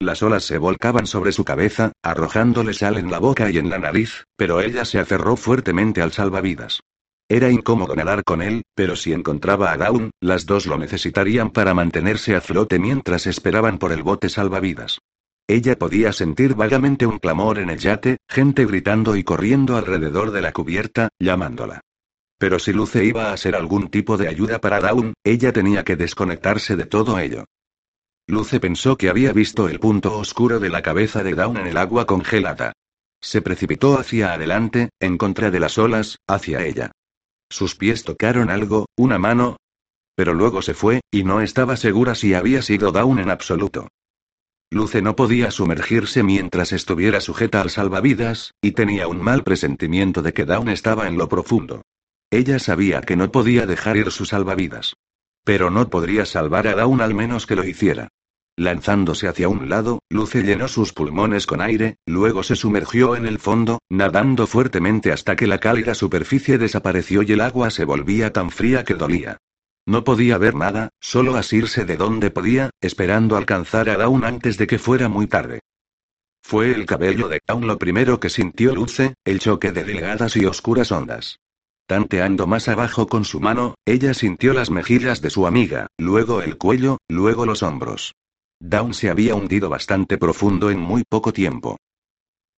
Las 0.00 0.22
olas 0.22 0.44
se 0.44 0.58
volcaban 0.58 1.08
sobre 1.08 1.32
su 1.32 1.44
cabeza, 1.44 1.90
arrojándole 2.04 2.72
sal 2.72 2.98
en 2.98 3.10
la 3.10 3.18
boca 3.18 3.50
y 3.50 3.58
en 3.58 3.68
la 3.68 3.78
nariz, 3.78 4.24
pero 4.36 4.60
ella 4.60 4.84
se 4.84 5.00
aferró 5.00 5.36
fuertemente 5.36 6.00
al 6.00 6.12
salvavidas. 6.12 6.80
Era 7.28 7.50
incómodo 7.50 7.96
nadar 7.96 8.22
con 8.22 8.40
él, 8.40 8.62
pero 8.76 8.94
si 8.94 9.12
encontraba 9.12 9.72
a 9.72 9.76
Dawn, 9.76 10.12
las 10.20 10.46
dos 10.46 10.66
lo 10.66 10.78
necesitarían 10.78 11.50
para 11.50 11.74
mantenerse 11.74 12.36
a 12.36 12.40
flote 12.40 12.78
mientras 12.78 13.26
esperaban 13.26 13.78
por 13.78 13.90
el 13.90 14.04
bote 14.04 14.28
salvavidas. 14.28 15.00
Ella 15.48 15.76
podía 15.76 16.12
sentir 16.12 16.54
vagamente 16.54 17.04
un 17.04 17.18
clamor 17.18 17.58
en 17.58 17.68
el 17.68 17.78
yate, 17.78 18.18
gente 18.28 18.66
gritando 18.66 19.16
y 19.16 19.24
corriendo 19.24 19.76
alrededor 19.76 20.30
de 20.30 20.42
la 20.42 20.52
cubierta, 20.52 21.08
llamándola. 21.18 21.80
Pero 22.38 22.60
si 22.60 22.72
Luce 22.72 23.04
iba 23.04 23.32
a 23.32 23.36
ser 23.36 23.56
algún 23.56 23.88
tipo 23.88 24.16
de 24.16 24.28
ayuda 24.28 24.60
para 24.60 24.80
Dawn, 24.80 25.14
ella 25.24 25.52
tenía 25.52 25.84
que 25.84 25.96
desconectarse 25.96 26.76
de 26.76 26.86
todo 26.86 27.18
ello. 27.18 27.44
Luce 28.30 28.60
pensó 28.60 28.98
que 28.98 29.08
había 29.08 29.32
visto 29.32 29.70
el 29.70 29.80
punto 29.80 30.18
oscuro 30.18 30.60
de 30.60 30.68
la 30.68 30.82
cabeza 30.82 31.22
de 31.22 31.34
Dawn 31.34 31.56
en 31.56 31.66
el 31.66 31.78
agua 31.78 32.04
congelada. 32.04 32.72
Se 33.22 33.40
precipitó 33.40 33.98
hacia 33.98 34.34
adelante, 34.34 34.90
en 35.00 35.16
contra 35.16 35.50
de 35.50 35.58
las 35.58 35.78
olas, 35.78 36.18
hacia 36.28 36.62
ella. 36.66 36.92
Sus 37.48 37.74
pies 37.74 38.04
tocaron 38.04 38.50
algo, 38.50 38.84
una 38.98 39.18
mano. 39.18 39.56
Pero 40.14 40.34
luego 40.34 40.60
se 40.60 40.74
fue, 40.74 41.00
y 41.10 41.24
no 41.24 41.40
estaba 41.40 41.78
segura 41.78 42.14
si 42.14 42.34
había 42.34 42.60
sido 42.60 42.92
Dawn 42.92 43.18
en 43.18 43.30
absoluto. 43.30 43.88
Luce 44.70 45.00
no 45.00 45.16
podía 45.16 45.50
sumergirse 45.50 46.22
mientras 46.22 46.72
estuviera 46.72 47.22
sujeta 47.22 47.62
al 47.62 47.70
salvavidas, 47.70 48.52
y 48.60 48.72
tenía 48.72 49.08
un 49.08 49.22
mal 49.22 49.42
presentimiento 49.42 50.20
de 50.20 50.34
que 50.34 50.44
Dawn 50.44 50.68
estaba 50.68 51.08
en 51.08 51.16
lo 51.16 51.30
profundo. 51.30 51.80
Ella 52.30 52.58
sabía 52.58 53.00
que 53.00 53.16
no 53.16 53.32
podía 53.32 53.64
dejar 53.64 53.96
ir 53.96 54.10
su 54.10 54.26
salvavidas. 54.26 54.96
Pero 55.44 55.70
no 55.70 55.88
podría 55.88 56.26
salvar 56.26 56.68
a 56.68 56.74
Dawn 56.74 57.00
al 57.00 57.14
menos 57.14 57.46
que 57.46 57.56
lo 57.56 57.64
hiciera. 57.64 58.10
Lanzándose 58.58 59.28
hacia 59.28 59.48
un 59.48 59.68
lado, 59.68 60.00
Luce 60.10 60.42
llenó 60.42 60.66
sus 60.66 60.92
pulmones 60.92 61.46
con 61.46 61.60
aire, 61.60 61.98
luego 62.06 62.42
se 62.42 62.56
sumergió 62.56 63.14
en 63.14 63.24
el 63.24 63.38
fondo, 63.38 63.78
nadando 63.88 64.48
fuertemente 64.48 65.12
hasta 65.12 65.36
que 65.36 65.46
la 65.46 65.58
cálida 65.58 65.94
superficie 65.94 66.58
desapareció 66.58 67.22
y 67.22 67.30
el 67.30 67.40
agua 67.40 67.70
se 67.70 67.84
volvía 67.84 68.32
tan 68.32 68.50
fría 68.50 68.82
que 68.82 68.94
dolía. 68.94 69.38
No 69.86 70.02
podía 70.02 70.38
ver 70.38 70.56
nada, 70.56 70.88
solo 70.98 71.36
asirse 71.36 71.84
de 71.84 71.96
donde 71.96 72.32
podía, 72.32 72.70
esperando 72.80 73.36
alcanzar 73.36 73.88
a 73.90 73.96
Dawn 73.96 74.24
antes 74.24 74.58
de 74.58 74.66
que 74.66 74.80
fuera 74.80 75.08
muy 75.08 75.28
tarde. 75.28 75.60
Fue 76.42 76.72
el 76.72 76.84
cabello 76.84 77.28
de 77.28 77.40
Dawn 77.46 77.64
lo 77.64 77.78
primero 77.78 78.18
que 78.18 78.28
sintió 78.28 78.74
Luce, 78.74 79.14
el 79.24 79.38
choque 79.38 79.70
de 79.70 79.84
delgadas 79.84 80.34
y 80.34 80.46
oscuras 80.46 80.90
ondas. 80.90 81.38
Tanteando 81.86 82.48
más 82.48 82.66
abajo 82.66 83.06
con 83.06 83.24
su 83.24 83.38
mano, 83.38 83.76
ella 83.86 84.14
sintió 84.14 84.52
las 84.52 84.68
mejillas 84.68 85.22
de 85.22 85.30
su 85.30 85.46
amiga, 85.46 85.86
luego 85.96 86.42
el 86.42 86.58
cuello, 86.58 86.98
luego 87.06 87.46
los 87.46 87.62
hombros. 87.62 88.16
Dawn 88.60 88.92
se 88.92 89.08
había 89.08 89.34
hundido 89.34 89.68
bastante 89.68 90.18
profundo 90.18 90.70
en 90.70 90.78
muy 90.78 91.04
poco 91.08 91.32
tiempo. 91.32 91.78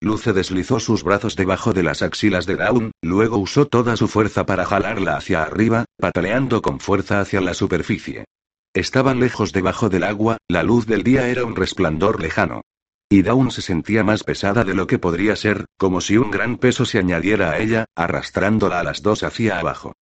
Luce 0.02 0.32
deslizó 0.32 0.80
sus 0.80 1.04
brazos 1.04 1.36
debajo 1.36 1.74
de 1.74 1.82
las 1.82 2.00
axilas 2.00 2.46
de 2.46 2.56
Dawn, 2.56 2.92
luego 3.02 3.36
usó 3.36 3.66
toda 3.66 3.96
su 3.96 4.08
fuerza 4.08 4.46
para 4.46 4.64
jalarla 4.64 5.16
hacia 5.16 5.42
arriba, 5.42 5.84
pataleando 5.98 6.62
con 6.62 6.80
fuerza 6.80 7.20
hacia 7.20 7.42
la 7.42 7.52
superficie. 7.52 8.24
Estaban 8.72 9.20
lejos 9.20 9.52
debajo 9.52 9.90
del 9.90 10.04
agua, 10.04 10.38
la 10.48 10.62
luz 10.62 10.86
del 10.86 11.02
día 11.02 11.28
era 11.28 11.44
un 11.44 11.54
resplandor 11.54 12.22
lejano. 12.22 12.62
Y 13.10 13.22
Dawn 13.22 13.50
se 13.50 13.60
sentía 13.60 14.02
más 14.04 14.24
pesada 14.24 14.64
de 14.64 14.74
lo 14.74 14.86
que 14.86 14.98
podría 14.98 15.36
ser, 15.36 15.66
como 15.76 16.00
si 16.00 16.16
un 16.16 16.30
gran 16.30 16.56
peso 16.56 16.86
se 16.86 16.98
añadiera 16.98 17.50
a 17.50 17.58
ella, 17.58 17.84
arrastrándola 17.94 18.80
a 18.80 18.84
las 18.84 19.02
dos 19.02 19.22
hacia 19.22 19.58
abajo. 19.58 19.92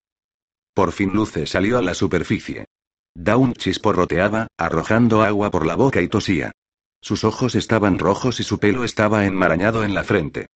Por 0.74 0.92
fin 0.92 1.12
Luce 1.12 1.46
salió 1.46 1.78
a 1.78 1.82
la 1.82 1.94
superficie. 1.94 2.66
Dawn 3.14 3.54
chisporroteaba, 3.54 4.48
arrojando 4.56 5.22
agua 5.22 5.50
por 5.50 5.66
la 5.66 5.74
boca 5.74 6.00
y 6.00 6.09
tosía. 6.09 6.52
Sus 7.00 7.24
ojos 7.24 7.54
estaban 7.54 7.98
rojos 7.98 8.40
y 8.40 8.44
su 8.44 8.59
pelo 8.59 8.84
estaba 8.84 9.24
enmarañado 9.26 9.84
en 9.84 9.94
la 9.94 10.04
frente. 10.04 10.46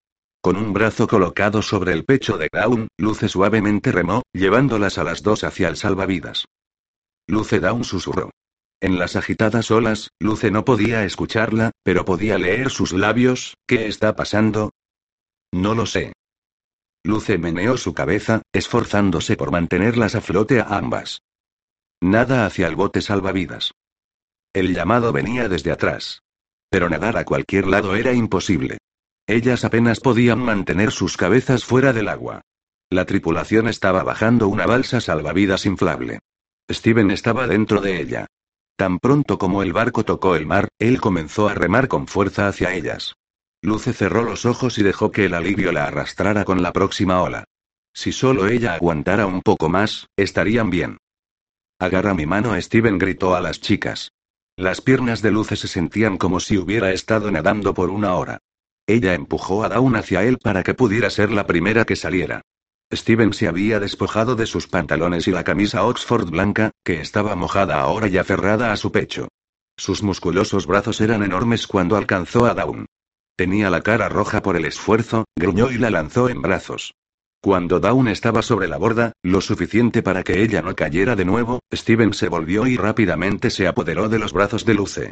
Con 0.41 0.57
un 0.57 0.73
brazo 0.73 1.07
colocado 1.07 1.61
sobre 1.61 1.93
el 1.93 2.03
pecho 2.03 2.37
de 2.37 2.49
Dawn, 2.51 2.89
Luce 2.97 3.29
suavemente 3.29 3.91
remó, 3.91 4.23
llevándolas 4.33 4.97
a 4.97 5.03
las 5.03 5.23
dos 5.23 5.43
hacia 5.45 5.69
el 5.69 5.77
salvavidas. 5.77 6.45
Luce 7.27 7.61
Dawn 7.61 7.85
susurró. 7.85 8.29
En 8.81 8.99
las 8.99 9.15
agitadas 9.15 9.71
olas, 9.71 10.09
Luce 10.19 10.51
no 10.51 10.65
podía 10.65 11.05
escucharla, 11.05 11.71
pero 11.83 12.03
podía 12.03 12.37
leer 12.37 12.69
sus 12.69 12.91
labios, 12.91 13.55
¿qué 13.65 13.87
está 13.87 14.17
pasando? 14.17 14.71
No 15.53 15.73
lo 15.73 15.85
sé. 15.85 16.11
Luce 17.05 17.37
meneó 17.37 17.77
su 17.77 17.93
cabeza, 17.93 18.41
esforzándose 18.51 19.37
por 19.37 19.51
mantenerlas 19.51 20.15
a 20.15 20.21
flote 20.21 20.59
a 20.59 20.65
ambas. 20.77 21.21
Nada 22.03 22.45
hacia 22.45 22.67
el 22.67 22.75
bote 22.75 22.99
salvavidas. 22.99 23.71
El 24.51 24.75
llamado 24.75 25.13
venía 25.13 25.47
desde 25.47 25.71
atrás. 25.71 26.21
Pero 26.69 26.89
nadar 26.89 27.15
a 27.15 27.23
cualquier 27.23 27.65
lado 27.65 27.95
era 27.95 28.11
imposible. 28.11 28.79
Ellas 29.25 29.63
apenas 29.63 30.01
podían 30.01 30.39
mantener 30.39 30.91
sus 30.91 31.15
cabezas 31.15 31.63
fuera 31.63 31.93
del 31.93 32.09
agua. 32.09 32.41
La 32.89 33.05
tripulación 33.05 33.69
estaba 33.69 34.03
bajando 34.03 34.49
una 34.49 34.65
balsa 34.65 34.99
salvavidas 34.99 35.65
inflable. 35.65 36.19
Steven 36.69 37.09
estaba 37.09 37.47
dentro 37.47 37.79
de 37.79 38.01
ella. 38.01 38.27
Tan 38.75 38.99
pronto 38.99 39.37
como 39.37 39.63
el 39.63 39.71
barco 39.71 40.03
tocó 40.03 40.35
el 40.35 40.45
mar, 40.45 40.67
él 40.79 40.99
comenzó 40.99 41.47
a 41.47 41.53
remar 41.53 41.87
con 41.87 42.07
fuerza 42.07 42.49
hacia 42.49 42.73
ellas. 42.73 43.15
Luce 43.61 43.93
cerró 43.93 44.23
los 44.23 44.45
ojos 44.45 44.77
y 44.77 44.83
dejó 44.83 45.09
que 45.09 45.23
el 45.23 45.33
alivio 45.33 45.71
la 45.71 45.85
arrastrara 45.85 46.43
con 46.43 46.61
la 46.61 46.73
próxima 46.73 47.21
ola. 47.21 47.45
Si 47.93 48.11
solo 48.11 48.47
ella 48.47 48.73
aguantara 48.73 49.25
un 49.25 49.41
poco 49.41 49.69
más, 49.69 50.07
estarían 50.17 50.69
bien. 50.69 50.97
Agarra 51.79 52.13
mi 52.13 52.25
mano, 52.25 52.59
Steven 52.59 52.97
gritó 52.97 53.35
a 53.35 53.41
las 53.41 53.59
chicas. 53.59 54.11
Las 54.55 54.81
piernas 54.81 55.21
de 55.21 55.31
Luce 55.31 55.55
se 55.55 55.67
sentían 55.67 56.17
como 56.17 56.39
si 56.39 56.57
hubiera 56.57 56.91
estado 56.91 57.31
nadando 57.31 57.73
por 57.73 57.89
una 57.89 58.15
hora. 58.15 58.39
Ella 58.85 59.13
empujó 59.13 59.63
a 59.63 59.69
Dawn 59.69 59.95
hacia 59.95 60.23
él 60.23 60.37
para 60.37 60.63
que 60.63 60.73
pudiera 60.73 61.09
ser 61.09 61.31
la 61.31 61.47
primera 61.47 61.85
que 61.85 61.95
saliera. 61.95 62.41
Steven 62.93 63.33
se 63.33 63.47
había 63.47 63.79
despojado 63.79 64.35
de 64.35 64.45
sus 64.45 64.67
pantalones 64.67 65.27
y 65.27 65.31
la 65.31 65.43
camisa 65.43 65.83
Oxford 65.85 66.29
blanca, 66.29 66.71
que 66.83 67.01
estaba 67.01 67.35
mojada 67.35 67.79
ahora 67.79 68.07
y 68.07 68.17
aferrada 68.17 68.71
a 68.71 68.77
su 68.77 68.91
pecho. 68.91 69.29
Sus 69.77 70.03
musculosos 70.03 70.67
brazos 70.67 71.01
eran 71.01 71.23
enormes 71.23 71.65
cuando 71.65 71.95
alcanzó 71.95 72.45
a 72.45 72.53
Dawn. 72.53 72.85
Tenía 73.35 73.71
la 73.71 73.81
cara 73.81 74.09
roja 74.09 74.43
por 74.43 74.55
el 74.55 74.65
esfuerzo, 74.65 75.25
gruñó 75.35 75.71
y 75.71 75.79
la 75.79 75.89
lanzó 75.89 76.29
en 76.29 76.41
brazos. 76.41 76.93
Cuando 77.43 77.81
Dawn 77.81 78.07
estaba 78.07 78.41
sobre 78.41 78.69
la 78.69 78.77
borda, 78.77 79.11
lo 79.21 79.41
suficiente 79.41 80.01
para 80.01 80.23
que 80.23 80.43
ella 80.43 80.61
no 80.61 80.73
cayera 80.75 81.17
de 81.17 81.25
nuevo, 81.25 81.59
Steven 81.73 82.13
se 82.13 82.29
volvió 82.29 82.65
y 82.67 82.77
rápidamente 82.77 83.49
se 83.49 83.67
apoderó 83.67 84.07
de 84.07 84.17
los 84.17 84.31
brazos 84.31 84.63
de 84.63 84.73
Luce. 84.73 85.11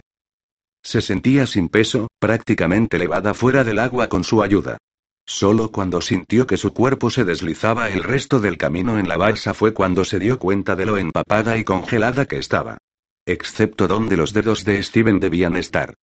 Se 0.82 1.02
sentía 1.02 1.46
sin 1.46 1.68
peso, 1.68 2.08
prácticamente 2.20 2.96
elevada 2.96 3.34
fuera 3.34 3.66
del 3.66 3.80
agua 3.80 4.08
con 4.08 4.24
su 4.24 4.42
ayuda. 4.42 4.78
Solo 5.26 5.74
cuando 5.74 6.00
sintió 6.00 6.48
que 6.48 6.56
su 6.56 6.74
cuerpo 6.74 7.10
se 7.10 7.26
deslizaba 7.26 7.90
el 7.90 8.02
resto 8.02 8.40
del 8.40 8.58
camino 8.58 8.98
en 8.98 9.10
la 9.10 9.18
balsa 9.18 9.54
fue 9.54 9.74
cuando 9.74 10.06
se 10.06 10.18
dio 10.18 10.40
cuenta 10.40 10.78
de 10.78 10.86
lo 10.86 10.98
empapada 10.98 11.58
y 11.58 11.66
congelada 11.66 12.28
que 12.28 12.38
estaba. 12.38 12.78
Excepto 13.26 13.90
donde 13.90 14.16
los 14.16 14.32
dedos 14.32 14.64
de 14.64 14.82
Steven 14.82 15.20
debían 15.20 15.58
estar. 15.58 15.96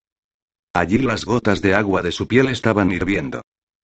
Allí 0.74 0.99
las 0.99 1.24
gotas 1.24 1.62
de 1.62 1.74
agua 1.74 2.03
de 2.03 2.12
su 2.12 2.29
piel 2.29 2.49
estaban 2.49 2.93
hirviendo. 2.93 3.41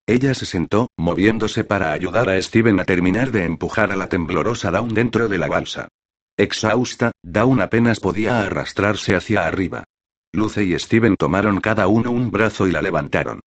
Ella 0.06 0.34
se 0.34 0.44
sentó, 0.44 0.88
moviéndose 0.98 1.64
para 1.64 1.92
ayudar 1.92 2.28
a 2.28 2.40
Steven 2.40 2.78
a 2.78 2.84
terminar 2.84 3.30
de 3.30 3.44
empujar 3.44 3.90
a 3.90 3.96
la 3.96 4.08
temblorosa 4.08 4.70
Dawn 4.70 4.92
dentro 4.92 5.28
de 5.28 5.38
la 5.38 5.48
balsa. 5.48 5.88
Exhausta, 6.36 7.12
Dawn 7.22 7.62
apenas 7.62 8.00
podía 8.00 8.40
arrastrarse 8.40 9.16
hacia 9.16 9.46
arriba. 9.46 9.84
Luce 10.32 10.64
y 10.64 10.78
Steven 10.78 11.16
tomaron 11.16 11.60
cada 11.60 11.86
uno 11.86 12.10
un 12.10 12.30
brazo 12.30 12.66
y 12.68 12.72
la 12.72 12.82
levantaron. 12.82 13.40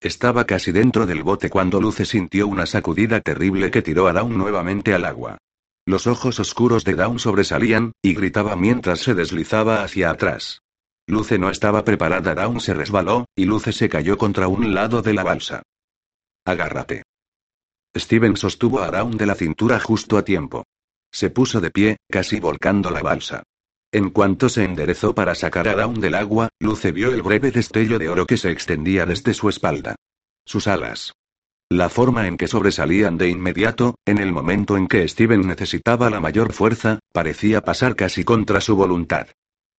Estaba 0.00 0.44
casi 0.44 0.70
dentro 0.70 1.06
del 1.06 1.22
bote 1.24 1.50
cuando 1.50 1.80
Luce 1.80 2.04
sintió 2.04 2.46
una 2.46 2.66
sacudida 2.66 3.20
terrible 3.20 3.70
que 3.70 3.82
tiró 3.82 4.06
a 4.06 4.12
Dawn 4.12 4.36
nuevamente 4.36 4.94
al 4.94 5.04
agua. 5.04 5.38
Los 5.84 6.06
ojos 6.06 6.38
oscuros 6.38 6.84
de 6.84 6.94
Dawn 6.94 7.18
sobresalían, 7.18 7.92
y 8.02 8.14
gritaba 8.14 8.54
mientras 8.54 9.00
se 9.00 9.14
deslizaba 9.14 9.82
hacia 9.82 10.10
atrás. 10.10 10.60
Luce 11.08 11.38
no 11.38 11.50
estaba 11.50 11.84
preparada, 11.84 12.34
Dawn 12.34 12.60
se 12.60 12.74
resbaló, 12.74 13.24
y 13.34 13.46
Luce 13.46 13.72
se 13.72 13.88
cayó 13.88 14.16
contra 14.16 14.46
un 14.46 14.74
lado 14.74 15.02
de 15.02 15.14
la 15.14 15.24
balsa. 15.24 15.62
Agárrate. 16.44 17.02
Steven 17.96 18.36
sostuvo 18.36 18.80
a 18.80 18.90
Dawn 18.90 19.16
de 19.16 19.26
la 19.26 19.34
cintura 19.34 19.78
justo 19.78 20.16
a 20.16 20.24
tiempo. 20.24 20.64
Se 21.12 21.30
puso 21.30 21.60
de 21.60 21.70
pie, 21.70 21.96
casi 22.10 22.40
volcando 22.40 22.90
la 22.90 23.02
balsa. 23.02 23.42
En 23.92 24.10
cuanto 24.10 24.48
se 24.48 24.64
enderezó 24.64 25.14
para 25.14 25.34
sacar 25.34 25.68
a 25.68 25.74
Dawn 25.74 26.00
del 26.00 26.14
agua, 26.14 26.48
Luce 26.58 26.92
vio 26.92 27.12
el 27.12 27.22
breve 27.22 27.50
destello 27.50 27.98
de 27.98 28.08
oro 28.08 28.26
que 28.26 28.38
se 28.38 28.50
extendía 28.50 29.04
desde 29.04 29.34
su 29.34 29.50
espalda. 29.50 29.96
Sus 30.46 30.66
alas. 30.66 31.12
La 31.68 31.88
forma 31.90 32.26
en 32.26 32.36
que 32.36 32.48
sobresalían 32.48 33.18
de 33.18 33.28
inmediato, 33.28 33.94
en 34.06 34.18
el 34.18 34.32
momento 34.32 34.76
en 34.76 34.88
que 34.88 35.06
Steven 35.06 35.46
necesitaba 35.46 36.10
la 36.10 36.20
mayor 36.20 36.52
fuerza, 36.52 36.98
parecía 37.12 37.60
pasar 37.60 37.94
casi 37.94 38.24
contra 38.24 38.60
su 38.60 38.76
voluntad. 38.76 39.28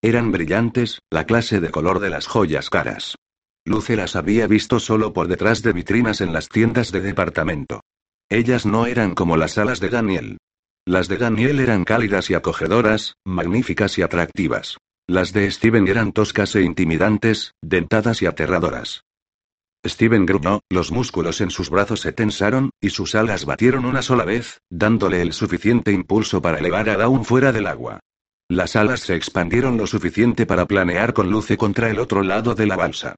Eran 0.01 0.31
brillantes, 0.31 0.99
la 1.09 1.25
clase 1.25 1.59
de 1.59 1.71
color 1.71 1.99
de 1.99 2.09
las 2.09 2.27
joyas 2.27 2.69
caras. 2.69 3.15
Luce 3.65 3.95
las 3.95 4.15
había 4.15 4.45
visto 4.47 4.79
solo 4.79 5.13
por 5.13 5.27
detrás 5.27 5.61
de 5.61 5.71
vitrinas 5.71 6.19
en 6.21 6.33
las 6.33 6.49
tiendas 6.49 6.91
de 6.91 6.99
departamento. 7.01 7.81
Ellas 8.29 8.65
no 8.65 8.87
eran 8.87 9.15
como 9.15 9.37
las 9.37 9.57
alas 9.57 9.79
de 9.79 9.89
Daniel. 9.89 10.37
Las 10.85 11.07
de 11.07 11.17
Daniel 11.17 11.59
eran 11.59 11.85
cálidas 11.85 12.29
y 12.29 12.33
acogedoras, 12.33 13.15
magníficas 13.25 13.97
y 13.97 14.01
atractivas. 14.01 14.77
Las 15.07 15.31
de 15.31 15.49
Steven 15.49 15.87
eran 15.87 16.11
toscas 16.11 16.55
e 16.55 16.61
intimidantes, 16.61 17.53
dentadas 17.61 18.21
y 18.21 18.25
aterradoras. 18.25 19.03
Steven 19.85 20.25
gruñó, 20.25 20.61
los 20.69 20.91
músculos 20.91 21.41
en 21.41 21.49
sus 21.49 21.69
brazos 21.69 22.01
se 22.01 22.13
tensaron, 22.13 22.69
y 22.81 22.89
sus 22.89 23.15
alas 23.15 23.45
batieron 23.45 23.85
una 23.85 24.01
sola 24.01 24.23
vez, 24.23 24.59
dándole 24.69 25.21
el 25.21 25.33
suficiente 25.33 25.91
impulso 25.91 26.41
para 26.41 26.59
elevar 26.59 26.89
a 26.89 26.97
Dawn 26.97 27.25
fuera 27.25 27.51
del 27.51 27.67
agua. 27.67 27.99
Las 28.49 28.75
alas 28.75 29.01
se 29.01 29.15
expandieron 29.15 29.77
lo 29.77 29.87
suficiente 29.87 30.45
para 30.45 30.65
planear 30.65 31.13
con 31.13 31.29
luce 31.29 31.57
contra 31.57 31.89
el 31.89 31.99
otro 31.99 32.23
lado 32.23 32.55
de 32.55 32.65
la 32.65 32.75
balsa. 32.75 33.15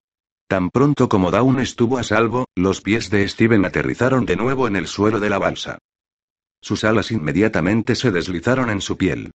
Tan 0.47 0.69
pronto 0.69 1.09
como 1.09 1.31
Dawn 1.31 1.59
estuvo 1.59 1.97
a 1.97 2.03
salvo, 2.03 2.45
los 2.55 2.81
pies 2.81 3.09
de 3.09 3.27
Steven 3.27 3.65
aterrizaron 3.65 4.25
de 4.25 4.35
nuevo 4.35 4.67
en 4.67 4.75
el 4.75 4.87
suelo 4.87 5.19
de 5.19 5.29
la 5.29 5.39
balsa. 5.39 5.79
Sus 6.61 6.83
alas 6.83 7.11
inmediatamente 7.11 7.95
se 7.95 8.11
deslizaron 8.11 8.69
en 8.69 8.81
su 8.81 8.95
piel. 8.95 9.31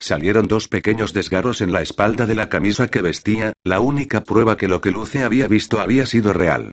Salieron 0.00 0.48
dos 0.48 0.68
pequeños 0.68 1.12
desgarros 1.12 1.60
en 1.60 1.72
la 1.72 1.82
espalda 1.82 2.26
de 2.26 2.34
la 2.34 2.48
camisa 2.48 2.88
que 2.88 3.02
vestía, 3.02 3.52
la 3.62 3.80
única 3.80 4.24
prueba 4.24 4.56
que 4.56 4.68
lo 4.68 4.80
que 4.80 4.90
Luce 4.90 5.22
había 5.22 5.48
visto 5.48 5.80
había 5.80 6.06
sido 6.06 6.32
real. 6.32 6.72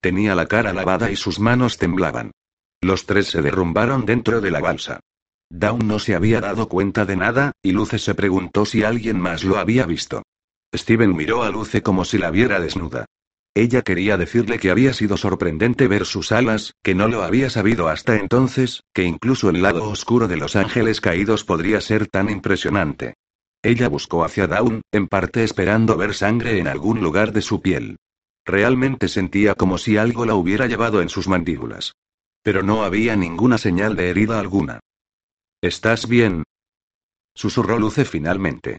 Tenía 0.00 0.34
la 0.34 0.46
cara 0.46 0.72
lavada 0.72 1.10
y 1.10 1.16
sus 1.16 1.38
manos 1.40 1.78
temblaban. 1.78 2.30
Los 2.80 3.06
tres 3.06 3.26
se 3.26 3.42
derrumbaron 3.42 4.06
dentro 4.06 4.40
de 4.40 4.50
la 4.50 4.60
balsa. 4.60 5.00
Dawn 5.50 5.86
no 5.86 5.98
se 5.98 6.14
había 6.14 6.40
dado 6.40 6.68
cuenta 6.68 7.04
de 7.04 7.16
nada, 7.16 7.52
y 7.60 7.72
Luce 7.72 7.98
se 7.98 8.14
preguntó 8.14 8.64
si 8.64 8.84
alguien 8.84 9.20
más 9.20 9.44
lo 9.44 9.58
había 9.58 9.84
visto. 9.84 10.22
Steven 10.74 11.16
miró 11.16 11.42
a 11.42 11.50
Luce 11.50 11.82
como 11.82 12.04
si 12.04 12.18
la 12.18 12.30
viera 12.30 12.60
desnuda. 12.60 13.06
Ella 13.54 13.82
quería 13.82 14.16
decirle 14.16 14.58
que 14.58 14.70
había 14.70 14.92
sido 14.92 15.16
sorprendente 15.16 15.88
ver 15.88 16.06
sus 16.06 16.30
alas, 16.30 16.74
que 16.82 16.94
no 16.94 17.08
lo 17.08 17.24
había 17.24 17.50
sabido 17.50 17.88
hasta 17.88 18.16
entonces, 18.16 18.84
que 18.94 19.02
incluso 19.02 19.50
el 19.50 19.60
lado 19.60 19.88
oscuro 19.88 20.28
de 20.28 20.36
los 20.36 20.54
ángeles 20.54 21.00
caídos 21.00 21.44
podría 21.44 21.80
ser 21.80 22.06
tan 22.06 22.30
impresionante. 22.30 23.14
Ella 23.62 23.88
buscó 23.88 24.24
hacia 24.24 24.46
Dawn, 24.46 24.82
en 24.92 25.08
parte 25.08 25.42
esperando 25.42 25.96
ver 25.96 26.14
sangre 26.14 26.58
en 26.58 26.68
algún 26.68 27.00
lugar 27.00 27.32
de 27.32 27.42
su 27.42 27.60
piel. 27.60 27.96
Realmente 28.46 29.08
sentía 29.08 29.54
como 29.54 29.78
si 29.78 29.96
algo 29.96 30.24
la 30.24 30.34
hubiera 30.34 30.66
llevado 30.66 31.02
en 31.02 31.08
sus 31.08 31.28
mandíbulas. 31.28 31.94
Pero 32.42 32.62
no 32.62 32.84
había 32.84 33.16
ninguna 33.16 33.58
señal 33.58 33.96
de 33.96 34.10
herida 34.10 34.38
alguna. 34.38 34.80
¿Estás 35.60 36.08
bien? 36.08 36.44
Susurró 37.34 37.78
Luce 37.78 38.04
finalmente. 38.04 38.78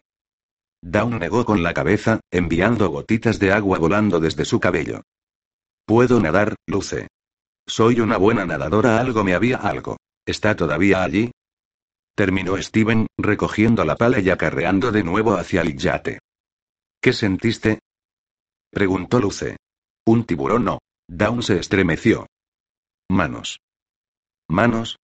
Dawn 0.82 1.18
negó 1.18 1.44
con 1.44 1.62
la 1.62 1.72
cabeza, 1.72 2.20
enviando 2.30 2.90
gotitas 2.90 3.38
de 3.38 3.52
agua 3.52 3.78
volando 3.78 4.18
desde 4.18 4.44
su 4.44 4.58
cabello. 4.58 5.02
Puedo 5.86 6.20
nadar, 6.20 6.56
Luce. 6.66 7.08
Soy 7.66 8.00
una 8.00 8.16
buena 8.16 8.44
nadadora, 8.44 8.98
algo 9.00 9.22
me 9.22 9.34
había 9.34 9.56
algo. 9.56 9.96
¿Está 10.26 10.56
todavía 10.56 11.02
allí? 11.04 11.30
Terminó 12.14 12.60
Steven, 12.60 13.06
recogiendo 13.16 13.84
la 13.84 13.96
pala 13.96 14.18
y 14.20 14.28
acarreando 14.28 14.90
de 14.92 15.04
nuevo 15.04 15.34
hacia 15.36 15.62
el 15.62 15.76
yate. 15.76 16.18
¿Qué 17.00 17.12
sentiste? 17.12 17.78
Preguntó 18.70 19.20
Luce. 19.20 19.56
Un 20.04 20.24
tiburón 20.24 20.64
no. 20.64 20.78
Dawn 21.08 21.42
se 21.42 21.58
estremeció. 21.58 22.26
Manos. 23.08 23.60
¿Manos? 24.48 24.96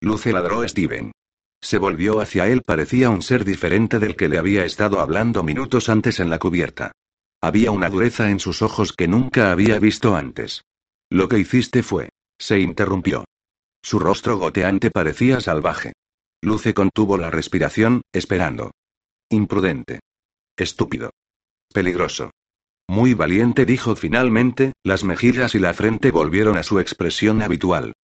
Luce 0.00 0.32
ladró 0.32 0.66
Steven. 0.66 1.12
Se 1.60 1.78
volvió 1.78 2.20
hacia 2.20 2.46
él, 2.48 2.62
parecía 2.62 3.10
un 3.10 3.22
ser 3.22 3.44
diferente 3.44 3.98
del 3.98 4.16
que 4.16 4.28
le 4.28 4.38
había 4.38 4.64
estado 4.64 5.00
hablando 5.00 5.42
minutos 5.42 5.88
antes 5.88 6.20
en 6.20 6.30
la 6.30 6.38
cubierta. 6.38 6.92
Había 7.40 7.70
una 7.70 7.90
dureza 7.90 8.30
en 8.30 8.40
sus 8.40 8.62
ojos 8.62 8.92
que 8.92 9.08
nunca 9.08 9.52
había 9.52 9.78
visto 9.78 10.16
antes. 10.16 10.64
Lo 11.10 11.28
que 11.28 11.38
hiciste 11.38 11.82
fue. 11.82 12.08
Se 12.38 12.60
interrumpió. 12.60 13.24
Su 13.82 13.98
rostro 13.98 14.36
goteante 14.38 14.90
parecía 14.90 15.40
salvaje. 15.40 15.92
Luce 16.42 16.74
contuvo 16.74 17.16
la 17.16 17.30
respiración, 17.30 18.02
esperando. 18.12 18.72
Imprudente. 19.30 20.00
Estúpido. 20.56 21.10
Peligroso. 21.72 22.30
Muy 22.88 23.14
valiente, 23.14 23.64
dijo 23.64 23.96
finalmente, 23.96 24.72
las 24.84 25.02
mejillas 25.02 25.54
y 25.54 25.58
la 25.58 25.74
frente 25.74 26.10
volvieron 26.10 26.56
a 26.56 26.62
su 26.62 26.78
expresión 26.78 27.42
habitual. 27.42 27.94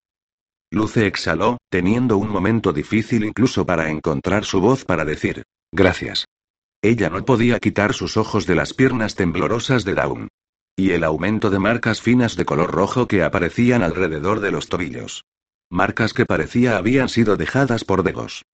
Luce 0.72 1.06
exhaló, 1.06 1.58
teniendo 1.68 2.16
un 2.16 2.30
momento 2.30 2.72
difícil 2.72 3.24
incluso 3.24 3.66
para 3.66 3.90
encontrar 3.90 4.46
su 4.46 4.58
voz 4.58 4.86
para 4.86 5.04
decir, 5.04 5.42
gracias. 5.70 6.24
Ella 6.80 7.10
no 7.10 7.22
podía 7.26 7.60
quitar 7.60 7.92
sus 7.92 8.16
ojos 8.16 8.46
de 8.46 8.54
las 8.54 8.72
piernas 8.72 9.14
temblorosas 9.14 9.84
de 9.84 9.92
Dawn. 9.92 10.28
Y 10.74 10.92
el 10.92 11.04
aumento 11.04 11.50
de 11.50 11.58
marcas 11.58 12.00
finas 12.00 12.36
de 12.36 12.46
color 12.46 12.70
rojo 12.70 13.06
que 13.06 13.22
aparecían 13.22 13.82
alrededor 13.82 14.40
de 14.40 14.50
los 14.50 14.70
tobillos. 14.70 15.26
Marcas 15.68 16.14
que 16.14 16.24
parecía 16.24 16.78
habían 16.78 17.10
sido 17.10 17.36
dejadas 17.36 17.84
por 17.84 18.02
Degos. 18.02 18.46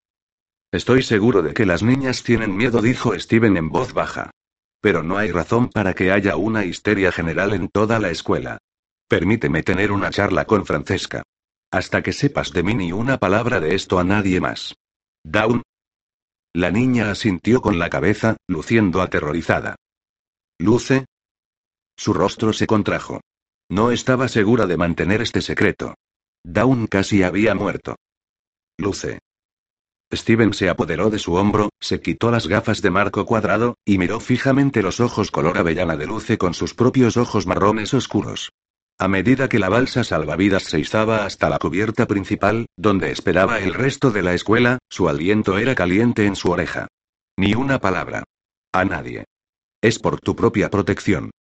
Estoy 0.72 1.04
seguro 1.04 1.42
de 1.42 1.54
que 1.54 1.66
las 1.66 1.84
niñas 1.84 2.24
tienen 2.24 2.56
miedo, 2.56 2.82
dijo 2.82 3.16
Steven 3.16 3.56
en 3.56 3.68
voz 3.68 3.92
baja. 3.92 4.32
Pero 4.80 5.04
no 5.04 5.18
hay 5.18 5.30
razón 5.30 5.68
para 5.68 5.94
que 5.94 6.10
haya 6.10 6.34
una 6.34 6.64
histeria 6.64 7.12
general 7.12 7.54
en 7.54 7.68
toda 7.68 8.00
la 8.00 8.10
escuela. 8.10 8.58
Permíteme 9.06 9.62
tener 9.62 9.92
una 9.92 10.10
charla 10.10 10.46
con 10.46 10.66
Francesca. 10.66 11.22
Hasta 11.70 12.02
que 12.02 12.12
sepas 12.12 12.52
de 12.52 12.62
mí 12.62 12.74
ni 12.74 12.92
una 12.92 13.18
palabra 13.18 13.60
de 13.60 13.74
esto 13.74 13.98
a 13.98 14.04
nadie 14.04 14.40
más. 14.40 14.76
Down. 15.24 15.62
La 16.54 16.70
niña 16.70 17.10
asintió 17.10 17.60
con 17.60 17.78
la 17.78 17.90
cabeza, 17.90 18.36
luciendo 18.46 19.02
aterrorizada. 19.02 19.76
¿Luce? 20.58 21.04
Su 21.96 22.14
rostro 22.14 22.52
se 22.52 22.66
contrajo. 22.66 23.20
No 23.68 23.90
estaba 23.90 24.28
segura 24.28 24.66
de 24.66 24.76
mantener 24.78 25.20
este 25.20 25.42
secreto. 25.42 25.94
Dawn 26.42 26.86
casi 26.86 27.22
había 27.22 27.54
muerto. 27.54 27.96
Luce. 28.78 29.18
Steven 30.10 30.54
se 30.54 30.70
apoderó 30.70 31.10
de 31.10 31.18
su 31.18 31.34
hombro, 31.34 31.68
se 31.80 32.00
quitó 32.00 32.30
las 32.30 32.46
gafas 32.46 32.80
de 32.80 32.90
marco 32.90 33.26
cuadrado, 33.26 33.76
y 33.84 33.98
miró 33.98 34.20
fijamente 34.20 34.80
los 34.80 35.00
ojos 35.00 35.30
color 35.30 35.58
avellana 35.58 35.96
de 35.96 36.06
Luce 36.06 36.38
con 36.38 36.54
sus 36.54 36.72
propios 36.72 37.18
ojos 37.18 37.46
marrones 37.46 37.92
oscuros. 37.92 38.52
A 39.00 39.06
medida 39.06 39.48
que 39.48 39.60
la 39.60 39.68
balsa 39.68 40.02
salvavidas 40.02 40.64
se 40.64 40.80
izaba 40.80 41.24
hasta 41.24 41.48
la 41.48 41.60
cubierta 41.60 42.06
principal, 42.06 42.66
donde 42.76 43.12
esperaba 43.12 43.60
el 43.60 43.72
resto 43.72 44.10
de 44.10 44.22
la 44.22 44.34
escuela, 44.34 44.78
su 44.90 45.08
aliento 45.08 45.56
era 45.56 45.76
caliente 45.76 46.26
en 46.26 46.34
su 46.34 46.50
oreja. 46.50 46.88
Ni 47.36 47.54
una 47.54 47.78
palabra. 47.78 48.24
A 48.72 48.84
nadie. 48.84 49.24
Es 49.80 50.00
por 50.00 50.20
tu 50.20 50.34
propia 50.34 50.68
protección. 50.68 51.30